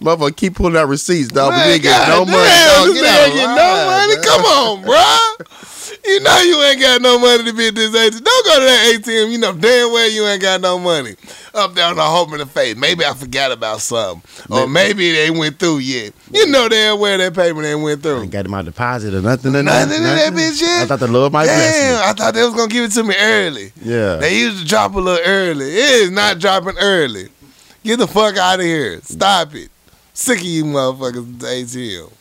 [0.00, 2.94] Motherfucker keep pulling out receipts, dog, Man, ain't get no money, dog.
[2.94, 4.16] Get getting no money.
[4.24, 5.46] Come on, bro.
[6.04, 8.24] You know you ain't got no money to be at this ATM.
[8.24, 9.32] Don't go to that ATM.
[9.32, 11.16] You know damn well you ain't got no money.
[11.54, 12.76] Up there on the hope and the faith.
[12.76, 14.22] Maybe I forgot about something.
[14.50, 16.12] Or maybe it ain't went through yet.
[16.32, 18.22] You know damn well that payment ain't went through.
[18.22, 19.54] Ain't got my deposit or nothing.
[19.54, 20.82] Or Nothing nothing, in that bitch yet?
[20.82, 23.02] I thought the Lord might bless Damn, I thought they was gonna give it to
[23.04, 23.72] me early.
[23.82, 24.16] Yeah.
[24.16, 25.66] They used to drop a little early.
[25.66, 27.28] It is not dropping early.
[27.84, 29.00] Get the fuck out of here.
[29.02, 29.70] Stop it.
[30.14, 32.12] Sick of you motherfuckers at the ATM.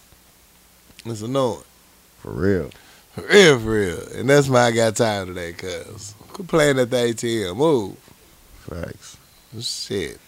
[1.06, 1.64] It's annoying.
[2.20, 2.70] For real.
[3.18, 4.00] Real, for real.
[4.16, 6.14] And that's why I got time today, cuz.
[6.34, 7.58] Quit playing at the ATM.
[7.58, 7.96] Move.
[8.70, 9.18] Facts.
[9.60, 10.20] Shit.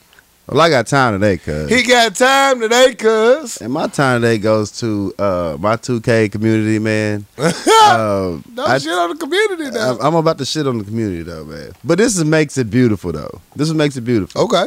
[0.48, 1.70] Well, I got time today, cuz.
[1.70, 3.58] He got time today, cuz.
[3.62, 7.26] And my time today goes to uh, my 2K community, man.
[7.90, 9.94] Uh, Don't I- shit on the community now.
[9.94, 11.72] I'm I'm about to shit on the community though, man.
[11.84, 13.42] But this is makes it beautiful though.
[13.56, 14.42] This is makes it beautiful.
[14.44, 14.66] okay.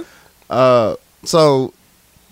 [0.50, 1.72] Uh, so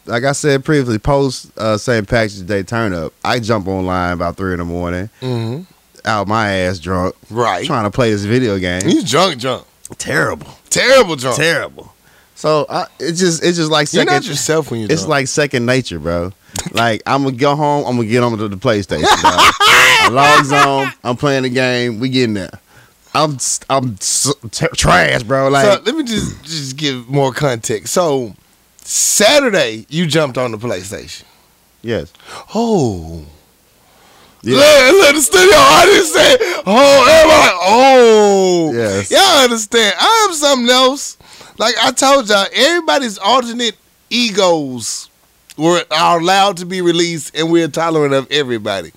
[0.06, 2.08] like I said previously, post uh, St.
[2.08, 3.12] Patrick's Day turn up.
[3.24, 5.62] I jump online about three in the morning, Mm-hmm.
[6.10, 7.64] Out my ass drunk, Right.
[7.64, 8.82] trying to play this video game.
[8.82, 9.64] He's drunk, drunk.
[9.98, 11.36] Terrible, Terrible drunk.
[11.36, 11.94] terrible.
[12.34, 14.14] So I, it's just it's just like You're second.
[14.14, 15.10] not yourself when you're it's drunk.
[15.10, 16.32] like second nature, bro.
[16.72, 17.84] like I'm gonna go home.
[17.86, 19.04] I'm gonna get on to the PlayStation.
[19.06, 20.92] I logs on.
[21.04, 22.00] I'm playing the game.
[22.00, 22.50] We getting there.
[23.14, 23.36] I'm
[23.68, 25.48] I'm t- trash, bro.
[25.50, 27.92] Like so let me just just give more context.
[27.92, 28.34] So
[28.78, 31.24] Saturday you jumped on the PlayStation.
[31.82, 32.12] yes,
[32.54, 33.24] Oh.
[34.42, 34.56] Yeah.
[34.56, 36.36] Let, let the studio audience say,
[36.66, 38.72] oh, everybody, oh.
[38.74, 39.10] Yes.
[39.10, 39.94] Y'all understand.
[39.98, 41.18] I am something else.
[41.58, 43.76] Like I told y'all, everybody's alternate
[44.08, 45.08] egos
[45.58, 48.92] were are allowed to be released and we're tolerant of everybody.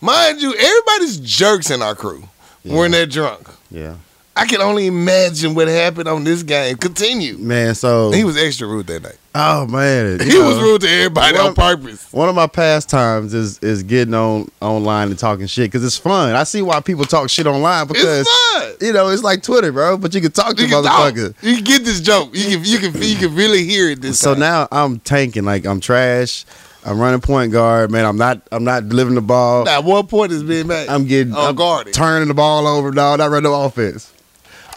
[0.00, 2.24] Mind you, everybody's jerks in our crew
[2.62, 3.48] when they're drunk.
[3.70, 3.96] yeah,
[4.36, 6.76] I can only imagine what happened on this game.
[6.76, 7.38] Continue.
[7.38, 7.74] man.
[7.76, 9.16] So He was extra rude that night.
[9.34, 12.12] oh man, He was rude to everybody on purpose.
[12.12, 16.34] One of my pastimes is is getting on online and talking shit because it's fun.
[16.34, 18.72] I see why people talk shit online because It's fun.
[18.80, 19.96] you know it's like Twitter, bro.
[19.98, 21.34] But you can talk to You motherfuckers.
[21.40, 22.30] you can get this joke.
[22.32, 24.40] You can you can you can really hear it this So time.
[24.40, 25.44] now I'm tanking.
[25.44, 26.44] Like I'm trash.
[26.86, 28.04] I'm running point guard, man.
[28.04, 28.42] I'm not.
[28.52, 29.64] I'm not delivering the ball.
[29.64, 30.86] Now, what point is being made?
[30.90, 31.32] I'm getting.
[31.32, 31.94] on I'm guarding.
[31.94, 33.20] turning the ball over, dog.
[33.20, 34.12] Not running no offense.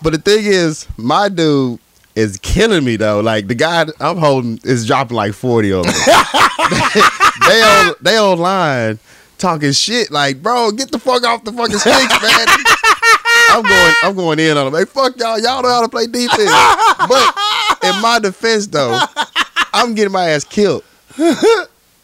[0.01, 1.79] But the thing is, my dude
[2.15, 3.19] is killing me though.
[3.19, 5.89] Like the guy I'm holding is dropping like 40 over.
[7.47, 8.99] they on they online
[9.37, 10.11] talking shit.
[10.11, 12.47] Like, bro, get the fuck off the fucking sticks, man.
[13.49, 13.93] I'm going.
[14.03, 14.79] I'm going in on them.
[14.79, 15.39] Hey, fuck y'all.
[15.39, 16.51] Y'all know how to play defense.
[17.07, 17.35] But
[17.83, 18.99] in my defense, though,
[19.73, 20.83] I'm getting my ass killed.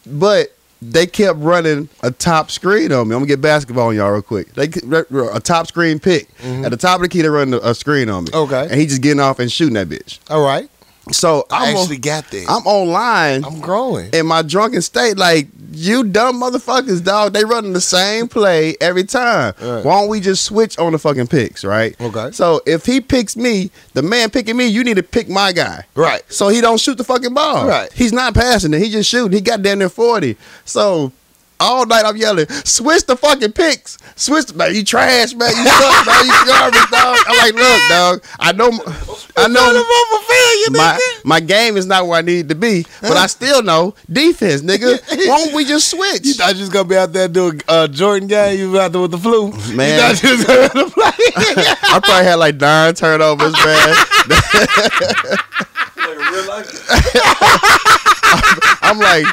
[0.06, 0.53] But
[0.90, 3.14] they kept running a top screen on me.
[3.14, 4.52] I'm gonna get basketball on y'all real quick.
[4.54, 6.64] They a top screen pick mm-hmm.
[6.64, 7.22] at the top of the key.
[7.22, 8.30] They run a screen on me.
[8.32, 8.68] Okay.
[8.70, 10.18] and he just getting off and shooting that bitch.
[10.30, 10.68] All right.
[11.12, 12.46] So I I'm actually on, got that.
[12.48, 14.10] I'm online I'm growing.
[14.12, 17.32] in my drunken state, like you dumb motherfuckers, dog.
[17.32, 19.54] They running the same play every time.
[19.60, 19.84] Right.
[19.84, 21.98] Why don't we just switch on the fucking picks, right?
[22.00, 22.30] Okay.
[22.32, 25.84] So if he picks me, the man picking me, you need to pick my guy.
[25.94, 26.22] Right.
[26.32, 27.66] So he don't shoot the fucking ball.
[27.66, 27.92] Right.
[27.92, 28.80] He's not passing it.
[28.80, 29.32] He just shooting.
[29.32, 30.36] He got down there 40.
[30.64, 31.12] So
[31.64, 33.98] all night I'm yelling, switch the fucking picks.
[34.16, 35.50] Switch the, man, you trash, man.
[35.50, 36.26] You suck, man.
[36.26, 37.18] You garbage, dog.
[37.26, 38.24] I'm like, look, dog.
[38.38, 38.70] I know
[39.36, 39.84] I know
[40.70, 44.62] my my game is not where I need to be, but I still know defense,
[44.62, 45.00] nigga.
[45.28, 46.24] Why don't we just switch?
[46.24, 48.58] You thought you was gonna be out there doing uh, Jordan game?
[48.58, 49.98] You was out there with the flu, Man.
[49.98, 51.12] You thought you was gonna play?
[51.36, 53.94] I probably had like nine turnovers, man.
[58.82, 59.26] I'm like,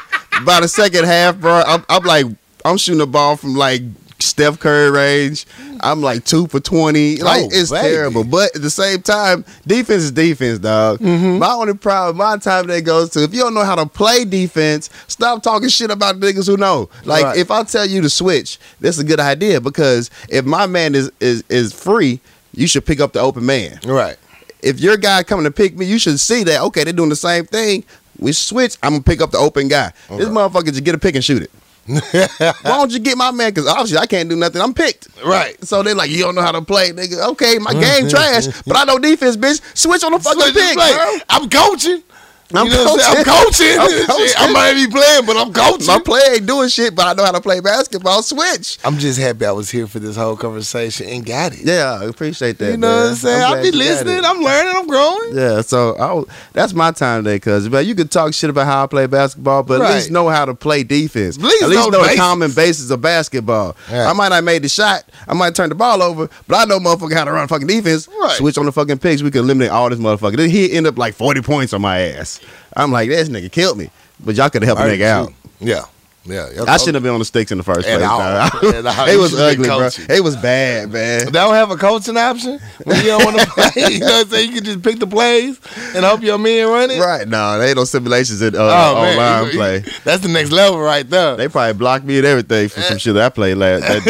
[0.46, 2.26] by the second half, bro, I'm, I'm like,
[2.66, 3.82] I'm shooting the ball from like
[4.20, 5.46] Steph Curry range.
[5.82, 7.18] I'm like two for 20.
[7.18, 7.88] Like, Oh, it's baby.
[7.90, 8.24] terrible.
[8.24, 11.00] But at the same time, defense is defense, dog.
[11.00, 11.40] Mm-hmm.
[11.40, 14.24] My only problem, my time that goes to, if you don't know how to play
[14.24, 16.90] defense, stop talking shit about niggas who know.
[17.04, 17.38] Like, Right.
[17.38, 21.12] if I tell you to switch, that's a good idea because if my man is
[21.20, 22.20] is is free,
[22.54, 23.80] you should pick up the open man.
[23.86, 24.18] right.
[24.62, 26.62] if your guy coming to pick me, you should see that.
[26.62, 27.84] Okay, they're doing the same thing.
[28.22, 28.78] We switch.
[28.82, 29.92] I'm gonna pick up the open guy.
[30.10, 31.52] This motherfucker just get a pick and shoot it.
[31.88, 33.50] Why don't you get my man?
[33.52, 34.62] Because obviously I can't do nothing.
[34.62, 35.08] I'm picked.
[35.26, 35.62] Right.
[35.66, 37.28] So they're like, you don't know how to play, nigga.
[37.32, 39.60] Okay, my game trash, but I know defense, bitch.
[39.76, 40.78] Switch on the fucking Switch pick.
[41.30, 42.04] I'm coaching.
[42.56, 43.78] I'm you know what I'm coaching.
[43.78, 43.80] coaching.
[43.80, 44.36] I'm coaching.
[44.38, 45.88] I might be playing, but I'm coaching.
[45.88, 48.22] My play ain't doing shit, but I know how to play basketball.
[48.24, 48.78] Switch.
[48.84, 51.62] I'm just happy I was here for this whole conversation and got it.
[51.62, 52.72] Yeah, I appreciate that.
[52.72, 53.04] you know man.
[53.04, 53.42] what I'm saying?
[53.42, 54.26] I'm I'll be glad you got listening.
[54.26, 54.74] I'm learning.
[54.76, 55.38] I'm growing.
[55.38, 57.70] Yeah, so I, that's my time today, cuz.
[57.70, 60.46] But you could talk shit about how I play basketball, but at least know how
[60.46, 61.38] to play defense.
[61.38, 63.76] At least at least know know the common basis of basketball.
[63.90, 64.06] Right.
[64.06, 66.80] I might not made the shot, I might turn the ball over, but I know
[66.80, 68.08] motherfucker how to run fucking defense.
[68.08, 68.38] Right.
[68.38, 70.38] Switch on the fucking picks, we can eliminate all this motherfucker.
[70.38, 72.41] Then he end up like 40 points on my ass.
[72.76, 73.90] I'm like, this nigga killed me.
[74.24, 75.34] But y'all could have helped the nigga out.
[75.60, 75.82] Yeah.
[76.24, 76.48] Yeah.
[76.68, 78.00] I shouldn't have been on the sticks in the first place.
[78.04, 78.20] all.
[78.20, 78.64] dog.
[78.76, 79.08] At all.
[79.08, 79.90] it was ugly, bro.
[80.08, 81.26] It was bad, man.
[81.26, 83.94] They don't have a coaching option when you don't want to play.
[83.94, 84.50] You know what I'm saying?
[84.50, 85.60] You can just pick the plays
[85.96, 87.00] and hope your men run it.
[87.00, 89.80] Right, no, they ain't no simulations in uh, Oh, online you- play.
[90.04, 91.36] That's the next level right there.
[91.38, 93.82] They probably blocked me and everything for some shit that I played last.
[93.82, 94.04] That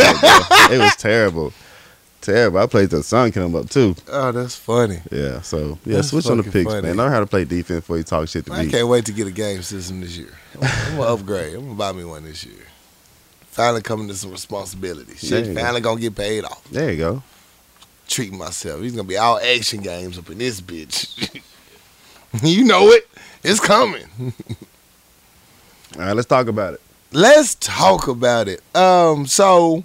[0.70, 1.54] day, it was terrible,
[2.22, 2.60] terrible.
[2.60, 3.96] I played till the sun came up too.
[4.10, 5.00] oh, that's funny.
[5.12, 6.82] Yeah, so yeah, That's switch on the picks, funny.
[6.84, 6.98] man.
[6.98, 8.58] Learn how to play defense before you talk shit to me.
[8.60, 10.34] I can't wait to get a game system this year.
[10.62, 11.56] I'm gonna upgrade.
[11.56, 12.56] I'm gonna buy me one this year.
[13.50, 15.16] Finally coming to some responsibility.
[15.16, 15.62] Shit, you go.
[15.62, 16.64] finally gonna get paid off.
[16.70, 17.24] There you go.
[18.08, 18.82] Treating myself.
[18.82, 21.42] He's gonna be all action games up in this bitch.
[22.44, 23.08] you know it.
[23.44, 24.06] It's coming.
[25.98, 26.82] All right, let's talk about it.
[27.12, 28.62] Let's talk about it.
[28.76, 29.84] Um, so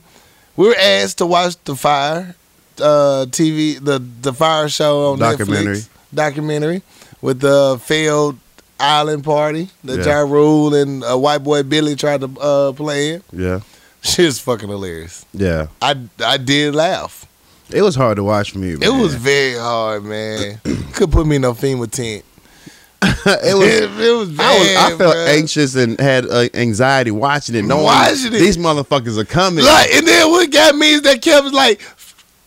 [0.56, 2.34] we were asked to watch the Fire
[2.80, 5.76] uh, TV, the the Fyre show on Documentary.
[5.76, 6.82] Netflix, documentary
[7.22, 8.36] with the failed
[8.78, 10.20] island party that Yeah.
[10.20, 13.22] Ja Rule and uh, white boy Billy tried to uh, play in.
[13.32, 13.60] Yeah,
[14.02, 15.24] Shit's fucking hilarious.
[15.32, 15.68] yeah.
[15.80, 17.26] I I did laugh.
[17.70, 18.72] It was hard to watch for me.
[18.74, 20.60] It was very hard, man.
[20.92, 22.24] Could put me in a FEMA tent.
[23.02, 23.68] It was.
[23.68, 24.76] It, it was I, was.
[24.76, 25.28] I felt bruh.
[25.28, 27.62] anxious and had uh, anxiety watching it.
[27.62, 28.38] Knowing Watching it.
[28.38, 29.64] these motherfuckers are coming.
[29.64, 31.80] Like, and then what got me is that Kevin's like,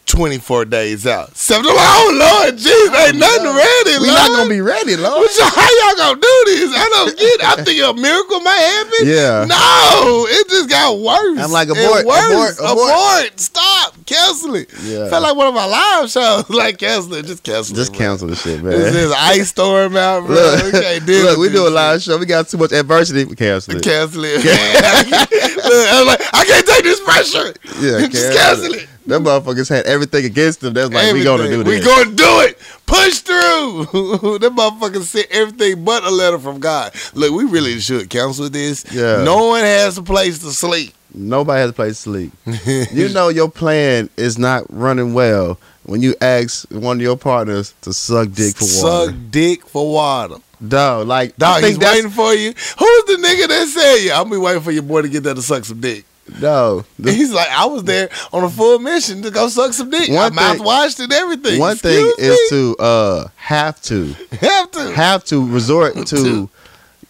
[0.10, 1.36] 24 days out.
[1.38, 4.18] Seven, like, oh, Lord, jeez, oh, ain't nothing ready, We're Lord.
[4.18, 5.20] not gonna be ready, Lord.
[5.22, 6.72] What y'all- how y'all gonna do this?
[6.76, 7.44] I don't get it.
[7.46, 9.08] I think a miracle might happen.
[9.08, 9.46] Yeah.
[9.48, 11.40] No, it just got worse.
[11.40, 12.58] I'm like, abort, worse.
[12.60, 13.40] abort, abort.
[13.40, 13.94] Stop.
[14.06, 14.70] Cancel it.
[14.84, 15.10] Yeah.
[15.10, 16.50] Felt like one of my live shows.
[16.60, 17.26] Like, cancel it.
[17.26, 17.98] Just cancel Just it.
[17.98, 18.06] bro.
[18.08, 18.74] cancel the shit, man.
[18.74, 20.36] This is ice storm out, bro.
[20.74, 20.74] Look,
[21.08, 22.18] we look, we do a live show.
[22.18, 23.26] We got too much adversity.
[23.26, 23.84] We cancel it.
[23.84, 24.74] Cancel it, man.
[25.22, 27.54] Look, I was like, I can't take this pressure.
[27.80, 28.88] Yeah, just cancel it.
[29.10, 30.74] Them motherfuckers had everything against them.
[30.74, 31.66] That's like we gonna do Everything.
[31.66, 31.86] this.
[31.86, 32.60] We gonna do it.
[32.86, 34.38] Push through.
[34.40, 36.94] Them motherfuckers sent everything but a letter from God.
[37.16, 38.86] Look, we really should cancel this.
[38.92, 39.24] Yeah.
[39.24, 40.94] No one has a place to sleep.
[41.14, 42.32] Nobody has a place to sleep.
[42.92, 47.74] you know your plan is not running well when you ask one of your partners
[47.82, 49.08] to suck dick for water.
[49.12, 50.36] Suck dick for water.
[50.66, 52.50] Dog, like Dog, he's waiting for you.
[52.50, 55.34] Who's the nigga that said, yeah, I'll be waiting for your boy to get there
[55.34, 56.06] to suck some dick.
[56.42, 56.86] No.
[56.98, 60.10] the- He's like, I was there on a full mission to go suck some dick.
[60.10, 61.60] One I thing- mouthwashed and everything.
[61.60, 64.92] one thing Excuse is to uh have to have to.
[64.94, 66.50] have to resort to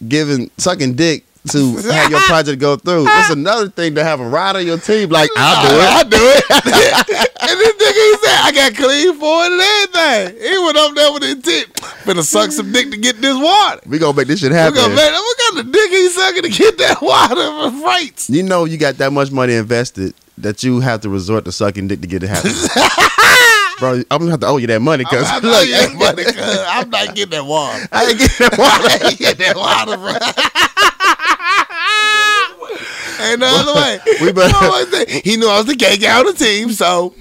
[0.08, 3.06] giving sucking dick to have your project go through.
[3.08, 5.08] It's another thing to have a ride on your team.
[5.10, 5.90] Like I'll do it.
[5.90, 6.44] I do it.
[7.40, 10.50] and this nigga, he said, I got clean for it and everything.
[10.50, 11.72] He went up there with the intent,
[12.04, 13.80] finna suck some dick to get this water.
[13.86, 14.74] We gonna make this shit We happen.
[14.76, 18.28] gonna make, what kind of dick he sucking to get that water for freights?
[18.28, 21.88] You know you got that much money invested that you have to resort to sucking
[21.88, 22.50] dick to get it happen.
[23.78, 26.36] Bro, I'm gonna have to owe you that money because I'm, look, not, money, cuz
[26.38, 27.88] I'm not getting that water.
[27.90, 28.84] I ain't getting that water.
[28.84, 30.12] I ain't getting that water, bro.
[33.22, 33.98] Ain't no other way.
[34.20, 35.04] We better- was?
[35.22, 37.14] He knew I was the gay guy on the team, so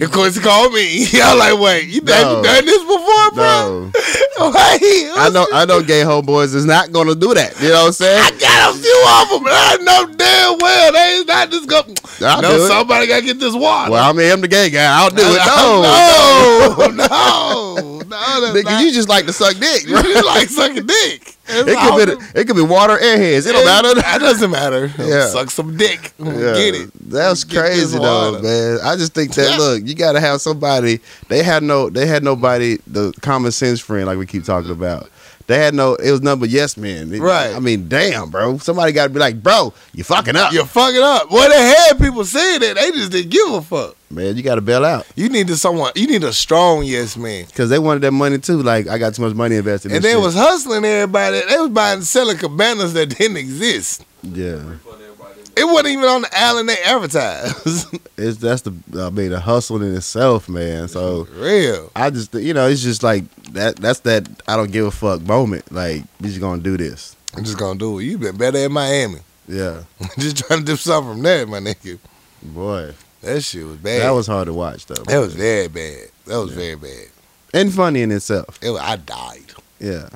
[0.00, 1.06] of course he called me.
[1.22, 2.42] I'm like, wait, you No.
[2.42, 3.90] done this before, bro?
[4.38, 4.50] No.
[4.50, 7.58] Wait, I know I know gay homeboys is not gonna do that.
[7.60, 8.20] You know what I'm saying?
[8.22, 11.68] I got a few of them, but I know damn well they ain't not just
[11.68, 11.80] go.
[12.26, 12.68] I'll no, do it.
[12.68, 13.90] somebody gotta get this water.
[13.92, 14.84] Well, I mean, I'm the gay guy.
[14.84, 15.40] I'll do it.
[15.46, 17.95] no, no, no, no.
[18.16, 19.86] Nigga, not, you just like to suck dick.
[19.86, 20.00] bro.
[20.00, 21.34] you like sucking dick.
[21.48, 23.46] It's It could be it could be water airheads.
[23.48, 23.94] It don't matter.
[23.94, 24.90] That doesn't matter.
[24.98, 25.26] Yeah.
[25.26, 26.12] Suck some dick.
[26.18, 26.90] Yeah, Get it.
[27.08, 28.78] That's Get crazy though, man.
[28.82, 29.56] I just think that Yeah.
[29.58, 31.00] look, you gotta have somebody.
[31.28, 32.78] They had no, they had nobody.
[32.86, 35.08] The common sense friend, like we keep talking about.
[35.46, 35.94] They had no.
[35.94, 37.14] It was nothing but yes men.
[37.14, 37.54] It- Right.
[37.54, 38.58] I mean, damn, bro.
[38.58, 41.30] Somebody got to be like, bro, you fucking up, You're fucking up.
[41.30, 42.74] Well, they had people saying that.
[42.74, 43.95] They just didn't give a fuck.
[44.10, 44.36] Man.
[44.36, 45.92] You got to bail out You needed someone.
[45.94, 47.46] You need a strong yes man.
[47.46, 48.62] because they wanted that money too.
[48.62, 49.88] Like, I got too much money invested.
[49.90, 49.96] in this.
[49.96, 50.20] And they shit.
[50.20, 51.40] was hustling everybody.
[51.48, 54.04] They was buying selling cabanas that didn't exist.
[54.22, 54.52] yeah.
[54.52, 57.86] refund everybody them It wasn't even on the island they advertised.
[58.18, 60.88] It's that's the I mean the hustle in itself, man.
[60.88, 61.90] So Real.
[61.94, 63.76] I just you know it's just like that.
[63.76, 65.70] That's that I don't give a fuck moment.
[65.70, 67.14] Like we just gonna do this.
[67.36, 68.04] I'm just gonna do it.
[68.04, 69.18] You been better in Miami.
[69.46, 69.82] Yeah,
[70.18, 71.98] just trying to do something from there, my nigga.
[72.42, 72.94] boy,
[73.26, 74.02] That shit was bad.
[74.02, 75.02] that was hard to watch though.
[75.04, 76.08] that was very bad.
[76.26, 77.06] That was very bad.
[77.54, 78.58] and funny in itself.
[78.62, 79.52] It was, I died.
[79.80, 80.08] Yeah,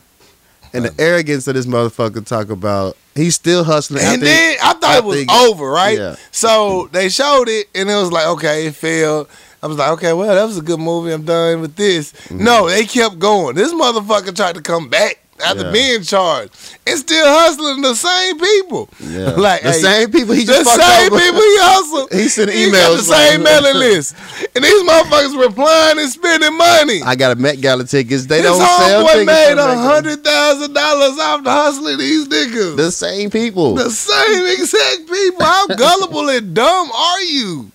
[0.72, 4.02] and the arrogance of this motherfucker talk about he's still hustling.
[4.02, 5.98] And after- then I thought it was think- over, right?
[5.98, 6.16] Yeah.
[6.30, 9.28] So they showed it, and it was like, okay, it failed.
[9.62, 11.12] I was like, okay, well, that was a good movie.
[11.12, 12.12] I'm done with this.
[12.12, 12.44] Mm-hmm.
[12.44, 13.54] No, they kept going.
[13.56, 15.72] This motherfucker tried to come back after Yeah.
[15.72, 16.50] being charged,
[16.86, 18.88] and still hustling the same people.
[19.00, 21.20] yeah, like the hey, same people he just fucked same over.
[21.20, 22.12] people he hustled.
[22.20, 24.14] He sent He got emails the same mailing list,
[24.54, 27.02] and these motherfuckers replying and spending money.
[27.02, 28.26] I got a Met Gala tickets.
[28.26, 29.26] They This don't sell tickets.
[29.26, 32.76] made a hundred thousand dollars off the hustling these niggas.
[32.76, 33.74] The same people.
[33.74, 35.44] The same exact people.
[35.44, 37.70] How gullible and dumb are you?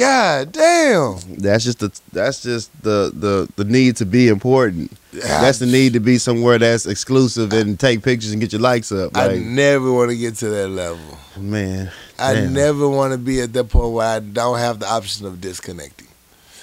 [0.00, 1.18] God damn.
[1.36, 4.90] That's just the that's just the the the need to be important.
[5.12, 8.90] That's the need to be somewhere that's exclusive and take pictures and get your likes
[8.92, 9.16] up.
[9.16, 11.18] I never want to get to that level.
[11.36, 12.52] man, I Damn.
[12.54, 16.08] never want to be at that point where I don't have the option of disconnecting.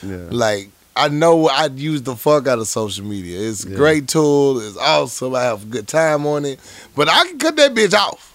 [0.02, 3.40] yeah, Like I know I use the fuck out of social media.
[3.48, 3.76] It's a Yeah.
[3.76, 4.60] great tool.
[4.62, 5.36] It's awesome.
[5.36, 6.60] I have a good time on it.
[6.96, 8.34] But I can cut that bitch off.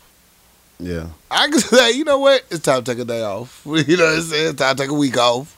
[0.82, 2.44] Yeah, I can say, you know what?
[2.50, 3.62] It's time to take a day off.
[3.66, 4.48] You know what I'm saying?
[4.50, 5.56] It's time to take a week off.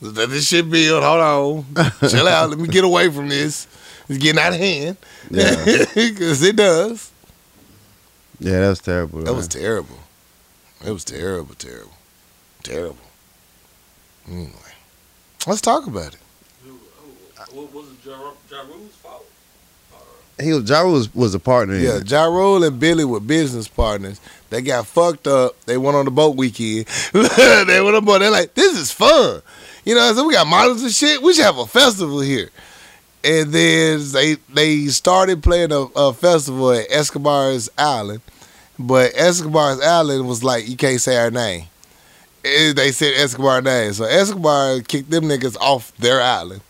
[0.00, 1.02] Let this shit build.
[1.02, 1.90] Hold on.
[2.08, 2.50] Chill out.
[2.50, 3.66] Let me get away from this.
[4.08, 4.96] It's getting out of hand.
[5.30, 5.64] yeah,
[5.94, 7.10] Because it does.
[8.38, 8.60] yeah.
[8.60, 9.18] That was terrible.
[9.20, 9.36] That man.
[9.36, 9.98] was terrible.
[10.86, 11.92] It was terrible, terrible.
[12.62, 12.96] Terrible.
[14.28, 14.50] Anyway.
[15.46, 16.20] Let's talk about it.
[16.64, 18.18] Who, who, what was it, Ja,
[18.50, 19.24] ja Rule's fault?
[20.42, 21.76] he was Ja Rule was, was a partner.
[21.76, 22.10] Yeah, it.
[22.10, 24.20] Ja Rule and Billy were business partners.
[24.54, 25.60] They got fucked up.
[25.64, 26.86] They went on the boat weekend.
[27.12, 28.18] they went on the boat.
[28.20, 29.42] They're like, this is fun.
[29.84, 31.22] You know, so we got models and shit.
[31.22, 32.50] We should have a festival here.
[33.24, 38.20] And then they they started playing a, a festival at Escobar's Island.
[38.78, 41.66] But Escobar's Island was like, you can't say our name.
[42.44, 43.92] And they said Escobar name.
[43.92, 46.60] So Escobar kicked them niggas off their island.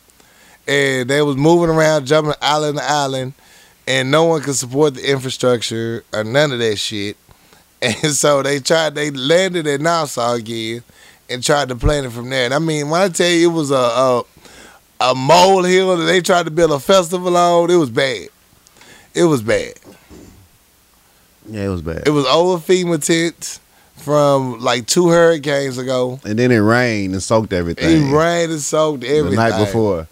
[0.67, 3.35] And they was moving around, jumping island to island
[3.87, 7.17] and no one could support the infrastructure or none of that shit.
[7.85, 10.83] And so they tried, they landed at Nassau again
[11.29, 12.47] and tried to plan it from there.
[12.47, 14.23] And I mean, when I tell you it was a a,
[15.01, 18.29] a molehill that they tried to build a festival on, it was bad.
[19.15, 19.75] It was bad.
[21.47, 22.07] yeah, it was bad.
[22.07, 23.61] It was over FEMA tents
[23.97, 26.21] from like two hurricanes ago.
[26.25, 28.09] and then it rained and soaked everything.
[28.09, 29.31] It rained and soaked everything.
[29.31, 30.09] the night before.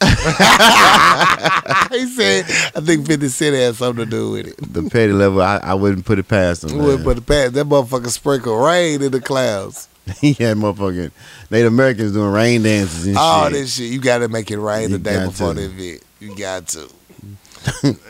[0.00, 1.90] Like 50 cents.
[1.94, 2.44] he said,
[2.76, 4.56] I think 50 Cent had something to do with it.
[4.72, 6.78] The petty level, I, I wouldn't put it past him.
[6.78, 7.04] Would man.
[7.04, 9.88] put the past that motherfucker sprinkle rain in the clouds.
[10.20, 11.10] he had motherfucking
[11.50, 13.52] Native Americans doing rain dances and All shit.
[13.52, 15.60] this shit, you got to make it rain the day before to.
[15.60, 16.02] the event.
[16.20, 16.88] You got to.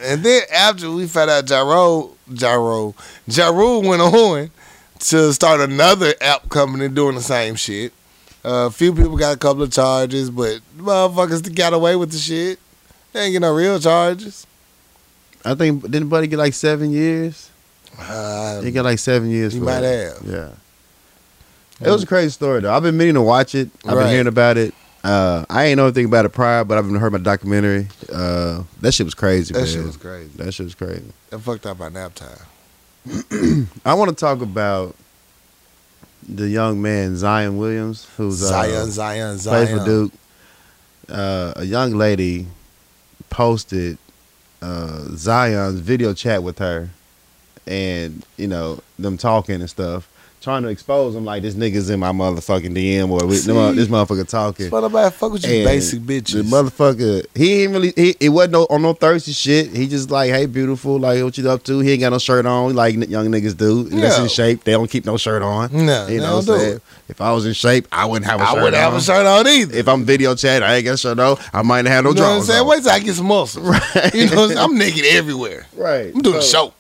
[0.05, 2.95] and then after we found out Ja Rule, Jaro,
[3.27, 4.51] Ja Rule went on
[5.01, 7.93] to start another app company doing the same shit.
[8.49, 12.19] Uh, a few people got a couple of charges, but motherfuckers got away with the
[12.19, 12.59] shit.
[13.13, 14.47] They ain't get no real charges.
[15.45, 17.51] I think didn't Buddy get like seven years?
[17.99, 19.53] Uh, He got like seven years.
[19.53, 20.15] he for might it.
[20.17, 20.27] have.
[20.27, 20.51] Yeah.
[21.81, 22.73] It was a crazy story though.
[22.75, 23.69] I've been meaning to watch it.
[23.87, 24.05] I've Right.
[24.05, 24.73] been hearing about it.
[25.05, 27.89] Uh, I ain't know anything about it prior, but I've been heard my documentary.
[28.13, 29.69] Uh, that shit was crazy, that man.
[29.69, 30.31] shit was crazy.
[30.37, 31.05] that shit was crazy.
[31.31, 32.39] That fucked up by nap time.
[33.85, 34.95] I want to talk about
[36.29, 40.13] the young man Zion Williams, who's uh, Zion, Zion, plays for Duke.
[41.09, 42.47] Uh, a young lady
[43.31, 43.97] posted
[44.61, 46.91] uh, Zion's video chat with her,
[47.67, 50.09] and you know them talking and stuff,
[50.41, 53.53] trying to expose him like this nigga's in my motherfucking DM or See?
[53.75, 54.71] this motherfucker talking.
[54.71, 57.93] What about fuck with you And basic The motherfucker, he ain't really.
[57.97, 59.75] He, it wasn't no, on no thirsty shit.
[59.75, 61.81] He just like, hey, beautiful, like what you up to?
[61.81, 63.85] He ain't got no shirt on, like young niggas do.
[63.85, 64.23] That's Yeah.
[64.23, 64.65] in shape.
[64.65, 65.71] They don't keep no shirt on.
[65.73, 66.81] no, You know what I'm saying?
[67.09, 68.93] If I was in shape, I wouldn't have a I shirt I wouldn't on.
[68.93, 69.77] have a shirt on either.
[69.77, 71.37] If I'm video chat, I ain't got a shirt on.
[71.53, 72.61] I might have no you know what I'm saying?
[72.63, 72.69] on.
[72.69, 73.65] Wait till I get some muscles.
[73.69, 74.15] Right.
[74.15, 74.59] You know, what I'm, saying?
[74.59, 75.67] I'm naked everywhere.
[75.75, 76.15] Right.
[76.15, 76.75] I'm doing a show.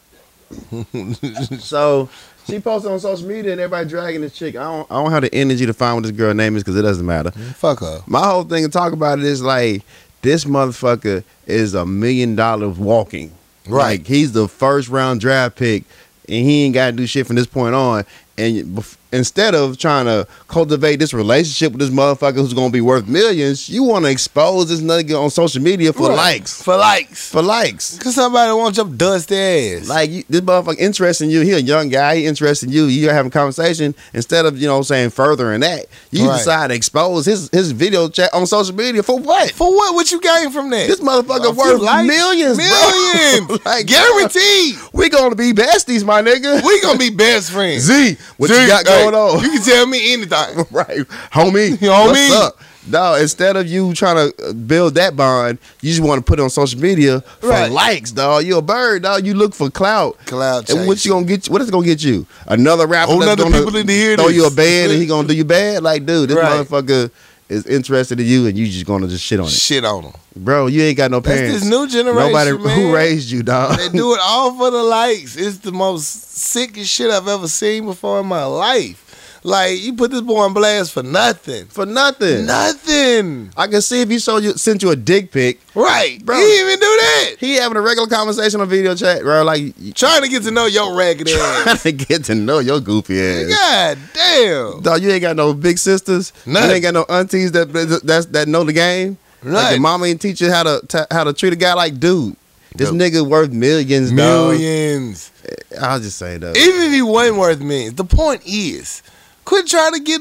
[1.60, 2.08] So
[2.48, 4.56] she posted on social media and everybody dragging this chick.
[4.56, 6.76] I don't, I don't have the energy to find what this girl name is because
[6.76, 7.30] it doesn't matter.
[7.30, 8.02] Fuck her.
[8.06, 9.82] My whole thing to talk about it is like
[10.22, 13.32] this motherfucker is a million dollars walking.
[13.68, 13.98] Right.
[13.98, 15.84] Like he's the first round draft pick,
[16.26, 18.04] and he ain't got to do shit from this point on.
[18.38, 18.82] And
[19.12, 23.68] instead of trying to cultivate this relationship with this motherfucker who's gonna be worth millions,
[23.68, 26.16] you want to expose this nigga on social media for Right.
[26.16, 27.28] likes, For likes.
[27.30, 27.98] for likes.
[27.98, 29.88] Cause somebody wants your dusty ass.
[29.88, 31.40] Like you, this motherfucker interested in you.
[31.40, 32.16] He a young guy.
[32.16, 32.84] He interested in you.
[32.84, 35.86] You having a conversation instead of you know saying furthering that.
[36.10, 36.38] You Right.
[36.38, 39.50] decide to expose his his video chat on social media for what?
[39.52, 39.94] For what?
[39.94, 40.86] What you gain from that?
[40.88, 42.06] This motherfucker worth likes?
[42.06, 42.66] millions, bro.
[42.66, 43.60] Millions.
[43.64, 44.76] like Guaranteed.
[44.92, 46.62] We gonna be besties, my nigga.
[46.64, 47.84] We gonna be best friends.
[47.84, 49.42] Z, what Z, you got going on?
[49.44, 50.56] You can tell me anything.
[50.70, 50.98] right,
[51.32, 51.70] homie.
[51.76, 52.06] Homie.
[52.08, 52.60] What's up?
[52.90, 56.38] No, instead of you trying to uh, build that bond, you just want to put
[56.38, 57.70] it on social media for Right.
[57.70, 58.44] likes, dog.
[58.44, 59.26] You a bird, dog.
[59.26, 60.16] You look for clout.
[60.24, 61.46] Cloud And what you gonna get?
[61.46, 62.26] You, What is it gonna get you?
[62.46, 64.36] Another rapper Whole that's nother people need to hear throw this.
[64.36, 65.82] you a band and he gonna do you bad?
[65.82, 66.66] Like, dude, this Right.
[66.66, 67.10] motherfucker
[67.48, 70.12] is interested in you and you just gonna just shit on it, Shit on them.
[70.36, 70.66] bro.
[70.66, 71.60] You ain't got no That's parents.
[71.60, 72.32] this new generation.
[72.32, 72.78] Nobody man.
[72.80, 73.78] who raised you, dog.
[73.78, 75.36] They do it all for the likes.
[75.36, 79.04] It's the most sickest shit I've ever seen before in my life.
[79.44, 81.66] Like you put this boy on blast for nothing.
[81.66, 82.46] for nothing.
[82.46, 83.50] Nothing.
[83.56, 85.60] I can see if you showed you sent you a dick pic.
[85.74, 86.18] Right.
[86.24, 86.36] Bro.
[86.36, 87.30] He didn't even do that.
[87.38, 89.44] He having a regular conversation on video chat, bro.
[89.44, 91.62] Like Trying to get to know your ragged ass.
[91.64, 93.48] trying to get to know your goofy ass.
[93.48, 94.82] God damn.
[94.82, 96.32] Dog, you ain't got no big sisters.
[96.46, 96.68] None.
[96.68, 99.16] You ain't got no aunties that that that know the game.
[99.42, 99.70] Like Right.
[99.72, 102.34] your mama ain't teach you how to how to treat a guy like dude.
[102.74, 103.00] This Nope.
[103.12, 104.50] nigga worth millions, dog.
[104.52, 105.30] Millions.
[105.48, 106.50] Eh, I'll just say though.
[106.54, 109.02] Even if he wasn't worth millions, the point is,
[109.48, 110.20] quit trying to get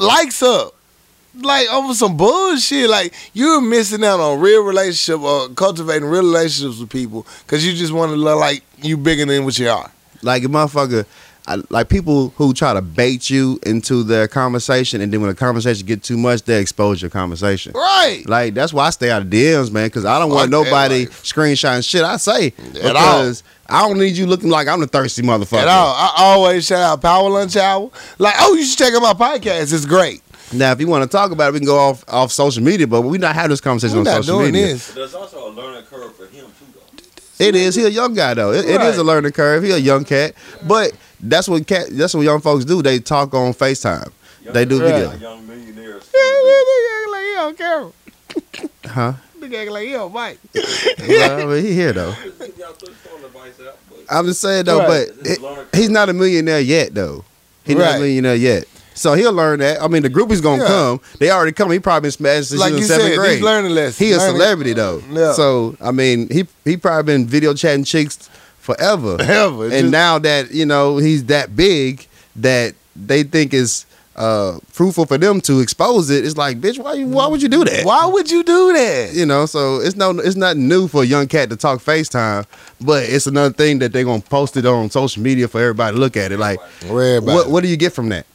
[0.00, 0.74] likes up.
[1.34, 2.88] Like over some bullshit.
[2.88, 7.74] Like you're missing out on real relationship or cultivating real relationships with people because you
[7.74, 9.90] just want to look like you bigger than what you are.
[10.22, 11.04] Like a motherfucker,
[11.46, 15.34] I, like people who try to bait you into their conversation, and then when the
[15.34, 17.72] conversation get too much, they expose your conversation.
[17.72, 18.22] Right.
[18.26, 21.06] Like that's why I stay out of DMs, man, because I don't want Fuck nobody
[21.06, 21.22] life.
[21.24, 22.46] screenshotting shit I say.
[22.80, 23.18] At all.
[23.22, 25.62] because I don't need you looking like I'm the thirsty motherfucker.
[25.62, 25.94] At all.
[25.96, 27.90] I always shout out Power Lunch Hour.
[28.18, 29.72] Like, oh, you should check out my podcast.
[29.72, 30.22] It's great.
[30.52, 32.86] Now, if you want to talk about it, we can go off off social media,
[32.86, 34.74] but we're not having this conversation We're on not social doing media.
[34.74, 34.92] this.
[34.92, 37.44] There's also a learning curve for him too, though.
[37.44, 37.74] It is.
[37.74, 38.52] He a young guy though.
[38.52, 39.64] It, it is a learning curve.
[39.64, 40.34] He a young cat,
[40.68, 41.86] but that's what cat.
[41.90, 42.82] That's what young folks do.
[42.82, 44.10] They talk on Facetime.
[44.44, 44.92] Young- They do Right.
[44.92, 45.12] video.
[45.30, 46.02] Young millionaires.
[46.12, 47.92] like he on camera.
[48.86, 49.12] Huh?
[49.40, 50.38] Nigga acting like he on mic.
[51.08, 52.14] well, I mean, he here though.
[52.58, 55.08] Y'all threw phone advice out, but I'm just saying though, Right.
[55.18, 55.38] but it-
[55.74, 57.24] he's not a millionaire yet though.
[57.64, 58.64] He's not a millionaire yet.
[58.94, 59.82] So he'll learn that.
[59.82, 60.68] I mean, the groupies gonna Yeah.
[60.68, 61.00] come.
[61.18, 61.70] They already come.
[61.70, 63.32] He probably been smashed since Like he was you in seventh said, grade.
[63.36, 63.98] he's learning lessons.
[63.98, 65.02] He a Learning- celebrity though.
[65.10, 65.32] Yeah.
[65.32, 68.28] So I mean, he he probably been video chatting chicks
[68.62, 69.16] forever.
[69.20, 69.64] Ever.
[69.64, 72.06] and Just- now that you know he's that big
[72.36, 73.84] that they think is
[74.14, 77.48] uh fruitful for them to expose it, it's like, bitch, why you why would you
[77.48, 77.84] do that?
[77.84, 79.10] Why would you do that?
[79.14, 82.46] You know, so it's no it's not new for a young cat to talk FaceTime,
[82.80, 86.00] but it's another thing that they're gonna post it on social media for everybody to
[86.00, 86.38] look at it.
[86.38, 88.26] Like what what do you get from that?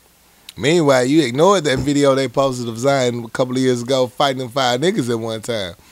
[0.60, 4.40] Meanwhile, you ignored that video they posted of Zion a couple of years ago fighting
[4.40, 5.76] them five niggas at one time.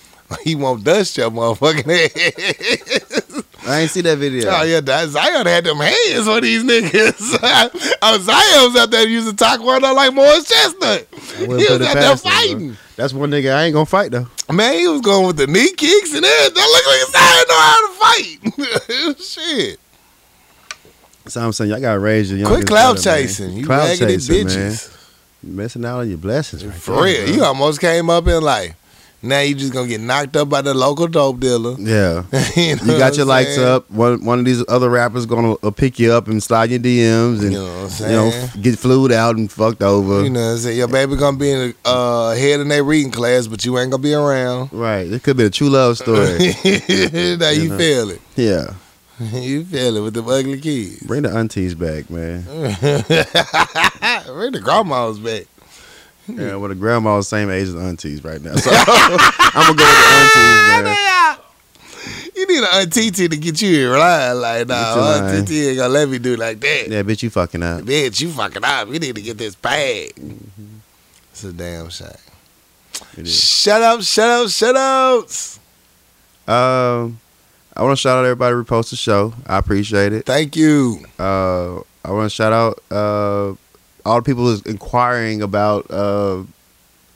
[0.43, 3.23] He won't dust your motherfucking head.
[3.67, 4.49] I ain't see that video.
[4.51, 7.39] Oh yeah, that Zion had them hands on these niggas.
[8.01, 11.07] oh, Zion was out there using taekwondo like Morris Chestnut.
[11.37, 12.77] He was out there him, fighting.
[12.95, 14.27] That's one nigga I ain't gonna fight though.
[14.51, 16.63] Man, he was going with the knee kicks and everything.
[16.63, 17.93] Look like Zion know how to
[19.15, 19.19] fight.
[19.21, 19.79] Shit.
[21.27, 22.53] So I'm saying y'all gotta raise your young.
[22.53, 23.53] Quit cloud chasing.
[23.53, 24.47] You cloud raggedy chasing, man.
[24.47, 25.09] bitches.
[25.43, 26.63] You missing out on your blessings.
[26.63, 27.25] Right For there, real.
[27.25, 27.35] bro.
[27.35, 28.75] You almost came up in life.
[29.25, 31.75] Now you just gonna get knocked up by the local dope dealer.
[31.79, 32.23] Yeah.
[32.55, 33.89] you, know You got your lights up.
[33.89, 37.41] One one of these other rappers gonna uh, pick you up and slide your DMs
[37.41, 40.23] and You know you know get flued out and fucked over.
[40.23, 40.77] You know what I'm saying?
[40.77, 43.91] Your baby gonna be in the uh, head in their reading class, but you ain't
[43.91, 44.71] gonna be around.
[44.71, 45.11] Right.
[45.11, 46.37] It could be a true love story.
[46.63, 47.77] now you know.
[47.77, 48.21] feel it.
[48.35, 48.73] yeah.
[49.19, 51.01] you feel it with the ugly kids.
[51.03, 52.43] Bring the aunties back, man.
[52.43, 52.73] Bring
[54.51, 55.45] the grandmas back.
[56.27, 58.55] Yeah, well, the grandma's the same age as aunties right now.
[58.55, 60.39] So I'm gonna go with the
[60.79, 61.37] aunties, man.
[62.35, 64.41] You need an auntie to get you in line.
[64.41, 66.87] Like, nah, auntie ain't gonna let me do like that.
[66.89, 67.81] Yeah, bitch, you fucking up.
[67.81, 68.87] Bitch, you fucking up.
[68.89, 70.13] You need to get this bag.
[71.31, 72.09] It's a damn shame.
[73.17, 73.43] It is.
[73.43, 75.59] Shut up, shut up, shut outs.
[76.47, 77.19] Um,
[77.75, 79.33] I want to shout out everybody who repost the show.
[79.47, 80.25] I appreciate it.
[80.25, 80.99] Thank you.
[81.17, 83.55] Uh, I want to shout out uh,
[84.05, 86.43] all the people is inquiring about uh,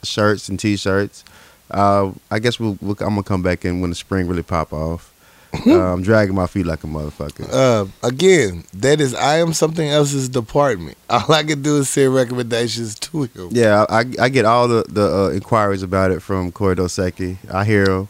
[0.02, 1.24] shirts and t-shirts.
[1.70, 4.72] Uh, I guess we'll, we'll, I'm gonna come back in when the spring really pop
[4.72, 5.12] off.
[5.66, 7.48] uh, I'm dragging my feet like a motherfucker.
[7.52, 10.96] Uh, again, that is I am something else's department.
[11.10, 13.48] All I can do is send recommendations to him.
[13.50, 17.36] Yeah, I, I get all the the uh, inquiries about it from Corey Dosecki.
[17.52, 18.08] I hear 'em.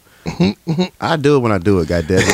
[1.00, 2.26] I do it when I do it, goddamn it.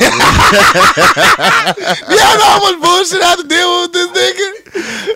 [2.08, 4.48] Y'all know how much bullshit I have to deal with this nigga?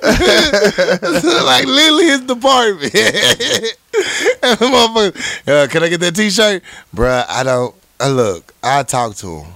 [1.45, 2.95] like literally his department.
[4.43, 5.15] and motherfucker,
[5.49, 6.63] uh, can I get that t-shirt?
[6.95, 9.53] Bruh, I don't, uh, look, I talk to him.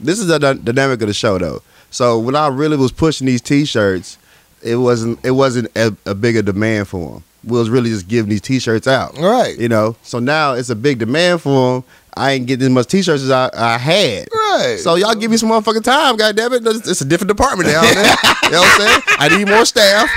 [0.00, 1.62] this is the dy- dynamic of the show though.
[1.90, 4.18] So when I really was pushing these t-shirts,
[4.62, 7.24] it wasn't it wasn't a, a bigger demand for them.
[7.44, 9.16] We was really just giving these t-shirts out.
[9.18, 9.56] Right.
[9.58, 11.84] You know, so now it's a big demand for them.
[12.16, 14.28] I ain't getting as much t-shirts as I, I had.
[14.32, 14.78] Right.
[14.78, 16.66] So y'all give me some motherfucking time, goddamn it.
[16.66, 17.82] It's it's a different department now.
[17.82, 19.02] you know what I'm saying?
[19.18, 20.08] I need more staff.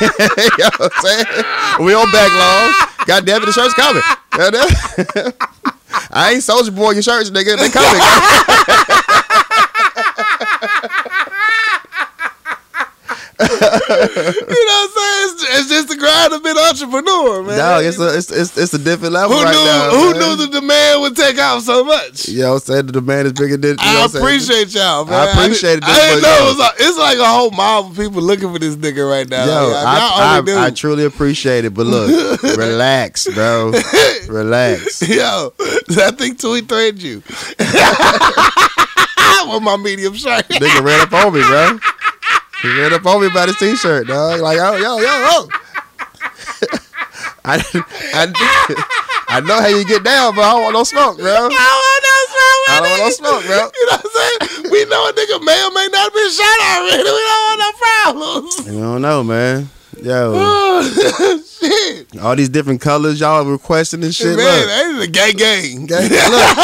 [0.00, 0.06] you
[0.58, 1.86] know what I'm saying?
[1.86, 3.06] We on backlog.
[3.06, 4.02] God damn it, the shirt's coming.
[4.34, 5.32] You know?
[6.10, 7.56] I ain't soldier boy your shirts, nigga.
[7.56, 8.00] They coming.
[13.40, 15.28] you know what I'm saying?
[15.28, 17.58] It's, it's just the grind of being an entrepreneur, man.
[17.58, 19.90] Dog, it's a it's, it's it's a different level who right knew now.
[19.90, 20.20] who man.
[20.20, 22.28] knew the demand would take off so much?
[22.28, 22.86] You know what I'm saying?
[22.86, 25.14] The demand is bigger than you know I what I'm appreciate y'all, man.
[25.28, 26.44] I appreciate it, I didn't, I didn't know yo.
[26.44, 29.28] it was like, it's like a whole mob of people looking for this nigga right
[29.28, 29.44] now.
[29.44, 29.84] Yo, Like,
[30.46, 33.72] y'all I, I, I truly appreciate it, but look, relax, bro.
[34.28, 35.06] Relax.
[35.06, 37.22] Yo, I think Tweet threatened you.
[39.48, 40.48] With my medium shirt.
[40.48, 41.78] Nigga ran up on me, bro.
[42.62, 44.40] He ran up on me about his t-shirt, dog.
[44.40, 45.48] Like, yo, yo, yo, yo.
[47.44, 47.62] I,
[48.14, 48.32] I,
[49.28, 51.30] I know how you get down, but I don't want no smoke, bro.
[51.30, 53.70] I don't want no smoke, I don't want no smoke, bro.
[53.76, 54.38] You know what I'm saying?
[54.72, 57.02] We know a nigga may or may not be shot already.
[57.02, 58.66] We don't want no problems.
[58.66, 59.68] You don't know, man.
[60.02, 60.82] Yo,
[61.46, 62.16] shit.
[62.20, 64.36] all these different colors y'all requesting and shit.
[64.36, 65.84] Man, Look, that is a gay gang.
[65.84, 66.56] Okay, look.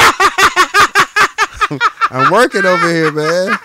[2.11, 3.59] I'm working over here, man.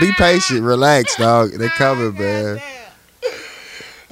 [0.00, 1.52] Be patient, relax, dog.
[1.52, 2.60] They coming, man.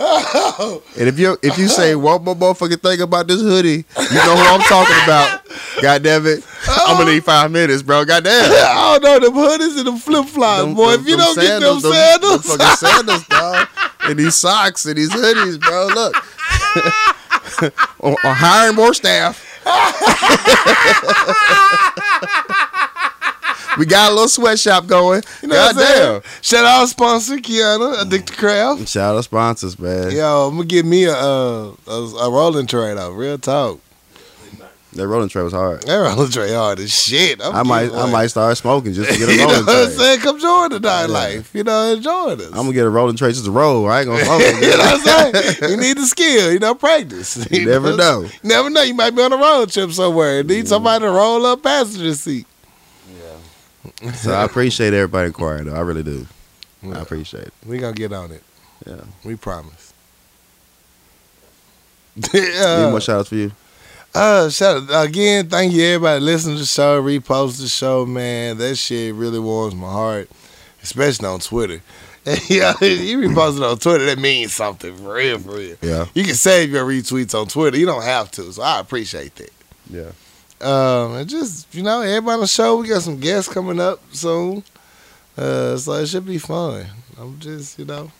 [0.01, 0.83] Oh.
[0.97, 4.37] And if you if you say one more motherfucking thing about this hoodie, you know
[4.37, 5.43] who I'm talking about.
[5.83, 6.47] God damn it.
[6.69, 7.15] I'm gonna oh.
[7.15, 8.05] need five minutes, bro.
[8.05, 8.51] God damn.
[8.51, 10.93] I don't know them hoodies and them flip flops, boy.
[10.95, 13.69] if you don't get them sandals, them fucking sandals, dog,
[14.03, 15.89] and these socks and these hoodies, bro.
[15.89, 16.15] Look,
[17.99, 19.45] or, or hiring more staff.
[23.79, 25.23] We got a little sweatshop going.
[25.43, 26.21] you know what God I'm saying?
[26.23, 26.43] damn.
[26.43, 28.89] Shout out sponsor, Kiana, Addicted Craft.
[28.89, 30.11] Shout out sponsors, man.
[30.11, 33.13] Yo, I'm gonna give me a uh, a, a rolling tray though.
[33.13, 33.81] Real talk.
[34.95, 35.83] That rolling tray was hard.
[35.83, 37.41] That rolling tray hard as shit.
[37.45, 39.67] I'm I might getting I might start smoking just to get you a know rolling
[39.67, 39.97] what I'm tray.
[39.97, 40.21] saying?
[40.21, 41.07] Come join the Yeah.
[41.07, 41.55] nightlife.
[41.55, 42.49] You know, enjoy this.
[42.49, 43.87] I'm gonna get a rolling tray just to roll.
[43.87, 44.41] I ain't gonna smoke.
[44.61, 45.71] you know what I'm saying?
[45.71, 47.47] You need the skill, you know, practice.
[47.51, 48.23] You never know.
[48.23, 48.83] You never know.
[48.83, 50.41] You might be on a road trip somewhere.
[50.41, 52.47] and Need somebody to roll up passenger seat.
[54.15, 55.75] So I appreciate everybody inquiring though.
[55.75, 56.27] I really do.
[56.85, 57.55] I appreciate it.
[57.67, 58.43] We gonna get on it.
[58.87, 59.03] Yeah.
[59.25, 59.93] We promise.
[62.35, 63.53] Any uh, more shout outs for you?
[64.15, 65.49] uh, shout out again.
[65.49, 68.59] Thank you everybody listening to the show, repost the show, man.
[68.59, 70.31] That shit really warms my heart,
[70.83, 71.81] especially on Twitter.
[72.49, 74.07] yeah, you repost it on Twitter.
[74.07, 75.77] That means something for real, for real.
[75.81, 76.07] Yeah.
[76.15, 77.79] You can save your retweets on Twitter.
[77.79, 79.51] You don't have to, so I appreciate that.
[79.91, 80.11] Yeah.
[80.61, 82.77] Um, and just you know, everybody on the show.
[82.79, 84.63] We got some guests coming up soon,
[85.37, 86.87] uh, so it should be fun.
[87.19, 88.11] I'm just you know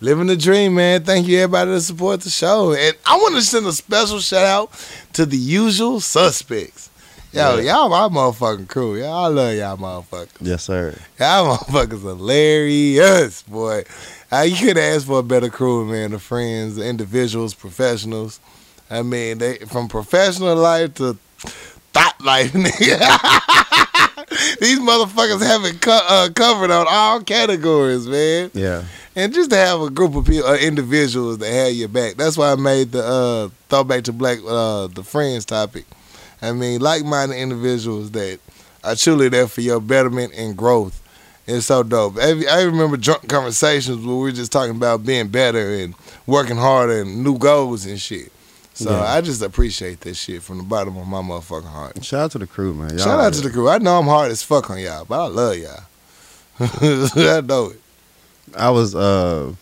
[0.00, 1.02] living the dream, man.
[1.04, 4.44] Thank you everybody that support the show, and I want to send a special shout
[4.46, 6.90] out to the usual suspects.
[7.32, 7.74] Yo, Yeah.
[7.74, 8.96] y'all my motherfucking crew.
[8.96, 10.30] Y'all I love y'all motherfuckers.
[10.40, 10.98] Yes, sir.
[11.20, 13.84] Y'all motherfuckers hilarious, boy.
[14.32, 16.10] Uh, you could ask for a better crew, man.
[16.12, 18.40] The friends, the individuals, professionals.
[18.90, 21.18] I mean, they from professional life to
[21.92, 22.98] thought life, nigga.
[24.60, 28.50] These motherfuckers have it co- uh, covered on all categories, man.
[28.54, 28.84] Yeah.
[29.16, 32.14] And just to have a group of people, uh, individuals that have your back.
[32.14, 35.86] That's why I made the uh, throwback to black, uh, the friends topic.
[36.40, 38.38] I mean, like-minded individuals that
[38.84, 41.02] are truly there for your betterment and growth.
[41.46, 42.18] It's so dope.
[42.18, 45.94] I, I remember drunk conversations where we were just talking about being better and
[46.26, 48.30] working harder and new goals and shit.
[48.78, 49.12] So Yeah.
[49.12, 52.04] I just appreciate this shit from the bottom of my motherfucking heart.
[52.04, 52.90] Shout out to the crew, man.
[52.90, 53.68] Y'all Shout out to the crew.
[53.68, 55.82] I know I'm hard as fuck on y'all, but I love y'all.
[56.60, 57.80] I know it.
[58.56, 59.52] I was uh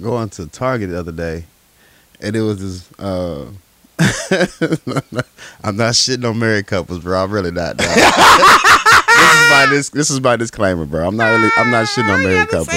[0.00, 1.44] going to Target the other day,
[2.20, 3.00] and it was this.
[3.00, 3.46] Uh,
[5.64, 7.24] I'm not shitting on married couples, bro.
[7.24, 7.78] I'm really not.
[7.78, 11.04] this is my this this is my disclaimer, bro.
[11.08, 12.68] I'm not really I'm not shitting on married couples.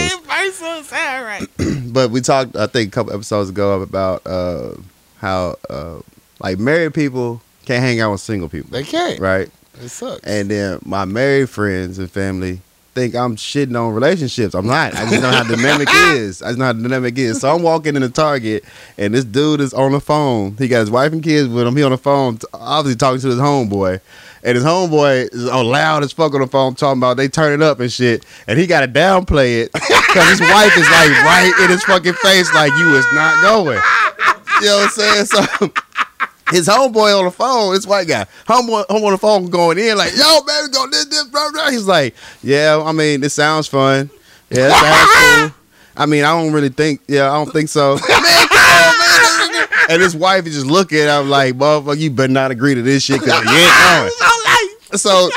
[1.91, 4.71] but we talked, I think, a couple episodes ago about uh,
[5.19, 5.99] how uh,
[6.39, 9.19] like married people can't hang out with single people, They can't.
[9.19, 9.49] right?
[9.81, 10.25] It sucks.
[10.25, 12.61] And then my married friends and family,
[12.95, 14.53] think I'm shitting on relationships.
[14.55, 14.93] I'm not.
[14.95, 16.41] I just know how dynamic is.
[16.41, 17.39] I just know how dynamic is.
[17.39, 18.65] So I'm walking in the Target,
[18.97, 20.55] and this dude is on the phone.
[20.57, 21.77] He got his wife and kids with him.
[21.77, 24.01] He on the phone, obviously talking to his homeboy.
[24.41, 27.53] And his homeboy is on loud as fuck on the phone talking about they turn
[27.53, 28.25] it up and shit.
[28.47, 32.13] And he got to downplay it because his wife is like right in his fucking
[32.13, 33.79] face, like you is not going.
[34.59, 35.25] You know what I'm saying?
[35.25, 35.71] So
[36.51, 39.97] his homeboy on the phone, this white guy, homeboy, homeboy on the phone going in
[39.97, 41.69] like, yo, man, we go this, this, blah, blah.
[41.69, 44.09] He's like, yeah, I mean, this sounds fun.
[44.49, 45.59] Yeah, it sounds cool.
[45.95, 47.95] I mean, I don't really think, yeah, I don't think so.
[48.09, 49.67] man, on, man.
[49.89, 53.03] And his wife is just looking I'm like, motherfucker, you better not agree to this
[53.03, 54.11] shit because you ain't going.
[54.95, 55.29] So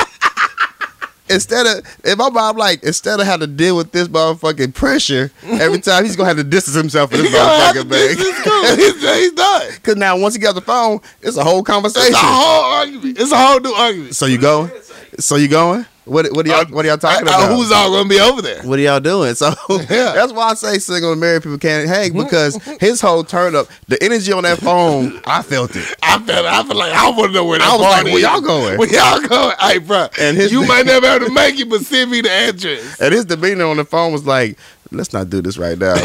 [1.32, 5.30] instead of if my mom like instead of having to deal with this motherfucking pressure
[5.44, 8.16] every time he's gonna have to distance himself from this motherfucker man.
[8.78, 9.70] He's, he's done.
[9.82, 12.08] Cause now once he got the phone, it's a whole conversation.
[12.12, 13.18] It's a whole argument.
[13.18, 14.14] It's a whole new argument.
[14.16, 14.70] So you going?
[15.18, 15.84] So you going?
[16.04, 17.52] What what are y'all what are y'all talking Uh, about?
[17.54, 18.60] who's all gonna be over there?
[18.62, 19.34] what are y'all doing?
[19.36, 20.12] So Yeah.
[20.12, 23.68] that's why I say single and married people can't hang because his whole turn up,
[23.86, 25.94] the energy on that phone, I felt it.
[26.02, 28.18] I felt I feel like I want to know where that I was like, where
[28.18, 28.78] y'all going?
[28.78, 29.54] Where y'all going?
[29.60, 30.08] Hey, bro.
[30.18, 33.00] And his- you might never have to make it, but send me the address.
[33.00, 34.58] And his demeanor on the phone was like,
[34.90, 35.94] let's not do this right now.
[35.94, 36.00] I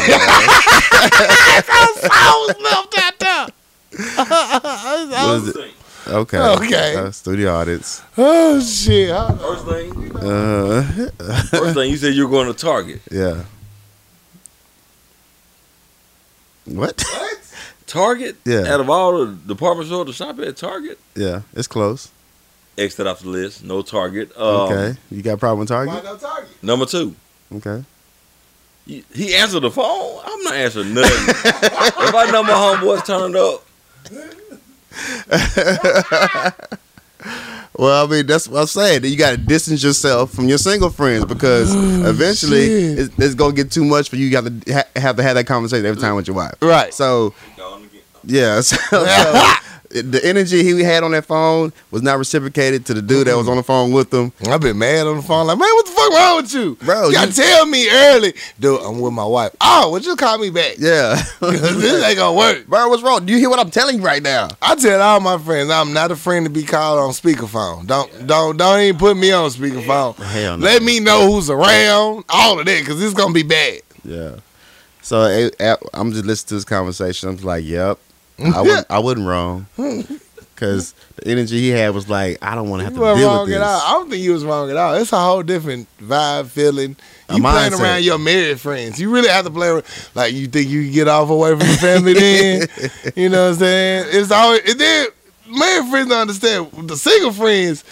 [2.46, 3.48] was left out there.
[3.90, 5.54] It?
[5.54, 5.72] Thing.
[6.08, 6.38] Okay.
[6.38, 6.96] Okay.
[6.96, 8.02] Uh, studio audience.
[8.16, 9.10] Oh shit!
[9.10, 10.82] I- First thing, Uh,
[11.50, 13.00] first thing you said you were going to Target.
[13.10, 13.44] yeah.
[16.64, 17.02] What?
[17.02, 17.38] What?
[17.86, 18.36] Target.
[18.44, 18.72] Yeah.
[18.72, 20.98] Out of all the department stores to shop at, Target.
[21.14, 22.10] Yeah, it's close.
[22.76, 23.64] X that off the list.
[23.64, 24.30] No Target.
[24.36, 24.98] Um, Okay.
[25.10, 26.04] You got a problem with Why Target?
[26.04, 26.62] no target?
[26.62, 27.14] Number two.
[27.54, 27.84] Okay.
[28.86, 30.20] He he answered the phone.
[30.24, 31.28] I'm not answering nothing.
[31.44, 33.64] if I know my homeboys turned up,
[37.78, 39.04] Well, I mean, that's what I'm saying.
[39.04, 43.54] You got to distance yourself from your single friends because oh, eventually it's, it's going
[43.54, 44.26] to get too much for you.
[44.26, 46.54] You got to ha- have to have that conversation every time with your wife.
[46.60, 46.92] Right.
[46.92, 47.34] So,
[48.24, 48.60] yeah.
[48.68, 49.52] So, so
[49.90, 53.48] the energy he had on that phone was not reciprocated to the dude that was
[53.48, 54.32] on the phone with him.
[54.46, 55.46] I've been mad on the phone.
[55.46, 58.34] Like, man, what the fuck wrong with you, Bro, You gotta you- tell me early,
[58.60, 58.80] dude.
[58.82, 59.56] I'm with my wife.
[59.60, 60.74] Oh, well, just call me back.
[60.78, 62.66] Yeah, this ain't gonna work.
[62.66, 63.24] Bro, what's wrong?
[63.24, 64.48] Do you hear what I'm telling you right now?
[64.60, 67.86] I tell all my friends, I'm not a friend to be called on speakerphone.
[67.86, 70.16] Don't don't don't even put me on speakerphone.
[70.16, 70.64] Hell no.
[70.64, 73.80] Let me know who's around, all of that, because it's gonna be bad.
[74.04, 74.36] Yeah.
[75.00, 77.30] So eh, eh, I'm just listening to this conversation.
[77.30, 77.98] I'm just like, yep,
[78.38, 79.66] I wouldn't, I wasn't wrong.
[80.54, 83.40] Because the energy he had was like, I don't want to have You to deal
[83.42, 83.62] with this.
[83.62, 84.94] I don't think you was wrong at all.
[84.94, 86.96] It's a whole different vibe, feeling.
[87.28, 87.80] A You playing mindset.
[87.80, 89.00] around your married friends.
[89.00, 91.60] You really have to play with, like you think you can get off away from
[91.60, 92.68] the family then.
[93.16, 94.06] you know what I'm saying?
[94.10, 95.06] It's always and then
[95.48, 96.88] married friends don't understand.
[96.88, 97.84] The single friends,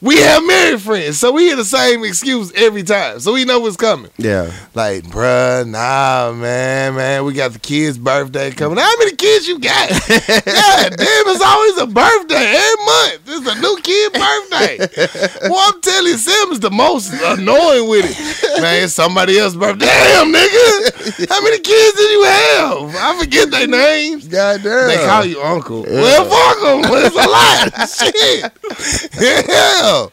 [0.00, 1.18] we have married friends.
[1.18, 3.20] So we hear the same excuse every time.
[3.20, 4.10] So we know what's coming.
[4.18, 4.52] Yeah.
[4.74, 8.78] Like, bruh, nah, man, man, we got the kid's birthday coming.
[8.78, 9.88] How many kids you got?
[10.08, 13.20] God damn, it's always a birthday every month.
[13.26, 15.48] It's a new kid birthday.
[15.48, 16.18] well, I'm telling
[16.54, 18.62] is the most annoying with it.
[18.62, 19.86] Man, it's somebody else's birthday.
[19.86, 21.28] Damn, nigga.
[21.28, 22.94] How many kids did you have?
[22.96, 24.28] I forget their names.
[24.28, 24.88] God damn.
[24.88, 25.82] They call you uncle.
[25.82, 26.84] Well, fuck them.
[27.04, 27.72] It's a lot.
[27.94, 28.52] Shit.
[29.94, 30.12] Hell.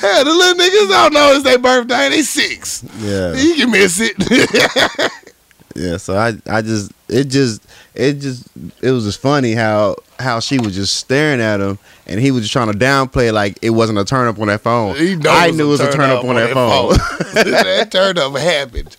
[0.00, 2.08] Hell, the little niggas don't know it's their birthday.
[2.08, 2.82] They six.
[2.98, 3.34] Yeah.
[3.34, 5.12] You can miss it.
[5.74, 5.96] Yeah.
[5.98, 7.62] So I, I just, it just,
[7.94, 8.48] it just,
[8.82, 11.78] it was just funny how, how she was just staring at him
[12.08, 14.62] and he was just trying to downplay like it wasn't a turn up on that
[14.62, 14.96] phone.
[14.96, 16.94] I knew it was a turn up on that phone.
[17.44, 18.96] that turn up happened.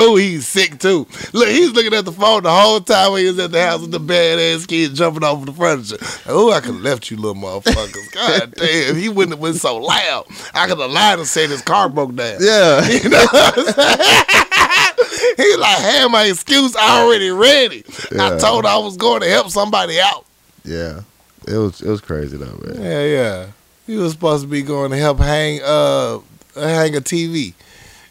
[0.00, 1.06] Oh, he's sick too.
[1.32, 3.80] Look, he's looking at the phone the whole time when he was at the house
[3.80, 5.96] with the badass kid jumping off the furniture.
[6.26, 8.12] Oh, I could have left you little motherfuckers.
[8.12, 10.26] God damn, he wouldn't have been so loud.
[10.54, 12.38] I could have lied and said his car broke down.
[12.40, 12.86] yeah.
[12.88, 14.24] You know what I'm saying?
[15.36, 17.84] He's like, had my excuse already ready.
[18.18, 20.24] I told I was going to help somebody out.
[20.64, 21.02] Yeah.
[21.46, 22.82] It was, it was crazy though, man.
[22.82, 23.46] Yeah, yeah.
[23.86, 26.18] He was supposed to be going to help hang uh
[26.54, 27.54] hang a TV.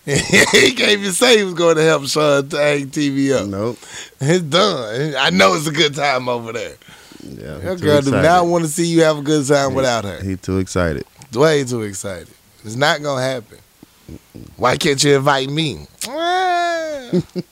[0.52, 3.46] he can't even say he was going to help Sean to hang TV up.
[3.48, 3.78] Nope.
[4.22, 5.16] It's done.
[5.18, 6.76] I know it's a good time over there.
[7.24, 7.58] Yeah.
[7.58, 8.24] Too girl do excited.
[8.24, 10.24] not want to see you have a good time without her.
[10.24, 11.06] He too excited.
[11.34, 12.30] Way too excited.
[12.64, 13.58] It's not gonna happen.
[14.56, 15.88] Why can't you invite me?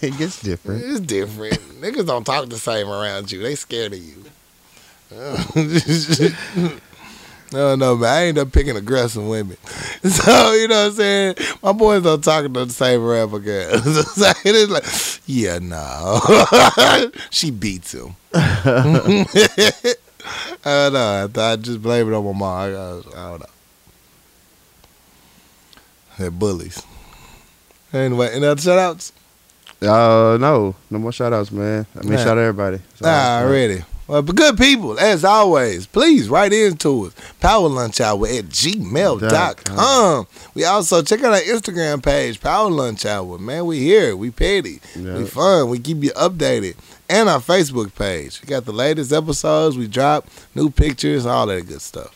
[0.00, 0.82] It gets different.
[0.86, 1.58] it's different.
[1.82, 3.42] Niggas don't talk the same around you.
[3.42, 4.24] They scared of you.
[7.52, 8.08] no, no, man.
[8.08, 9.56] I end up picking aggressive women.
[10.02, 11.34] So, you know what I'm saying?
[11.62, 13.82] My boys don't talk to the same rapper my girls.
[14.16, 16.20] So it's like, yeah, no.
[17.30, 18.16] she beats him.
[18.32, 19.26] I
[20.64, 21.28] don't know.
[21.34, 22.42] I, I'd just blame it on my mom.
[22.42, 23.46] I, I, I don't know.
[26.18, 26.82] They're bullies.
[27.92, 29.12] Anyway, any other shout outs?
[29.82, 31.86] Uh, no, no more shout outs, man.
[31.96, 32.80] I mean, shout out everybody.
[33.00, 33.82] Nah, already.
[34.10, 37.14] Well, but good people, as always, please write into us.
[37.38, 40.26] Power Lunch Hour at gmail.com.
[40.52, 43.38] We also check out our Instagram page, Power Lunch Hour.
[43.38, 44.16] Man, we here.
[44.16, 44.80] We petty.
[44.96, 45.18] Yeah.
[45.18, 45.68] We fun.
[45.68, 46.74] We keep you updated.
[47.08, 48.42] And our Facebook page.
[48.42, 49.78] We got the latest episodes.
[49.78, 50.26] We drop
[50.56, 52.12] new pictures, all that good stuff.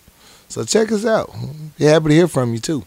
[0.48, 1.32] So check us out.
[1.78, 2.84] Be happy to hear from you too.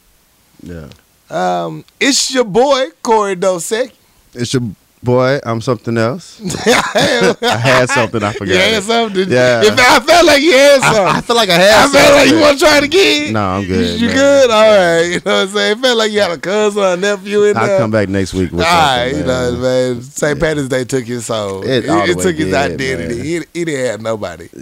[0.62, 0.90] Yeah.
[1.30, 3.94] Um, it's your boy, Corey Dosek.
[4.34, 4.64] It's your
[5.04, 5.40] boy.
[5.46, 6.42] I'm something else.
[6.66, 8.22] I had something.
[8.24, 8.54] I forgot.
[8.54, 8.84] You had it.
[8.84, 9.30] something?
[9.30, 9.62] Yeah.
[9.64, 11.04] If I felt like you had something.
[11.06, 11.62] I, I feel like I had.
[11.72, 12.42] I had felt like you something.
[12.42, 13.34] want to try it again.
[13.34, 14.00] No, I'm good.
[14.02, 14.16] You man.
[14.16, 14.52] good?
[14.52, 15.02] All right.
[15.08, 15.78] You know what I'm saying?
[15.78, 17.64] It felt like you had a cousin or a nephew in there.
[17.64, 19.20] I'll come back next week with All right, something.
[19.22, 19.94] you know, man.
[19.94, 20.02] man.
[20.02, 20.40] St.
[20.40, 21.64] Patrick's Day took his soul.
[21.64, 23.22] It, It it took his did, identity.
[23.22, 24.50] He, he didn't have nobody.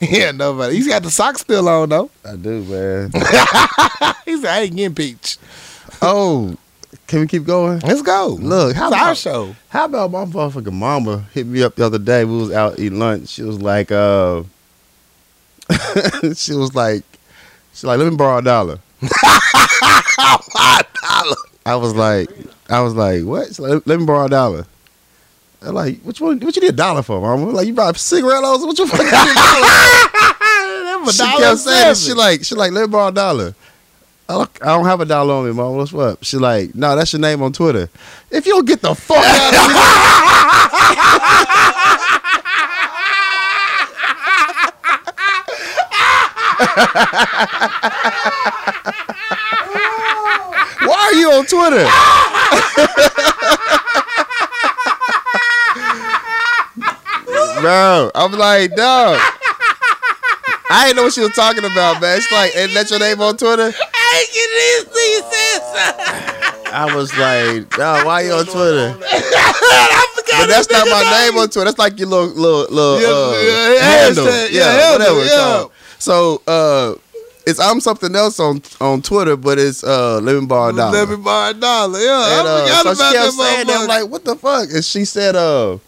[0.00, 0.76] He had nobody.
[0.76, 2.10] He's got the socks still on though.
[2.24, 3.10] I do, man.
[4.24, 5.36] He said, "I ain't getting peach."
[6.02, 6.54] oh,
[7.10, 7.80] can we keep going?
[7.80, 8.38] Let's go.
[8.40, 9.56] Look, how it's our show.
[9.68, 12.24] How about my motherfucking mama hit me up the other day?
[12.24, 13.30] We was out eating lunch.
[13.30, 14.44] She was like, uh,
[16.36, 17.02] she was like,
[17.72, 18.78] she's like, let me borrow a dollar.
[21.66, 22.30] I was like,
[22.68, 23.58] I was like, what?
[23.58, 24.66] Like, let me borrow a dollar.
[25.62, 26.38] I'm like, which one?
[26.38, 27.50] What you need a dollar for, mama?
[27.50, 28.64] Like, you buy cigarettos?
[28.64, 29.66] What you fucking need a dollar?
[31.10, 33.54] She kept saying, she like, she like, let me borrow a dollar.
[34.30, 35.76] I don't, have a dollar on me, mama.
[35.76, 36.22] What's up?
[36.22, 37.90] She like, no, that's your name on Twitter.
[38.30, 39.70] If you don't get the fuck out of here.
[50.86, 51.88] Why are you on Twitter?
[57.60, 59.18] Bro, I'm like, dog.
[60.72, 62.20] I didn't know what she was talking about, man.
[62.20, 63.72] She's like, and that's your name on Twitter?
[64.20, 68.96] I ain't getting this thing, I was like, dog, why you on Twitter?
[70.40, 71.64] But that's not my name on Twitter.
[71.66, 74.24] That's like your little little little Yeah, uh, yeah, handle.
[74.26, 75.64] hashtag, yeah, Yeah, handle, whatever yeah.
[75.98, 76.94] So uh
[77.46, 80.92] it's I'm something else on on Twitter, but it's uh Lemon Bar Dollar.
[80.92, 81.98] Let me borrow a dollar.
[81.98, 83.80] Yeah, And, I uh, forgot so about she kept that saying that.
[83.82, 84.70] I'm like, what the fuck?
[84.70, 85.78] And she said, uh,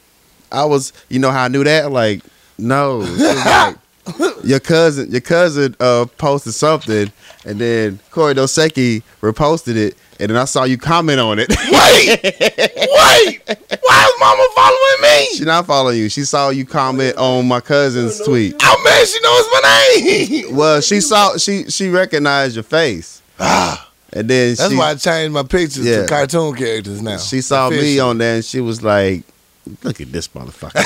[0.50, 1.92] I was, you know how I knew that?
[1.92, 2.22] Like,
[2.58, 3.04] no.
[3.04, 3.76] She was like,
[4.44, 7.10] your cousin, your cousin uh posted something,
[7.44, 11.48] and then Corey Dosecki reposted it, and then I saw you comment on it.
[11.72, 13.40] Wait, wait.
[13.82, 15.26] Why is Mama following me?
[15.36, 16.08] she not following you.
[16.08, 18.54] She saw you comment on my cousin's tweet.
[18.62, 19.60] Oh man, she knows my
[20.48, 20.56] name.
[20.56, 24.94] Well, she saw she she recognized your face, Ah, and then that's she, why I
[24.96, 26.02] changed my pictures Yeah.
[26.02, 27.16] to cartoon characters now.
[27.18, 29.22] she saw me on there, and she was like,
[29.82, 30.82] "Look at this motherfucker."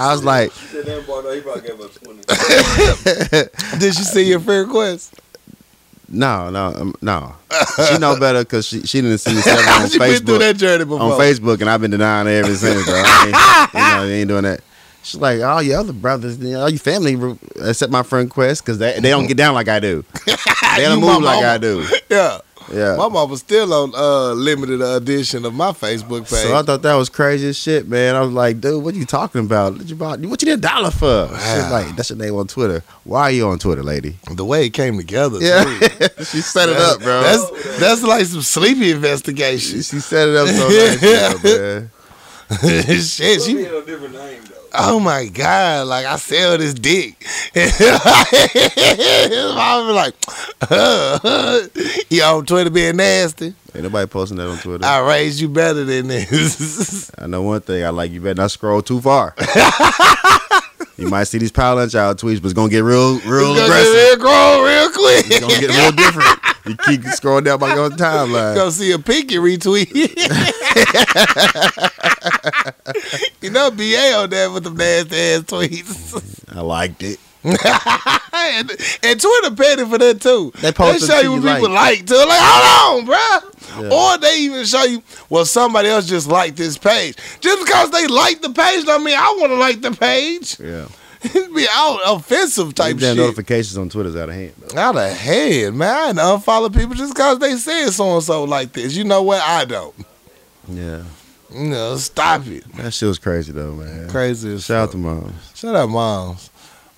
[0.00, 3.78] I was like, She said that boy, though, he probably gave us 20.
[3.78, 5.14] Did she see your friend Quest?
[6.08, 7.34] "No, no, um, no."
[7.88, 10.56] She know better because she she didn't see me several on she been through that
[10.56, 11.00] journey before.
[11.12, 12.84] on Facebook, and I've been denying it ever since.
[12.84, 12.94] Bro.
[12.96, 14.60] I ain't, you know, they ain't doing that.
[15.02, 18.28] She's like, all your other brothers, you know, all your family, re- except my friend
[18.30, 20.04] Quest, because they, they don't get down like I do.
[20.26, 20.36] They
[20.82, 21.46] don't move like mama.
[21.46, 21.86] I do.
[22.10, 22.38] Yeah.
[22.72, 22.96] Yeah.
[22.96, 26.28] My mom was still on uh, limited edition of my Facebook page.
[26.44, 28.14] So I thought that was crazy as shit, man.
[28.14, 29.76] I was like, dude, what are you talking about?
[29.76, 31.26] What you, about, what you need a dollar for?
[31.28, 31.70] She's Wow.
[31.72, 32.82] like, that's your name on Twitter.
[33.04, 34.16] Why are you on Twitter, lady?
[34.30, 35.38] the way it came together.
[35.40, 35.64] Yeah.
[36.18, 37.22] she set it up, bro.
[37.22, 39.82] That's that's like some sleepy investigation.
[39.82, 41.90] she set it up so nice, yeah, man.
[42.60, 43.62] Shit, She she.
[43.62, 44.49] had a different name, though.
[44.72, 45.86] Oh my god!
[45.88, 47.18] Like I sell this dick.
[47.54, 47.62] Be
[49.92, 50.14] like,
[52.10, 53.54] "You on Twitter being nasty?
[53.74, 54.84] Ain't nobody posting that on Twitter.
[54.84, 57.84] I raised you better than this." I know one thing.
[57.84, 59.34] I like you better not scroll too far.
[60.96, 63.62] you might see these Power Lunch Hour tweets, but it's gonna get real, real It's
[63.62, 63.92] aggressive.
[63.92, 65.24] get real grown real quick.
[65.26, 66.38] It's gonna get real different.
[66.66, 68.54] You keep scrolling down my own timeline.
[68.54, 69.90] Go see a pinky retweet.
[73.40, 76.44] you know, BA on there with them nasty ass tweets.
[76.56, 77.18] I liked it.
[77.42, 78.70] and,
[79.02, 80.52] and Twitter petty for that too.
[80.60, 82.14] They post show you what people like too.
[82.14, 83.82] Like, hold on, bruh.
[83.82, 83.96] Yeah.
[83.96, 87.16] Or they even show you, well, somebody else just liked this page.
[87.40, 90.60] Just because they like the page don't mean I want to like the page.
[90.60, 90.88] Yeah.
[91.22, 93.16] It'd be out offensive type damn shit.
[93.16, 94.54] notifications on Twitter's out of hand.
[94.58, 94.78] Though.
[94.80, 96.18] Out of hand, man.
[96.18, 98.96] I unfollow people just because they said so and so like this.
[98.96, 99.42] You know what?
[99.42, 99.94] I don't.
[100.68, 101.04] Yeah.
[101.52, 102.64] You know, stop it.
[102.76, 104.08] That shit was crazy though, man.
[104.08, 105.52] Crazy as Shout out to moms.
[105.54, 106.50] Shout out, moms.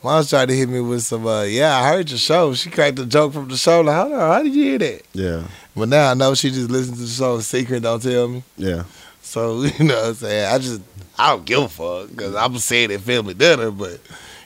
[0.04, 2.52] Mom's tried to hit me with some, uh, yeah, I heard your show.
[2.54, 3.80] She cracked a joke from the show.
[3.82, 5.02] Like, hold on, how did you hear that?
[5.12, 5.44] Yeah.
[5.76, 8.42] But now I know she just listens to the show secret, don't tell me.
[8.56, 8.82] Yeah.
[9.22, 10.52] So, you know what I'm saying?
[10.52, 10.80] I just,
[11.16, 14.00] I don't give a fuck because I'm saying it family dinner, but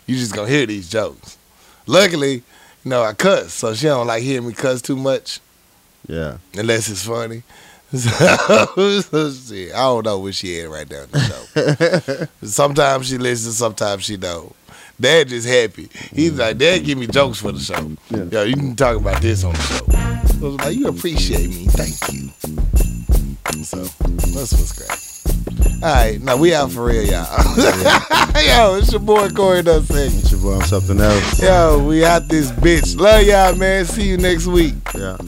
[0.07, 1.39] you just gonna hear these jokes.
[1.87, 2.43] Luckily, you
[2.85, 5.41] know, I cuss, so she don't like hearing me cuss too much
[6.07, 6.37] Yeah.
[6.55, 7.43] unless it's funny.
[7.93, 11.05] So, so shit, I don't know where she at right now
[12.43, 14.55] sometimes she listens, sometimes she don't.
[15.01, 15.89] Dad just happy.
[16.13, 16.39] He's mm.
[16.39, 17.93] like, Dad give me jokes for the show.
[18.11, 18.25] Yeah.
[18.25, 19.85] Yo, you can talk about this on the show.
[20.39, 21.67] So I was like, you appreciate me.
[21.69, 22.31] Thank you.
[23.63, 25.83] So that's what's great.
[25.83, 27.27] All right, now we out for real, y'all.
[27.57, 29.97] Yo, it's your boy Corey Dustin.
[29.97, 31.43] It's your boy, I'm something else.
[31.43, 32.99] Yo, we out this bitch.
[32.99, 33.85] Love y'all, man.
[33.85, 34.75] See you next week.
[34.95, 35.19] Yeah.